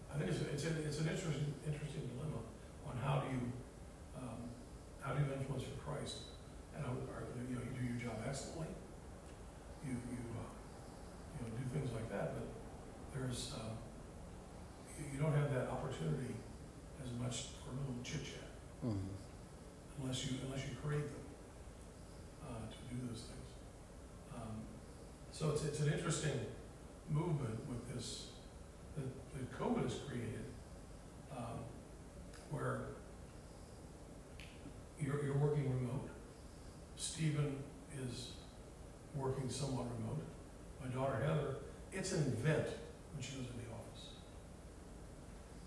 I 0.09 0.17
think 0.17 0.33
it's, 0.33 0.41
it's, 0.49 0.65
an- 0.65 0.81
it's 0.89 1.05
an 1.05 1.13
interesting, 1.13 1.53
interesting 1.69 2.09
dilemma 2.17 2.41
on 2.89 2.97
how 3.05 3.21
do 3.21 3.29
you, 3.29 3.45
um, 4.17 4.41
how 5.05 5.13
do 5.13 5.21
you 5.21 5.29
influence 5.37 5.69
for 5.69 5.77
Christ 5.85 6.33
and 6.73 6.81
are, 6.89 6.97
are, 7.13 7.29
you 7.45 7.61
know, 7.61 7.61
you 7.61 7.77
do 7.77 7.85
your 7.85 8.01
job 8.01 8.25
excellently. 8.25 8.73
You, 9.85 10.01
you, 10.01 10.23
uh, 10.33 10.49
you 11.37 11.39
know, 11.45 11.51
do 11.61 11.65
things 11.77 11.93
like 11.93 12.09
that, 12.09 12.41
but 12.41 12.49
there's, 13.13 13.53
uh, 13.53 13.77
you, 14.97 15.13
you 15.13 15.19
don't 15.21 15.37
have 15.37 15.53
that 15.53 15.69
opportunity 15.69 16.41
as 17.05 17.13
much 17.21 17.53
for 17.61 17.77
a 17.77 17.85
little 17.85 18.01
chit 18.01 18.25
chat 18.25 18.44
Mhm. 18.85 18.99
unless 20.03 20.27
you, 20.27 20.37
unless 20.45 20.61
you 20.69 20.77
create 20.83 21.07
them, 21.07 21.25
uh, 22.43 22.67
to 22.71 22.95
do 22.95 23.09
those 23.09 23.23
things. 23.23 23.51
Um, 24.35 24.61
So 25.33 25.51
it's, 25.51 25.65
it's 25.65 25.81
an 25.81 25.93
interesting 25.93 26.39
movement 27.09 27.59
with 27.69 27.95
this, 27.95 28.29
that, 28.97 29.05
that 29.33 29.59
COVID 29.59 29.85
has 29.85 29.99
created, 30.07 30.45
um, 31.35 31.65
where 32.51 32.83
you're, 35.01 35.25
you're 35.25 35.39
working 35.39 35.65
remote. 35.71 36.09
Stephen 36.97 37.57
is 38.07 38.33
working 39.15 39.49
somewhat 39.49 39.87
remote. 39.99 40.23
My 40.83 40.89
daughter 40.89 41.25
Heather, 41.25 41.57
it's 41.93 42.13
an 42.13 42.21
event 42.39 42.67
when 43.15 43.23
she 43.23 43.39
was 43.39 43.47
in 43.47 43.57
the 43.65 43.73
office. 43.73 44.11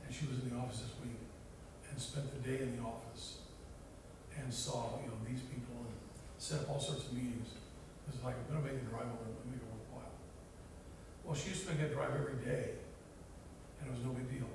And 0.05 0.13
she 0.13 0.27
was 0.27 0.43
in 0.43 0.49
the 0.49 0.55
office 0.55 0.81
this 0.81 0.91
week 1.01 1.17
and 1.97 2.03
spent 2.03 2.29
the 2.29 2.47
day 2.47 2.61
in 2.61 2.77
the 2.77 2.83
office 2.83 3.39
and 4.37 4.53
saw, 4.53 5.01
you 5.01 5.07
know, 5.09 5.17
these 5.25 5.41
people 5.49 5.73
and 5.81 5.97
set 6.37 6.59
up 6.61 6.69
all 6.69 6.79
sorts 6.79 7.05
of 7.09 7.13
meetings. 7.13 7.49
It 8.05 8.13
was 8.13 8.23
like, 8.23 8.35
I'm 8.37 8.53
gonna 8.53 8.63
make 8.71 8.77
a 8.79 8.85
drive 8.85 9.09
over 9.09 9.33
and 9.33 9.49
make 9.49 9.57
it 9.57 9.65
worthwhile. 9.65 10.13
Well, 11.25 11.33
she 11.33 11.49
used 11.49 11.65
to 11.65 11.73
make 11.73 11.79
that 11.81 11.93
drive 11.97 12.11
every 12.13 12.37
day, 12.45 12.77
and 13.81 13.89
it 13.89 13.91
was 13.97 14.05
no 14.05 14.11
big 14.13 14.29
deal. 14.29 14.45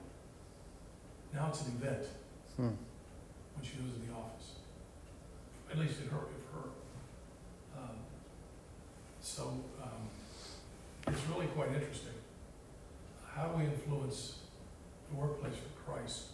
Now 1.34 1.48
it's 1.50 1.66
an 1.66 1.74
event 1.82 2.06
Hmm. 2.54 2.78
when 3.58 3.62
she 3.66 3.74
goes 3.74 3.90
in 3.98 4.06
the 4.06 4.14
office. 4.14 4.62
At 5.68 5.78
least 5.78 5.98
in 6.00 6.10
her, 6.10 6.18
of 6.18 6.46
her. 6.54 6.68
Um, 7.76 7.96
So, 9.20 9.50
um, 9.82 10.06
it's 11.08 11.26
really 11.26 11.46
quite 11.46 11.72
interesting. 11.72 12.14
How 13.26 13.48
do 13.48 13.58
we 13.58 13.64
influence 13.64 14.38
the 15.10 15.16
workplace 15.16 15.54
for 15.56 15.90
Christ 15.90 16.31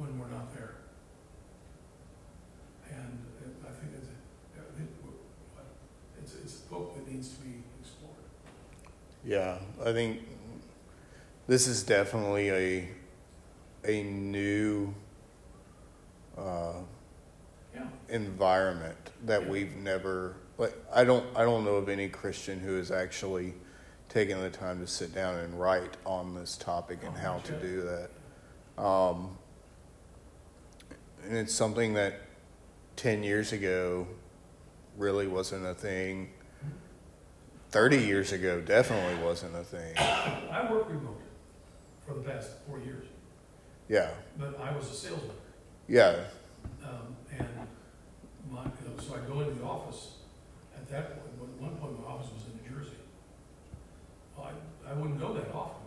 when 0.00 0.18
we're 0.18 0.28
not 0.34 0.52
there? 0.54 0.76
And 2.90 3.18
it- 3.44 3.68
I 3.68 3.70
think 3.72 3.92
it's, 3.98 4.08
a- 4.08 4.60
I 4.60 4.76
think 4.76 4.88
it's, 6.18 6.34
it's 6.42 6.62
a 6.64 6.70
book 6.74 6.94
that 6.94 7.06
needs 7.12 7.28
to 7.36 7.40
be 7.42 7.62
explored. 7.80 8.14
Yeah, 9.24 9.58
I 9.84 9.92
think 9.92 10.20
this 11.46 11.66
is 11.66 11.82
definitely 11.82 12.50
a 12.50 12.88
a 13.84 14.02
new 14.02 14.94
uh, 16.38 16.74
Yeah, 17.74 17.86
environment 18.08 18.96
that 19.26 19.46
we've 19.46 19.76
never 19.76 20.36
like. 20.58 20.74
I 20.92 21.04
don't 21.04 21.24
I 21.36 21.42
don't 21.44 21.64
know 21.64 21.76
of 21.76 21.88
any 21.90 22.08
Christian 22.08 22.58
who 22.60 22.76
has 22.76 22.90
actually 22.90 23.54
taken 24.08 24.40
the 24.40 24.50
time 24.50 24.80
to 24.80 24.86
sit 24.86 25.14
down 25.14 25.36
and 25.38 25.58
write 25.60 25.96
on 26.06 26.34
this 26.34 26.56
topic 26.56 27.00
and 27.04 27.14
Oh, 27.16 27.20
how 27.20 27.38
to 27.38 27.52
do 27.60 27.82
that. 27.82 28.82
Um, 28.82 29.36
and 31.26 31.36
it's 31.36 31.54
something 31.54 31.94
that 31.94 32.20
ten 32.96 33.22
years 33.22 33.52
ago 33.52 34.06
really 34.96 35.26
wasn't 35.26 35.66
a 35.66 35.74
thing. 35.74 36.30
Thirty 37.70 37.98
years 37.98 38.32
ago 38.32 38.60
definitely 38.60 39.22
wasn't 39.24 39.54
a 39.56 39.62
thing. 39.62 39.94
I 39.98 40.68
work 40.70 40.88
remote 40.88 41.20
for 42.06 42.14
the 42.14 42.22
past 42.22 42.50
four 42.66 42.80
years, 42.80 43.06
Yeah, 43.88 44.10
but 44.38 44.58
I 44.60 44.76
was 44.76 44.90
a 44.90 44.94
salesman. 44.94 45.30
yeah, 45.88 46.24
Um, 46.82 47.14
and 47.38 47.46
my, 48.50 48.64
you 48.64 48.88
know, 48.90 48.98
so 49.00 49.14
I 49.14 49.18
go 49.28 49.40
into 49.40 49.54
the 49.54 49.64
office, 49.64 50.14
at 50.74 50.88
that 50.90 51.10
point, 51.14 51.30
at 51.54 51.62
one 51.62 51.76
point, 51.76 52.00
my 52.02 52.10
office 52.10 52.30
was 52.34 52.42
in 52.50 52.58
New 52.58 52.66
Jersey. 52.82 52.96
Well, 54.36 54.50
I, 54.50 54.90
I 54.90 54.94
wouldn't 54.94 55.20
go 55.20 55.32
that 55.34 55.54
often. 55.54 55.86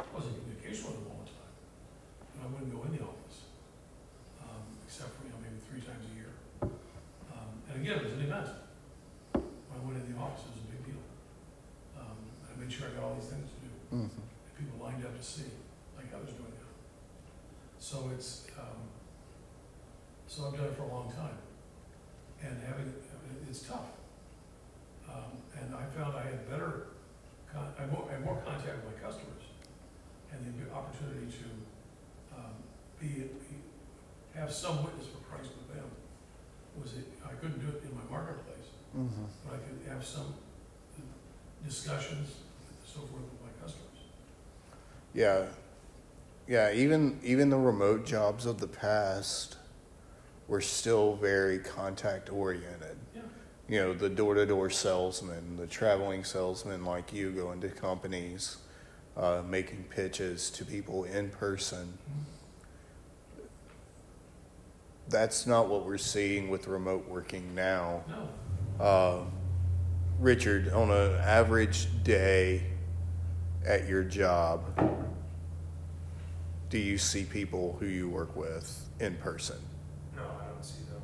I 0.00 0.16
was 0.16 0.24
in 0.24 0.34
communication 0.40 0.86
with 0.88 0.96
them 1.04 1.12
all 1.12 1.20
the 1.20 1.28
time, 1.36 1.52
but 2.32 2.40
I 2.40 2.46
wouldn't 2.48 2.72
go 2.72 2.80
in 2.88 2.96
the 2.96 3.04
office, 3.04 3.38
um, 4.40 4.64
except 4.88 5.12
for, 5.20 5.28
you 5.28 5.36
know, 5.36 5.40
maybe 5.44 5.60
three 5.68 5.84
times 5.84 6.00
a 6.08 6.12
year. 6.16 6.32
Um, 6.64 7.52
and 7.68 7.71
again, 7.82 7.98
it 7.98 8.04
was 8.04 8.12
an 8.14 8.22
event. 8.22 8.48
When 9.34 9.74
I 9.74 9.78
went 9.82 9.98
in 9.98 10.14
the 10.14 10.18
office, 10.20 10.46
it 10.46 10.54
was 10.54 10.62
a 10.62 10.70
big 10.70 10.94
deal. 10.94 11.02
Um, 11.98 12.14
I 12.46 12.54
made 12.54 12.70
sure 12.70 12.86
I 12.86 12.94
got 12.94 13.10
all 13.10 13.18
these 13.18 13.26
things 13.26 13.50
to 13.50 13.58
do 13.58 13.70
hmm 13.90 14.06
that 14.06 14.54
people 14.54 14.78
lined 14.78 15.02
up 15.04 15.18
to 15.18 15.24
see, 15.24 15.50
like 15.98 16.14
I 16.14 16.18
was 16.22 16.30
doing 16.30 16.54
now. 16.54 16.70
So 17.82 18.10
it's, 18.14 18.46
um, 18.54 18.86
so 20.30 20.46
I've 20.46 20.54
done 20.54 20.70
it 20.70 20.76
for 20.78 20.86
a 20.86 20.92
long 20.94 21.10
time. 21.10 21.34
And 22.42 22.54
having, 22.62 22.94
it's 23.50 23.66
tough. 23.66 23.90
Um, 25.10 25.42
and 25.58 25.74
I 25.74 25.82
found 25.98 26.14
I 26.16 26.22
had 26.22 26.48
better, 26.48 26.94
con- 27.52 27.74
I 27.78 27.86
more, 27.86 28.06
I 28.08 28.14
had 28.14 28.24
more 28.24 28.38
contact 28.46 28.78
with 28.86 28.94
my 28.94 28.98
customers 29.02 29.42
and 30.30 30.38
the 30.46 30.70
opportunity 30.72 31.26
to, 31.26 31.46
um, 32.38 32.54
be, 32.98 33.26
be, 33.42 33.58
have 34.38 34.50
some 34.52 34.82
witness 34.84 35.06
for 35.10 35.18
Christ 35.26 35.50
with 35.58 35.74
them. 35.76 35.90
Was 36.82 36.94
it, 36.94 37.04
I 37.24 37.32
couldn't 37.34 37.60
do 37.60 37.68
it 37.68 37.82
in 37.84 37.94
my 37.94 38.02
marketplace, 38.10 38.68
hmm 38.92 39.06
but 39.46 39.54
I 39.54 39.58
could 39.58 39.80
have 39.92 40.04
some 40.04 40.34
discussions, 41.64 42.28
and 42.68 42.76
so 42.86 43.00
forth 43.00 43.22
with 43.22 43.40
my 43.42 43.48
customers. 43.62 43.88
Yeah, 45.14 45.44
yeah. 46.48 46.72
Even 46.72 47.20
even 47.22 47.50
the 47.50 47.58
remote 47.58 48.04
jobs 48.06 48.46
of 48.46 48.60
the 48.60 48.66
past 48.66 49.56
were 50.48 50.60
still 50.60 51.16
very 51.16 51.58
contact 51.58 52.30
oriented. 52.32 52.96
Yeah. 53.14 53.22
You 53.68 53.80
know, 53.80 53.94
the 53.94 54.08
door 54.10 54.34
to 54.34 54.46
door 54.46 54.70
salesman, 54.70 55.56
the 55.56 55.66
traveling 55.66 56.24
salesman 56.24 56.84
like 56.84 57.12
you 57.12 57.30
going 57.30 57.60
to 57.62 57.68
companies, 57.68 58.58
uh, 59.16 59.42
making 59.46 59.84
pitches 59.84 60.50
to 60.50 60.64
people 60.64 61.04
in 61.04 61.30
person. 61.30 61.98
That's 65.08 65.46
not 65.46 65.68
what 65.68 65.84
we're 65.84 65.98
seeing 65.98 66.48
with 66.48 66.68
remote 66.68 67.08
working 67.08 67.54
now. 67.54 68.02
No, 68.08 68.28
Uh, 68.84 69.24
Richard, 70.18 70.70
on 70.72 70.90
an 70.90 71.14
average 71.20 71.88
day 72.04 72.64
at 73.66 73.86
your 73.88 74.02
job, 74.02 74.62
do 76.70 76.78
you 76.78 76.96
see 76.96 77.24
people 77.24 77.76
who 77.78 77.86
you 77.86 78.08
work 78.08 78.34
with 78.34 78.88
in 79.00 79.14
person? 79.16 79.58
No, 80.16 80.22
I 80.22 80.46
don't 80.46 80.64
see 80.64 80.82
them. 80.84 81.02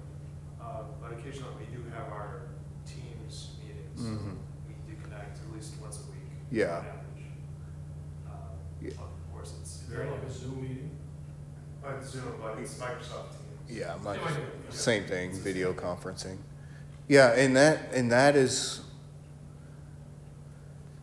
Um, 0.61 0.87
but 1.01 1.13
occasionally 1.13 1.53
we 1.61 1.77
do 1.77 1.83
have 1.91 2.11
our 2.11 2.43
teams 2.87 3.51
meetings. 3.63 4.01
Mhm. 4.01 4.37
We 4.67 4.75
do 4.95 5.01
connect 5.03 5.39
at 5.39 5.53
least 5.55 5.75
once 5.81 5.99
a 5.99 6.11
week. 6.11 6.23
Yeah. 6.51 6.79
On 6.79 6.87
average. 6.87 7.27
Um, 8.27 8.33
Yeah. 8.81 8.91
Of 8.93 9.33
course, 9.33 9.53
it's 9.61 9.81
very, 9.83 10.09
like 10.11 10.23
a 10.23 10.31
Zoom 10.31 10.63
meeting? 10.63 10.91
on 11.85 12.03
Zoom, 12.05 12.35
but 12.41 12.59
it's 12.59 12.75
Microsoft 12.79 13.31
Teams. 13.31 13.38
Yeah, 13.69 13.97
my, 14.03 14.19
same 14.71 15.05
thing, 15.05 15.33
video 15.33 15.73
conferencing. 15.73 16.39
Yeah, 17.07 17.33
and 17.33 17.57
that 17.57 17.93
and 17.93 18.11
that 18.13 18.37
is 18.37 18.81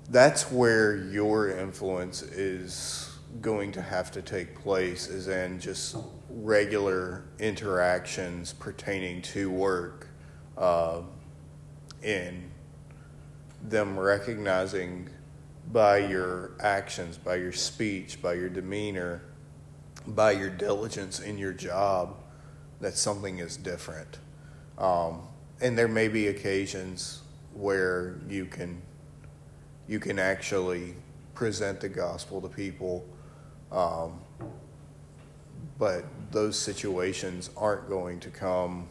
that's 0.09 0.51
where 0.51 0.95
your 0.95 1.49
influence 1.49 2.21
is 2.21 3.17
going 3.41 3.71
to 3.73 3.81
have 3.81 4.11
to 4.11 4.21
take 4.21 4.55
place 4.61 5.07
is 5.07 5.27
in 5.27 5.59
just 5.59 5.97
regular 6.29 7.25
interactions 7.39 8.53
pertaining 8.53 9.21
to 9.21 9.49
work 9.49 10.07
uh, 10.57 11.01
in 12.03 12.49
them 13.63 13.97
recognizing 13.97 15.09
by 15.71 15.97
your 15.97 16.51
actions 16.59 17.17
by 17.17 17.35
your 17.35 17.51
speech 17.51 18.21
by 18.21 18.33
your 18.33 18.47
demeanor 18.47 19.23
by 20.05 20.31
your 20.31 20.51
diligence 20.51 21.19
in 21.19 21.37
your 21.39 21.51
job 21.51 22.15
that 22.81 22.97
something 22.97 23.39
is 23.39 23.57
different. 23.57 24.19
Um, 24.77 25.21
and 25.61 25.77
there 25.77 25.87
may 25.87 26.07
be 26.07 26.27
occasions 26.27 27.21
where 27.53 28.17
you 28.27 28.45
can 28.45 28.81
you 29.87 29.99
can 29.99 30.19
actually 30.19 30.95
present 31.33 31.79
the 31.79 31.87
gospel 31.87 32.41
to 32.41 32.49
people 32.49 33.05
um, 33.71 34.19
but 35.77 36.05
those 36.31 36.57
situations 36.57 37.49
aren't 37.57 37.87
going 37.89 38.19
to 38.21 38.29
come 38.29 38.87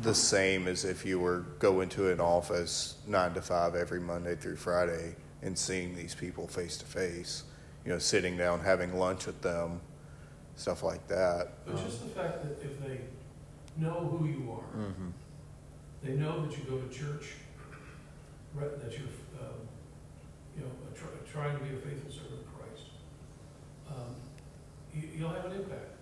the 0.00 0.14
same 0.14 0.66
as 0.66 0.84
if 0.84 1.04
you 1.04 1.18
were 1.18 1.40
going 1.58 1.88
to 1.90 2.10
an 2.10 2.20
office 2.20 2.96
nine 3.06 3.34
to 3.34 3.42
five 3.42 3.74
every 3.74 4.00
Monday 4.00 4.34
through 4.34 4.56
Friday 4.56 5.14
and 5.42 5.56
seeing 5.56 5.94
these 5.94 6.14
people 6.14 6.46
face 6.46 6.76
to 6.78 6.86
face, 6.86 7.44
you 7.84 7.92
know, 7.92 7.98
sitting 7.98 8.36
down, 8.36 8.60
having 8.60 8.96
lunch 8.98 9.26
with 9.26 9.42
them, 9.42 9.80
stuff 10.62 10.82
like 10.82 11.06
that. 11.08 11.48
But 11.66 11.76
just 11.76 12.02
the 12.02 12.08
fact 12.08 12.42
that 12.44 12.64
if 12.64 12.80
they 12.80 13.00
know 13.76 13.98
who 14.10 14.26
you 14.26 14.52
are, 14.52 14.84
hmm 14.84 15.10
they 16.02 16.14
know 16.14 16.44
that 16.44 16.58
you 16.58 16.64
go 16.64 16.78
to 16.78 16.88
church, 16.88 17.34
that 18.56 18.90
you're, 18.90 19.06
um, 19.40 19.54
you 20.56 20.64
know, 20.64 20.70
try, 20.96 21.08
trying 21.30 21.56
to 21.56 21.64
be 21.64 21.76
a 21.76 21.78
faithful 21.78 22.10
servant 22.10 22.40
of 22.40 22.58
Christ, 22.58 22.88
um, 23.88 24.16
you, 24.92 25.08
you'll 25.16 25.30
have 25.30 25.44
an 25.44 25.52
impact. 25.52 25.94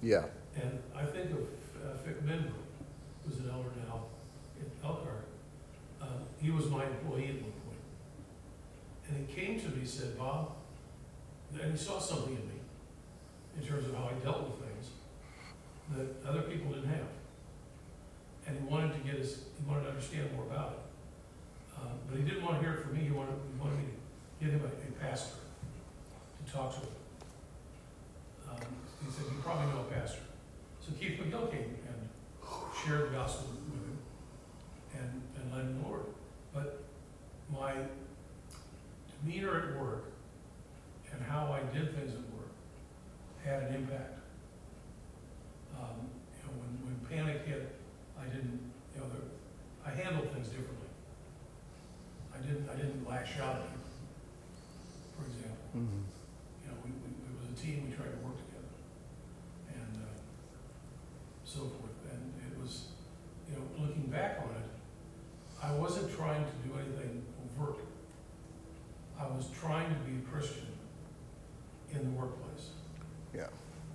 Yeah. 0.00 0.26
And 0.54 0.78
I 0.94 1.04
think 1.04 1.32
of 1.32 1.38
uh, 1.38 1.96
Fick 2.04 2.20
an 2.20 3.50
elder 3.52 3.70
now 3.88 4.04
in 4.60 4.70
Elkhart. 4.84 5.26
Um, 6.00 6.22
he 6.40 6.52
was 6.52 6.66
my 6.70 6.86
employee 6.86 7.30
at 7.30 7.42
one 7.42 7.52
point. 7.66 7.82
And 9.08 9.28
he 9.28 9.34
came 9.34 9.58
to 9.60 9.66
me, 9.70 9.80
and 9.80 9.88
said, 9.88 10.16
Bob, 10.16 10.52
and 11.60 11.72
he 11.72 11.76
saw 11.76 11.98
something 11.98 12.36
in 12.36 12.46
me 12.46 12.47
in 13.60 13.66
terms 13.66 13.86
of 13.86 13.94
how 13.94 14.10
I 14.10 14.12
dealt 14.24 14.48
with 14.48 14.60
things 14.60 14.90
that 15.96 16.28
other 16.28 16.42
people 16.42 16.72
didn't 16.72 16.90
have. 16.90 17.08
And 18.46 18.58
he 18.58 18.64
wanted 18.64 18.92
to 18.94 19.00
get 19.00 19.18
his, 19.18 19.44
he 19.58 19.68
wanted 19.68 19.84
to 19.84 19.88
understand 19.90 20.32
more 20.34 20.44
about 20.44 20.72
it. 20.72 20.78
Um, 21.78 21.98
but 22.08 22.18
he 22.18 22.24
didn't 22.24 22.44
want 22.44 22.60
to 22.60 22.62
hear 22.62 22.78
it 22.78 22.82
from 22.82 22.94
me, 22.94 23.04
he 23.04 23.10
wanted, 23.10 23.34
he 23.52 23.60
wanted 23.60 23.78
me 23.78 23.84
to 23.84 24.44
give 24.44 24.54
him 24.54 24.62
a, 24.64 24.68
a 24.68 24.92
pastor 25.00 25.36
to 26.46 26.52
talk 26.52 26.74
to 26.74 26.80
him. 26.80 26.88
Um, 28.50 28.60
he 29.04 29.10
said, 29.10 29.24
you 29.30 29.38
probably 29.42 29.66
know 29.66 29.80
a 29.80 29.94
pastor. 29.94 30.22
So 30.80 30.92
Keith 30.98 31.20
McGill 31.20 31.50
came 31.50 31.76
and 31.86 32.08
shared 32.84 33.10
the 33.10 33.14
gospel 33.14 33.48
with 33.50 33.74
him 33.74 33.98
and, 34.98 35.22
and 35.36 35.52
led 35.52 35.64
him 35.64 35.84
Lord. 35.84 36.06
But 36.54 36.82
my 37.52 37.74
demeanor 39.22 39.72
at 39.72 39.80
work 39.80 40.12
and 41.12 41.22
how 41.22 41.52
I 41.52 41.60
did 41.76 41.94
things 41.94 42.12
at 42.12 42.20
work 42.34 42.47
had 43.44 43.62
an 43.64 43.74
impact. 43.74 44.18
Um, 45.78 46.10
you 46.34 46.42
know, 46.44 46.52
when, 46.58 46.70
when 46.84 46.96
panic 47.08 47.46
hit, 47.46 47.74
I 48.18 48.24
didn't, 48.26 48.60
you 48.94 49.00
know, 49.00 49.06
there, 49.08 49.28
I 49.86 49.90
handled 49.94 50.32
things 50.32 50.48
differently. 50.48 50.90
I 52.34 52.38
didn't, 52.38 52.68
I 52.68 52.74
didn't 52.76 53.06
lash 53.08 53.38
out 53.40 53.56
at 53.56 53.70
people, 53.70 53.90
for 55.16 55.24
example. 55.26 55.66
Mhm. 55.76 56.02
You 56.62 56.68
know, 56.70 56.76
we, 56.84 56.90
we, 56.90 57.08
it 57.14 57.34
was 57.38 57.48
a 57.50 57.56
team, 57.62 57.86
we 57.88 57.94
tried 57.94 58.10
to 58.10 58.20
work 58.26 58.36
together. 58.36 58.74
And, 59.74 60.02
uh, 60.02 60.18
so 61.44 61.60
forth. 61.60 61.96
And 62.12 62.32
it 62.46 62.58
was, 62.60 62.88
you 63.48 63.56
know, 63.56 63.64
looking 63.78 64.06
back 64.10 64.38
on 64.42 64.50
it, 64.50 64.68
I 65.62 65.72
wasn't 65.72 66.14
trying 66.14 66.44
to 66.44 66.52
do 66.68 66.74
anything 66.78 67.22
overt. 67.42 67.78
I 69.18 69.26
was 69.26 69.46
trying 69.58 69.88
to 69.88 70.00
be 70.06 70.18
a 70.18 70.30
Christian 70.30 70.66
in 71.90 72.04
the 72.04 72.10
workplace. 72.10 72.70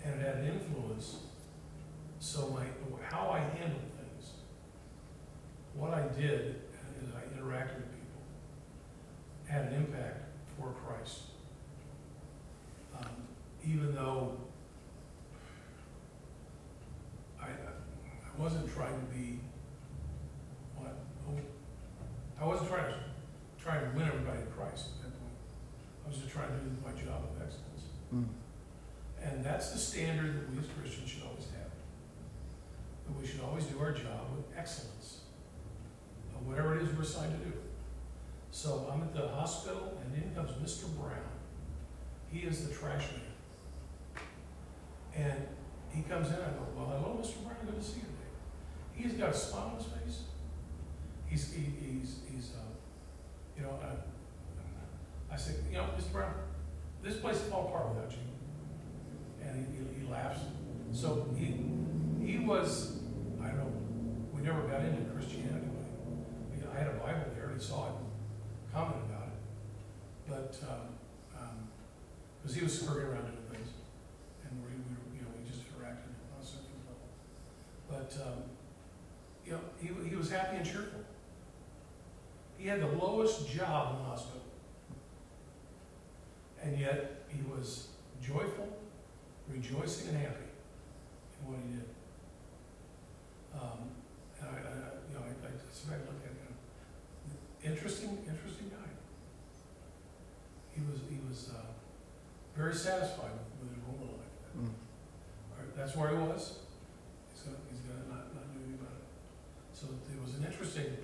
And 0.03 0.19
it 0.19 0.25
had 0.25 0.35
an 0.35 0.47
influence, 0.47 1.17
so 2.19 2.49
my, 2.49 2.63
how 3.09 3.29
I 3.29 3.39
handled 3.39 3.81
things, 3.97 4.31
what 5.73 5.93
I 5.93 6.01
did 6.19 6.61
as 7.01 7.09
I 7.15 7.21
interacted 7.37 7.75
with 7.77 7.91
people, 7.91 8.21
had 9.47 9.65
an 9.67 9.75
impact 9.75 10.25
for 10.57 10.73
Christ. 10.85 11.19
Um, 12.97 13.07
even 13.65 13.95
though 13.95 14.37
I, 17.41 17.45
I 17.45 18.41
wasn't 18.41 18.73
trying 18.73 18.99
to 18.99 19.05
be, 19.15 19.39
what, 20.75 20.97
I 22.39 22.45
wasn't 22.45 22.69
trying 22.69 22.91
to, 22.91 22.99
trying 23.61 23.89
to 23.89 23.97
win 23.97 24.07
everybody 24.07 24.39
to 24.39 24.47
Christ 24.47 24.87
at 24.97 25.03
that 25.03 25.19
point. 25.19 25.37
I 26.05 26.09
was 26.09 26.17
just 26.17 26.29
trying 26.29 26.49
to 26.49 26.57
do 26.57 26.71
my 26.83 26.91
job 26.91 27.23
of 27.23 27.41
excellence. 27.41 27.83
Mm. 28.13 28.27
That's 29.53 29.69
the 29.69 29.77
standard 29.77 30.33
that 30.33 30.51
we 30.51 30.57
as 30.57 30.65
Christians 30.81 31.11
should 31.11 31.21
always 31.21 31.45
have. 31.53 31.69
That 33.05 33.21
we 33.21 33.27
should 33.27 33.41
always 33.41 33.65
do 33.65 33.77
our 33.79 33.91
job 33.91 34.25
with 34.35 34.45
excellence, 34.57 35.19
whatever 36.43 36.75
it 36.75 36.81
is 36.81 36.89
we're 36.95 37.03
assigned 37.03 37.37
to 37.37 37.45
do. 37.45 37.53
So 38.49 38.91
I'm 38.91 39.03
at 39.03 39.13
the 39.13 39.27
hospital, 39.27 40.01
and 40.03 40.23
in 40.23 40.33
comes 40.33 40.53
Mr. 40.53 40.85
Brown. 40.97 41.37
He 42.31 42.39
is 42.39 42.67
the 42.67 42.73
trash 42.73 43.03
man. 43.11 44.25
And 45.15 45.47
he 45.93 46.01
comes 46.01 46.29
in, 46.29 46.33
I 46.33 46.49
go, 46.49 46.65
well, 46.75 46.87
hello, 46.87 47.19
Mr. 47.21 47.43
Brown, 47.43 47.57
good 47.63 47.79
to 47.79 47.83
see 47.87 47.99
you 47.99 48.07
today. 48.07 48.33
He's 48.95 49.13
got 49.13 49.29
a 49.29 49.37
smile 49.37 49.73
on 49.73 49.77
his 49.77 49.85
face. 49.85 50.21
He's, 51.27 51.53
he, 51.53 51.61
he's, 51.61 52.21
he's, 52.33 52.53
uh, 52.57 52.73
you 53.55 53.61
know, 53.61 53.77
I, 53.83 55.31
I 55.31 55.37
say, 55.37 55.51
you 55.69 55.77
know, 55.77 55.89
Mr. 55.95 56.11
Brown, 56.11 56.33
this 57.03 57.17
place 57.17 57.35
will 57.43 57.51
fall 57.51 57.67
apart 57.67 57.89
without 57.93 58.11
you 58.13 58.32
and 59.47 59.67
he, 59.67 60.05
he, 60.05 60.11
laughs. 60.11 60.41
So 60.91 61.27
he, 61.37 61.55
he 62.25 62.39
was, 62.39 62.99
I 63.41 63.47
don't 63.47 63.57
know, 63.57 63.73
we 64.33 64.41
never 64.41 64.61
got 64.63 64.81
into 64.81 65.09
Christianity. 65.11 65.67
I 66.73 66.77
had 66.79 66.87
a 66.87 66.93
Bible 66.93 67.29
there, 67.35 67.49
and 67.49 67.61
he 67.61 67.65
saw 67.65 67.87
it, 67.87 67.93
commented 68.73 69.03
about 69.09 69.27
it. 69.27 69.39
But, 70.27 70.57
um, 70.67 70.93
because 72.43 72.57
he 72.57 72.63
was 72.63 72.81
scurrying 72.81 73.07
around 73.07 73.23
doing 73.23 73.37
things, 73.51 73.69
and 74.43 74.61
we, 74.61 74.69
we, 74.69 75.17
you 75.17 75.21
know, 75.21 75.29
we 75.37 75.49
just 75.49 75.63
interacted 75.63 76.11
on 76.35 76.41
a 76.41 76.45
certain 76.45 76.75
level. 76.83 77.07
But, 77.89 78.11
um, 78.21 78.43
you 79.45 79.53
know, 79.53 79.61
he, 79.79 80.09
he 80.09 80.15
was 80.15 80.29
happy 80.29 80.57
and 80.57 80.65
cheerful. 80.65 80.99
He 82.57 82.67
had 82.67 82.81
the 82.81 82.87
lowest 82.87 83.49
job 83.49 83.95
in 83.95 84.03
the 84.03 84.09
hospital. 84.09 84.41
And 86.61 86.77
yet, 86.77 87.23
he 87.29 87.41
was 87.49 87.87
joyful, 88.21 88.67
rejoicing 89.49 90.09
and 90.09 90.17
happy 90.17 90.49
in 91.39 91.51
what 91.51 91.59
he 91.59 91.75
did. 91.75 91.89
Um, 93.53 93.91
and 94.39 94.49
I, 94.49 94.57
I, 94.59 94.75
you 95.09 95.13
know, 95.15 95.23
I, 95.23 95.31
I 95.47 95.51
just 95.69 95.87
look 95.87 96.23
at 96.23 96.33
him. 96.33 96.53
Interesting, 97.63 98.17
interesting 98.27 98.69
guy. 98.71 98.89
He 100.75 100.81
was, 100.81 100.99
he 101.09 101.19
was 101.27 101.51
uh, 101.53 101.71
very 102.55 102.73
satisfied 102.73 103.31
with, 103.37 103.49
with 103.61 103.69
his 103.75 103.83
role 103.85 104.17
life. 104.17 104.37
Mm. 104.57 104.73
Right, 105.53 105.69
that's 105.77 105.95
where 105.95 106.09
he 106.09 106.17
was. 106.17 106.59
He's 107.31 107.43
gonna, 107.43 107.57
he's 107.69 107.79
gonna 107.85 108.09
not, 108.09 108.33
not 108.33 108.49
do 108.51 108.57
anything 108.57 108.79
about 108.81 108.97
it. 108.97 109.07
So 109.73 109.87
it 109.87 110.19
was 110.21 110.35
an 110.35 110.45
interesting 110.45 110.97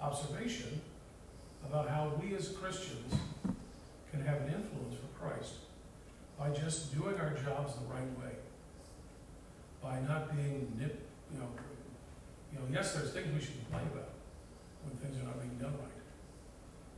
observation 0.00 0.80
about 1.66 1.88
how 1.88 2.12
we 2.20 2.34
as 2.34 2.48
Christians 2.48 3.14
can 4.10 4.20
have 4.24 4.42
an 4.42 4.54
influence 4.54 4.96
for 4.96 5.10
Christ 5.18 5.71
by 6.42 6.50
just 6.50 6.90
doing 6.90 7.14
our 7.22 7.30
jobs 7.38 7.78
the 7.78 7.86
right 7.86 8.10
way. 8.18 8.34
By 9.78 10.00
not 10.00 10.34
being 10.34 10.74
nip, 10.74 10.98
you 11.30 11.38
know, 11.38 11.46
you 12.50 12.58
know, 12.58 12.66
yes, 12.66 12.94
there's 12.94 13.14
things 13.14 13.30
we 13.30 13.38
should 13.38 13.62
complain 13.62 13.86
about 13.94 14.10
when 14.82 14.98
things 14.98 15.22
are 15.22 15.26
not 15.30 15.38
being 15.38 15.54
done 15.62 15.70
right. 15.78 16.02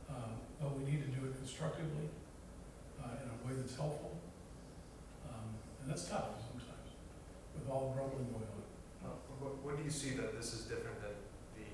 Um, 0.09 0.33
but 0.57 0.73
we 0.73 0.89
need 0.89 1.05
to 1.05 1.11
do 1.13 1.29
it 1.29 1.37
constructively, 1.37 2.09
uh, 2.97 3.21
in 3.21 3.29
a 3.29 3.37
way 3.45 3.53
that's 3.53 3.77
helpful. 3.77 4.17
Um, 5.29 5.53
and 5.81 5.93
that's 5.93 6.09
tough 6.09 6.41
sometimes, 6.49 6.89
with 7.53 7.69
all 7.69 7.93
the 7.93 8.01
rumbling 8.01 8.25
going 8.33 8.49
on. 8.49 8.65
Uh, 9.05 9.13
What, 9.37 9.61
what 9.61 9.77
do 9.77 9.83
you 9.85 9.93
see 9.93 10.17
that 10.17 10.33
this 10.33 10.57
is 10.57 10.65
different 10.65 10.97
than 11.05 11.13
the 11.53 11.69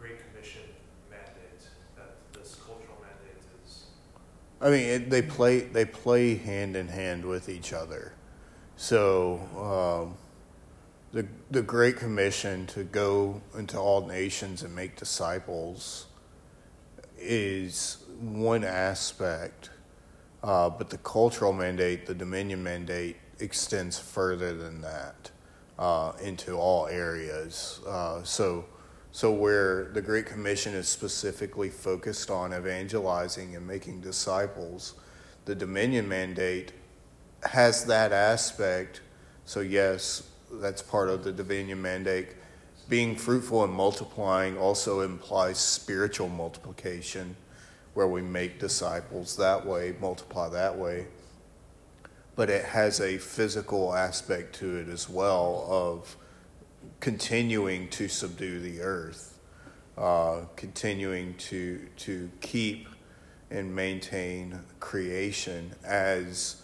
Great 0.00 0.16
Commission 0.16 0.64
mandate, 1.12 1.60
that 1.92 2.16
this 2.32 2.56
is? 2.56 2.81
I 4.62 4.70
mean, 4.70 4.88
it, 4.88 5.10
they 5.10 5.22
play 5.22 5.60
they 5.60 5.84
play 5.84 6.36
hand 6.36 6.76
in 6.76 6.86
hand 6.86 7.24
with 7.24 7.48
each 7.48 7.72
other. 7.72 8.12
So 8.76 9.40
um, 9.58 10.16
the 11.12 11.26
the 11.50 11.62
Great 11.62 11.96
Commission 11.96 12.66
to 12.68 12.84
go 12.84 13.42
into 13.58 13.76
all 13.76 14.06
nations 14.06 14.62
and 14.62 14.74
make 14.74 14.96
disciples 14.96 16.06
is 17.18 18.04
one 18.20 18.62
aspect, 18.62 19.70
uh, 20.44 20.70
but 20.70 20.90
the 20.90 20.98
cultural 20.98 21.52
mandate, 21.52 22.06
the 22.06 22.14
Dominion 22.14 22.62
mandate, 22.62 23.16
extends 23.40 23.98
further 23.98 24.54
than 24.54 24.80
that 24.82 25.32
uh, 25.76 26.12
into 26.22 26.56
all 26.56 26.86
areas. 26.86 27.80
Uh, 27.86 28.22
so. 28.22 28.64
So, 29.14 29.30
where 29.30 29.90
the 29.92 30.00
Great 30.00 30.24
Commission 30.24 30.72
is 30.72 30.88
specifically 30.88 31.68
focused 31.68 32.30
on 32.30 32.54
evangelizing 32.54 33.54
and 33.54 33.66
making 33.66 34.00
disciples, 34.00 34.94
the 35.44 35.54
Dominion 35.54 36.08
Mandate 36.08 36.72
has 37.42 37.84
that 37.84 38.12
aspect. 38.12 39.02
So, 39.44 39.60
yes, 39.60 40.22
that's 40.50 40.80
part 40.80 41.10
of 41.10 41.24
the 41.24 41.32
Dominion 41.32 41.82
Mandate. 41.82 42.28
Being 42.88 43.14
fruitful 43.14 43.64
and 43.64 43.72
multiplying 43.72 44.56
also 44.56 45.00
implies 45.00 45.58
spiritual 45.58 46.30
multiplication, 46.30 47.36
where 47.92 48.08
we 48.08 48.22
make 48.22 48.58
disciples 48.58 49.36
that 49.36 49.66
way, 49.66 49.94
multiply 50.00 50.48
that 50.48 50.78
way. 50.78 51.06
But 52.34 52.48
it 52.48 52.64
has 52.64 52.98
a 52.98 53.18
physical 53.18 53.94
aspect 53.94 54.54
to 54.56 54.78
it 54.78 54.88
as 54.88 55.06
well 55.06 55.66
of 55.68 56.16
continuing 57.02 57.88
to 57.88 58.06
subdue 58.06 58.60
the 58.60 58.80
earth, 58.80 59.40
uh, 59.98 60.42
continuing 60.54 61.34
to 61.34 61.80
to 61.96 62.30
keep 62.40 62.88
and 63.50 63.74
maintain 63.74 64.60
creation 64.78 65.74
as 65.84 66.62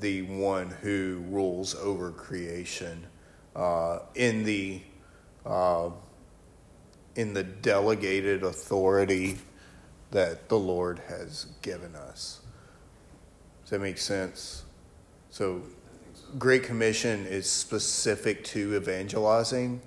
the 0.00 0.22
one 0.22 0.68
who 0.82 1.22
rules 1.28 1.76
over 1.76 2.10
creation 2.10 3.06
uh, 3.54 4.00
in 4.16 4.42
the 4.42 4.82
uh, 5.46 5.88
in 7.14 7.32
the 7.32 7.44
delegated 7.44 8.42
authority 8.42 9.38
that 10.10 10.48
the 10.48 10.58
Lord 10.58 11.00
has 11.06 11.46
given 11.62 11.94
us. 11.94 12.40
Does 13.62 13.70
that 13.70 13.80
make 13.80 13.98
sense? 13.98 14.64
So 15.30 15.62
Great 16.38 16.64
Commission 16.64 17.24
is 17.26 17.48
specific 17.48 18.44
to 18.44 18.74
evangelizing. 18.76 19.80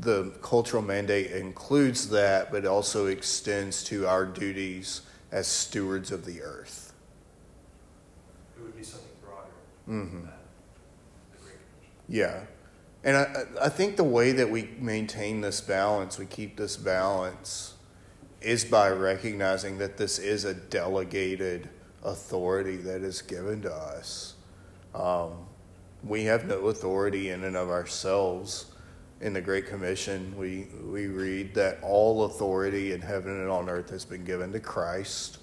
the 0.00 0.30
cultural 0.42 0.82
mandate 0.82 1.32
includes 1.32 2.10
that, 2.10 2.52
but 2.52 2.64
also 2.64 3.06
extends 3.06 3.82
to 3.82 4.06
our 4.06 4.24
duties 4.24 5.00
as 5.32 5.46
stewards 5.48 6.12
of 6.12 6.24
the 6.24 6.40
earth. 6.42 6.92
It 8.56 8.62
would 8.62 8.76
be 8.76 8.82
something 8.84 9.08
broader 9.24 9.48
Mm-hmm. 9.88 10.16
than 10.20 10.30
the 11.32 11.38
Great 11.42 11.54
Commission. 11.54 12.04
Yeah. 12.08 12.40
And 13.02 13.16
I, 13.16 13.66
I 13.66 13.68
think 13.70 13.96
the 13.96 14.04
way 14.04 14.30
that 14.32 14.50
we 14.50 14.68
maintain 14.78 15.40
this 15.40 15.60
balance, 15.60 16.16
we 16.18 16.26
keep 16.26 16.56
this 16.56 16.76
balance, 16.76 17.74
is 18.40 18.64
by 18.64 18.90
recognizing 18.90 19.78
that 19.78 19.96
this 19.96 20.18
is 20.20 20.44
a 20.44 20.54
delegated 20.54 21.68
authority 22.04 22.76
that 22.76 23.02
is 23.02 23.20
given 23.22 23.62
to 23.62 23.72
us. 23.74 24.34
Um, 24.94 25.32
we 26.04 26.24
have 26.24 26.46
no 26.46 26.68
authority 26.68 27.30
in 27.30 27.44
and 27.44 27.56
of 27.56 27.70
ourselves. 27.70 28.66
In 29.20 29.32
the 29.32 29.40
Great 29.40 29.66
Commission, 29.66 30.32
we, 30.36 30.68
we 30.84 31.08
read 31.08 31.54
that 31.54 31.78
all 31.82 32.24
authority 32.24 32.92
in 32.92 33.00
heaven 33.00 33.32
and 33.32 33.50
on 33.50 33.68
earth 33.68 33.90
has 33.90 34.04
been 34.04 34.24
given 34.24 34.52
to 34.52 34.60
Christ. 34.60 35.38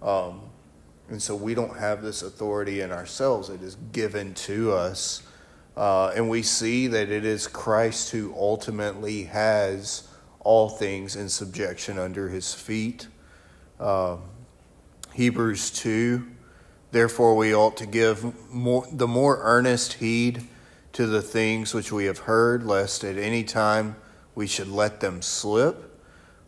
Um, 0.00 0.42
and 1.08 1.20
so 1.20 1.34
we 1.34 1.54
don't 1.54 1.76
have 1.76 2.02
this 2.02 2.22
authority 2.22 2.80
in 2.80 2.92
ourselves, 2.92 3.48
it 3.48 3.62
is 3.62 3.76
given 3.92 4.34
to 4.34 4.72
us. 4.72 5.22
Uh, 5.76 6.12
and 6.14 6.28
we 6.28 6.42
see 6.42 6.86
that 6.86 7.10
it 7.10 7.24
is 7.24 7.48
Christ 7.48 8.10
who 8.10 8.34
ultimately 8.36 9.24
has 9.24 10.08
all 10.40 10.68
things 10.68 11.16
in 11.16 11.28
subjection 11.28 11.98
under 11.98 12.28
his 12.28 12.54
feet. 12.54 13.08
Um, 13.80 14.22
Hebrews 15.12 15.70
2 15.70 16.31
Therefore, 16.92 17.34
we 17.34 17.54
ought 17.54 17.78
to 17.78 17.86
give 17.86 18.52
more, 18.52 18.86
the 18.92 19.08
more 19.08 19.40
earnest 19.42 19.94
heed 19.94 20.42
to 20.92 21.06
the 21.06 21.22
things 21.22 21.72
which 21.72 21.90
we 21.90 22.04
have 22.04 22.18
heard, 22.18 22.64
lest 22.64 23.02
at 23.02 23.16
any 23.16 23.44
time 23.44 23.96
we 24.34 24.46
should 24.46 24.68
let 24.68 25.00
them 25.00 25.22
slip. 25.22 25.88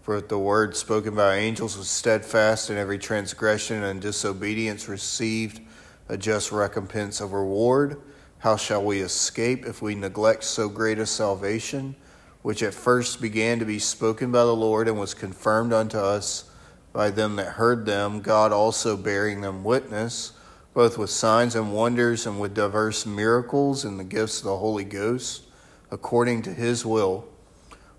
For 0.02 0.18
if 0.18 0.28
the 0.28 0.38
word 0.38 0.76
spoken 0.76 1.14
by 1.14 1.36
angels 1.36 1.78
was 1.78 1.88
steadfast, 1.88 2.68
and 2.68 2.78
every 2.78 2.98
transgression 2.98 3.82
and 3.82 4.02
disobedience 4.02 4.86
received 4.86 5.62
a 6.10 6.18
just 6.18 6.52
recompense 6.52 7.22
of 7.22 7.32
reward, 7.32 8.02
how 8.40 8.56
shall 8.56 8.84
we 8.84 9.00
escape 9.00 9.64
if 9.64 9.80
we 9.80 9.94
neglect 9.94 10.44
so 10.44 10.68
great 10.68 10.98
a 10.98 11.06
salvation, 11.06 11.96
which 12.42 12.62
at 12.62 12.74
first 12.74 13.22
began 13.22 13.58
to 13.60 13.64
be 13.64 13.78
spoken 13.78 14.30
by 14.30 14.44
the 14.44 14.54
Lord 14.54 14.88
and 14.88 15.00
was 15.00 15.14
confirmed 15.14 15.72
unto 15.72 15.96
us 15.96 16.44
by 16.92 17.08
them 17.08 17.36
that 17.36 17.54
heard 17.54 17.86
them, 17.86 18.20
God 18.20 18.52
also 18.52 18.96
bearing 18.96 19.40
them 19.40 19.64
witness, 19.64 20.32
both 20.74 20.98
with 20.98 21.08
signs 21.08 21.54
and 21.54 21.72
wonders 21.72 22.26
and 22.26 22.40
with 22.40 22.52
diverse 22.52 23.06
miracles 23.06 23.84
and 23.84 23.98
the 23.98 24.04
gifts 24.04 24.38
of 24.38 24.44
the 24.44 24.58
Holy 24.58 24.84
Ghost, 24.84 25.44
according 25.90 26.42
to 26.42 26.52
his 26.52 26.84
will? 26.84 27.26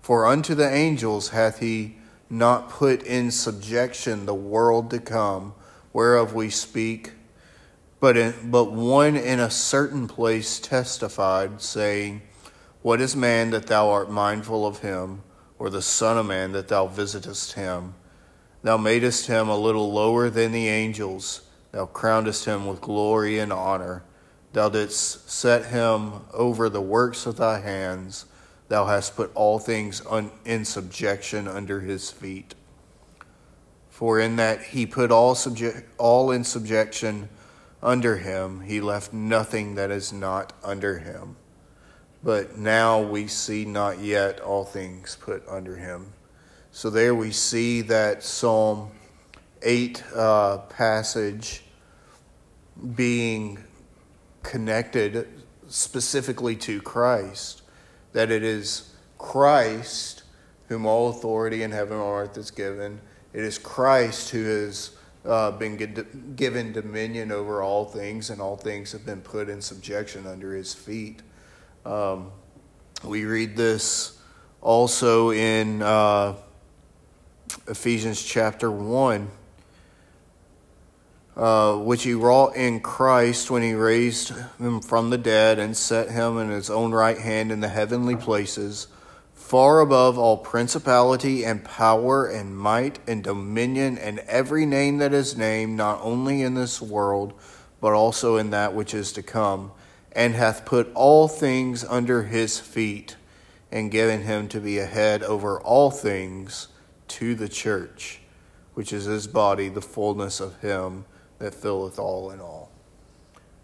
For 0.02 0.26
unto 0.26 0.54
the 0.54 0.70
angels 0.70 1.30
hath 1.30 1.58
he 1.58 1.96
not 2.28 2.68
put 2.68 3.02
in 3.02 3.30
subjection 3.30 4.26
the 4.26 4.34
world 4.34 4.90
to 4.90 4.98
come, 4.98 5.54
whereof 5.92 6.34
we 6.34 6.50
speak. 6.50 7.12
But, 7.98 8.16
in, 8.16 8.50
but 8.50 8.72
one 8.72 9.16
in 9.16 9.40
a 9.40 9.50
certain 9.50 10.06
place 10.06 10.60
testified, 10.60 11.62
saying, 11.62 12.22
What 12.82 13.00
is 13.00 13.16
man 13.16 13.50
that 13.50 13.68
thou 13.68 13.88
art 13.90 14.10
mindful 14.10 14.66
of 14.66 14.80
him, 14.80 15.22
or 15.58 15.70
the 15.70 15.82
Son 15.82 16.18
of 16.18 16.26
Man 16.26 16.52
that 16.52 16.68
thou 16.68 16.86
visitest 16.86 17.54
him? 17.54 17.94
Thou 18.62 18.76
madest 18.76 19.28
him 19.28 19.48
a 19.48 19.56
little 19.56 19.92
lower 19.92 20.28
than 20.28 20.52
the 20.52 20.68
angels, 20.68 21.40
thou 21.76 21.84
crownedest 21.84 22.46
him 22.46 22.64
with 22.64 22.80
glory 22.80 23.38
and 23.38 23.52
honor. 23.52 24.02
Thou 24.54 24.70
didst 24.70 25.28
set 25.28 25.66
him 25.66 26.24
over 26.32 26.70
the 26.70 26.80
works 26.80 27.26
of 27.26 27.36
thy 27.36 27.60
hands. 27.60 28.24
Thou 28.68 28.86
hast 28.86 29.14
put 29.14 29.30
all 29.34 29.58
things 29.58 30.00
un, 30.08 30.30
in 30.46 30.64
subjection 30.64 31.46
under 31.46 31.82
his 31.82 32.10
feet. 32.10 32.54
For 33.90 34.18
in 34.18 34.36
that 34.36 34.62
he 34.62 34.86
put 34.86 35.12
all, 35.12 35.36
all 35.98 36.30
in 36.30 36.44
subjection 36.44 37.28
under 37.82 38.16
him, 38.16 38.62
he 38.62 38.80
left 38.80 39.12
nothing 39.12 39.74
that 39.74 39.90
is 39.90 40.14
not 40.14 40.54
under 40.64 41.00
him. 41.00 41.36
But 42.24 42.56
now 42.56 43.02
we 43.02 43.26
see 43.26 43.66
not 43.66 43.98
yet 43.98 44.40
all 44.40 44.64
things 44.64 45.18
put 45.20 45.46
under 45.46 45.76
him. 45.76 46.14
So 46.72 46.88
there 46.88 47.14
we 47.14 47.32
see 47.32 47.82
that 47.82 48.22
Psalm 48.22 48.92
8 49.60 50.02
uh, 50.14 50.58
passage 50.70 51.64
being 52.94 53.58
connected 54.42 55.28
specifically 55.68 56.56
to 56.56 56.80
Christ. 56.82 57.62
That 58.12 58.30
it 58.30 58.42
is 58.42 58.92
Christ 59.18 60.22
whom 60.68 60.86
all 60.86 61.10
authority 61.10 61.62
in 61.62 61.70
heaven 61.70 61.98
and 61.98 62.06
earth 62.06 62.36
is 62.36 62.50
given. 62.50 63.00
It 63.32 63.44
is 63.44 63.58
Christ 63.58 64.30
who 64.30 64.44
has 64.44 64.96
uh, 65.24 65.50
been 65.52 66.34
given 66.36 66.72
dominion 66.72 67.32
over 67.32 67.62
all 67.62 67.84
things, 67.84 68.30
and 68.30 68.40
all 68.40 68.56
things 68.56 68.92
have 68.92 69.04
been 69.04 69.20
put 69.20 69.48
in 69.48 69.60
subjection 69.60 70.26
under 70.26 70.54
his 70.54 70.72
feet. 70.72 71.22
Um, 71.84 72.30
we 73.04 73.24
read 73.24 73.56
this 73.56 74.18
also 74.60 75.30
in 75.30 75.82
uh, 75.82 76.34
Ephesians 77.68 78.22
chapter 78.22 78.70
1. 78.70 79.28
Uh, 81.36 81.76
which 81.76 82.04
he 82.04 82.14
wrought 82.14 82.56
in 82.56 82.80
Christ 82.80 83.50
when 83.50 83.60
he 83.60 83.74
raised 83.74 84.32
him 84.58 84.80
from 84.80 85.10
the 85.10 85.18
dead 85.18 85.58
and 85.58 85.76
set 85.76 86.10
him 86.10 86.38
in 86.38 86.48
his 86.48 86.70
own 86.70 86.92
right 86.92 87.18
hand 87.18 87.52
in 87.52 87.60
the 87.60 87.68
heavenly 87.68 88.16
places, 88.16 88.86
far 89.34 89.80
above 89.80 90.16
all 90.16 90.38
principality 90.38 91.44
and 91.44 91.62
power 91.62 92.26
and 92.26 92.56
might 92.56 93.00
and 93.06 93.22
dominion 93.22 93.98
and 93.98 94.20
every 94.20 94.64
name 94.64 94.96
that 94.96 95.12
is 95.12 95.36
named, 95.36 95.76
not 95.76 96.00
only 96.00 96.40
in 96.40 96.54
this 96.54 96.80
world, 96.80 97.34
but 97.82 97.92
also 97.92 98.38
in 98.38 98.48
that 98.48 98.74
which 98.74 98.94
is 98.94 99.12
to 99.12 99.22
come, 99.22 99.72
and 100.12 100.34
hath 100.34 100.64
put 100.64 100.90
all 100.94 101.28
things 101.28 101.84
under 101.84 102.22
his 102.22 102.58
feet, 102.58 103.16
and 103.70 103.90
given 103.90 104.22
him 104.22 104.48
to 104.48 104.58
be 104.58 104.78
a 104.78 104.86
head 104.86 105.22
over 105.22 105.60
all 105.60 105.90
things 105.90 106.68
to 107.08 107.34
the 107.34 107.48
church, 107.48 108.22
which 108.72 108.90
is 108.90 109.04
his 109.04 109.26
body, 109.26 109.68
the 109.68 109.82
fullness 109.82 110.40
of 110.40 110.58
him 110.60 111.04
that 111.38 111.54
filleth 111.54 111.98
all 111.98 112.30
in 112.30 112.40
all. 112.40 112.70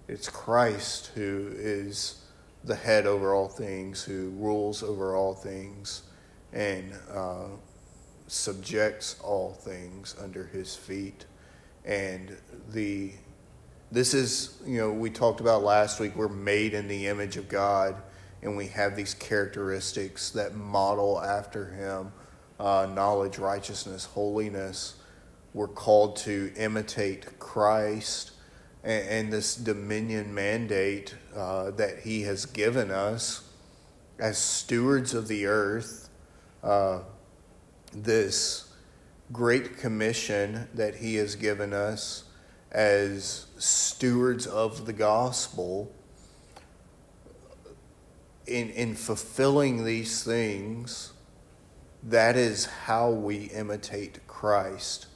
It's 0.08 0.28
Christ 0.28 1.10
who 1.14 1.50
is 1.54 2.22
the 2.64 2.74
head 2.74 3.06
over 3.06 3.34
all 3.34 3.48
things, 3.48 4.02
who 4.02 4.30
rules 4.36 4.82
over 4.82 5.16
all 5.16 5.34
things, 5.34 6.02
and 6.52 6.92
uh, 7.12 7.46
subjects 8.26 9.18
all 9.22 9.52
things 9.52 10.14
under 10.20 10.44
his 10.44 10.76
feet. 10.76 11.24
And 11.84 12.36
the 12.70 13.12
this 13.90 14.14
is, 14.14 14.56
you 14.64 14.78
know, 14.78 14.90
we 14.90 15.10
talked 15.10 15.40
about 15.40 15.62
last 15.62 16.00
week, 16.00 16.16
we're 16.16 16.28
made 16.28 16.72
in 16.72 16.88
the 16.88 17.08
image 17.08 17.36
of 17.36 17.46
God, 17.46 17.94
and 18.40 18.56
we 18.56 18.68
have 18.68 18.96
these 18.96 19.12
characteristics 19.12 20.30
that 20.30 20.54
model 20.54 21.20
after 21.20 21.66
him 21.66 22.10
uh, 22.58 22.88
knowledge, 22.94 23.38
righteousness, 23.38 24.06
holiness 24.06 24.94
we're 25.54 25.68
called 25.68 26.16
to 26.16 26.52
imitate 26.56 27.38
Christ 27.38 28.32
and, 28.82 29.08
and 29.08 29.32
this 29.32 29.54
dominion 29.54 30.34
mandate 30.34 31.14
uh, 31.36 31.70
that 31.72 32.00
He 32.00 32.22
has 32.22 32.46
given 32.46 32.90
us 32.90 33.48
as 34.18 34.38
stewards 34.38 35.14
of 35.14 35.28
the 35.28 35.46
earth. 35.46 36.08
Uh, 36.62 37.00
this 37.92 38.72
great 39.32 39.76
commission 39.76 40.68
that 40.74 40.96
He 40.96 41.16
has 41.16 41.34
given 41.36 41.72
us 41.72 42.24
as 42.70 43.46
stewards 43.58 44.46
of 44.46 44.86
the 44.86 44.92
gospel. 44.92 45.92
In, 48.46 48.70
in 48.70 48.96
fulfilling 48.96 49.84
these 49.84 50.24
things, 50.24 51.12
that 52.02 52.36
is 52.36 52.64
how 52.64 53.10
we 53.10 53.44
imitate 53.44 54.26
Christ 54.26 55.06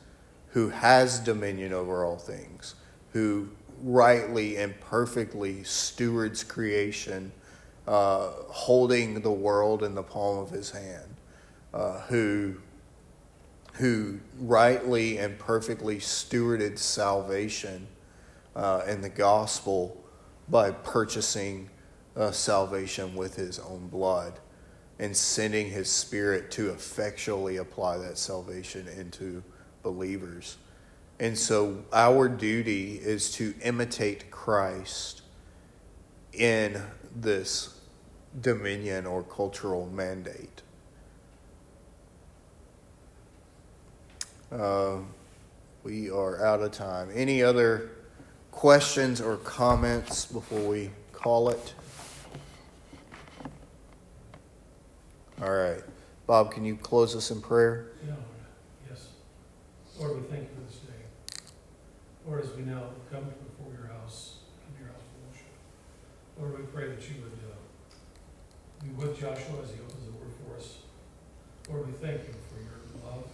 who 0.57 0.71
has 0.71 1.21
dominion 1.21 1.75
over 1.75 2.03
all 2.03 2.17
things, 2.17 2.77
who 3.13 3.47
rightly 3.83 4.57
and 4.57 4.81
perfectly 4.81 5.63
stewards 5.63 6.43
creation, 6.43 7.31
uh, 7.87 8.31
holding 8.49 9.21
the 9.21 9.31
world 9.31 9.83
in 9.83 9.95
the 9.95 10.03
palm 10.03 10.39
of 10.39 10.49
his 10.49 10.71
hand, 10.71 11.15
uh, 11.75 12.01
who 12.09 12.57
who 13.75 14.19
rightly 14.41 15.19
and 15.19 15.39
perfectly 15.39 15.99
stewarded 15.99 16.79
salvation 16.79 17.87
uh, 18.55 18.81
and 18.87 19.05
the 19.05 19.11
gospel 19.11 20.03
by 20.49 20.71
purchasing 20.71 21.69
uh, 22.17 22.31
salvation 22.31 23.15
with 23.15 23.37
his 23.37 23.59
own 23.59 23.89
blood 23.89 24.41
and 24.99 25.15
sending 25.15 25.69
his 25.69 25.91
spirit 25.91 26.51
to 26.51 26.71
effectually 26.71 27.59
apply 27.59 27.99
that 27.99 28.17
salvation 28.17 28.89
into 28.89 29.45
believers. 29.87 30.57
And 31.21 31.39
so 31.39 31.85
our 31.93 32.29
duty 32.29 32.97
is 32.97 33.31
to 33.35 33.55
imitate 33.63 34.33
Christ 34.33 35.23
in 36.33 36.83
this 37.15 37.81
dominion 38.41 39.07
or 39.07 39.23
cultural 39.23 39.89
mandate. 39.89 40.63
Uh, 44.51 44.97
we 45.85 46.11
are 46.11 46.45
out 46.45 46.63
of 46.63 46.73
time. 46.73 47.11
Any 47.15 47.45
other 47.45 47.93
questions 48.51 49.21
or 49.21 49.37
comments 49.37 50.27
before 50.27 50.69
we 50.69 50.91
call 51.13 51.49
it? 51.49 51.75
All 55.41 55.53
right. 55.53 55.83
Bob, 56.27 56.51
can 56.51 56.65
you 56.65 56.75
close 56.75 57.15
us 57.15 57.31
in 57.31 57.41
prayer? 57.41 57.93
Yeah. 58.05 58.15
Lord, 59.99 60.21
we 60.21 60.29
thank 60.29 60.43
you 60.43 60.49
for 60.55 60.61
this 60.61 60.81
day. 60.81 61.49
Lord, 62.27 62.45
as 62.45 62.53
we 62.53 62.63
now 62.63 62.93
come 63.11 63.25
before 63.25 63.73
your 63.73 63.89
house, 63.89 64.45
come 64.61 64.77
your 64.79 64.93
house 64.93 65.01
for 65.09 65.25
worship. 65.25 65.57
Lord, 66.37 66.59
we 66.59 66.67
pray 66.69 66.89
that 66.89 67.01
you 67.09 67.23
would 67.23 67.39
uh, 67.41 67.57
be 68.85 68.91
with 68.93 69.19
Joshua 69.19 69.63
as 69.65 69.73
he 69.73 69.81
opens 69.81 70.05
the 70.05 70.13
word 70.13 70.33
for 70.45 70.57
us. 70.57 70.85
Lord, 71.71 71.87
we 71.87 71.93
thank 71.95 72.29
you 72.29 72.35
for 72.53 72.61
your 72.61 72.77
love 73.09 73.25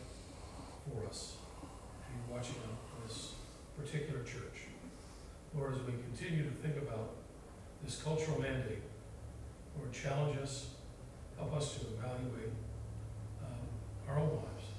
for 0.86 1.08
us, 1.08 1.34
for 1.58 2.12
you 2.14 2.22
watching 2.30 2.62
out 2.70 2.78
for 2.86 3.08
this 3.08 3.32
particular 3.76 4.22
church. 4.22 4.70
Lord, 5.56 5.74
as 5.74 5.80
we 5.82 5.92
continue 5.92 6.44
to 6.44 6.54
think 6.62 6.76
about 6.76 7.10
this 7.82 8.00
cultural 8.00 8.40
mandate, 8.40 8.82
Lord, 9.76 9.92
challenge 9.92 10.38
us, 10.38 10.68
help 11.36 11.56
us 11.56 11.74
to 11.74 11.80
evaluate 11.98 12.54
um, 13.42 13.66
our 14.08 14.18
own 14.20 14.30
lives 14.30 14.70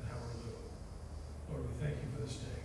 and 0.00 0.08
how 0.08 0.16
we're 0.18 0.42
living. 0.42 0.54
Lord, 1.54 1.68
we 1.68 1.86
thank 1.86 2.02
you 2.02 2.08
for 2.12 2.26
this 2.26 2.36
day. 2.38 2.63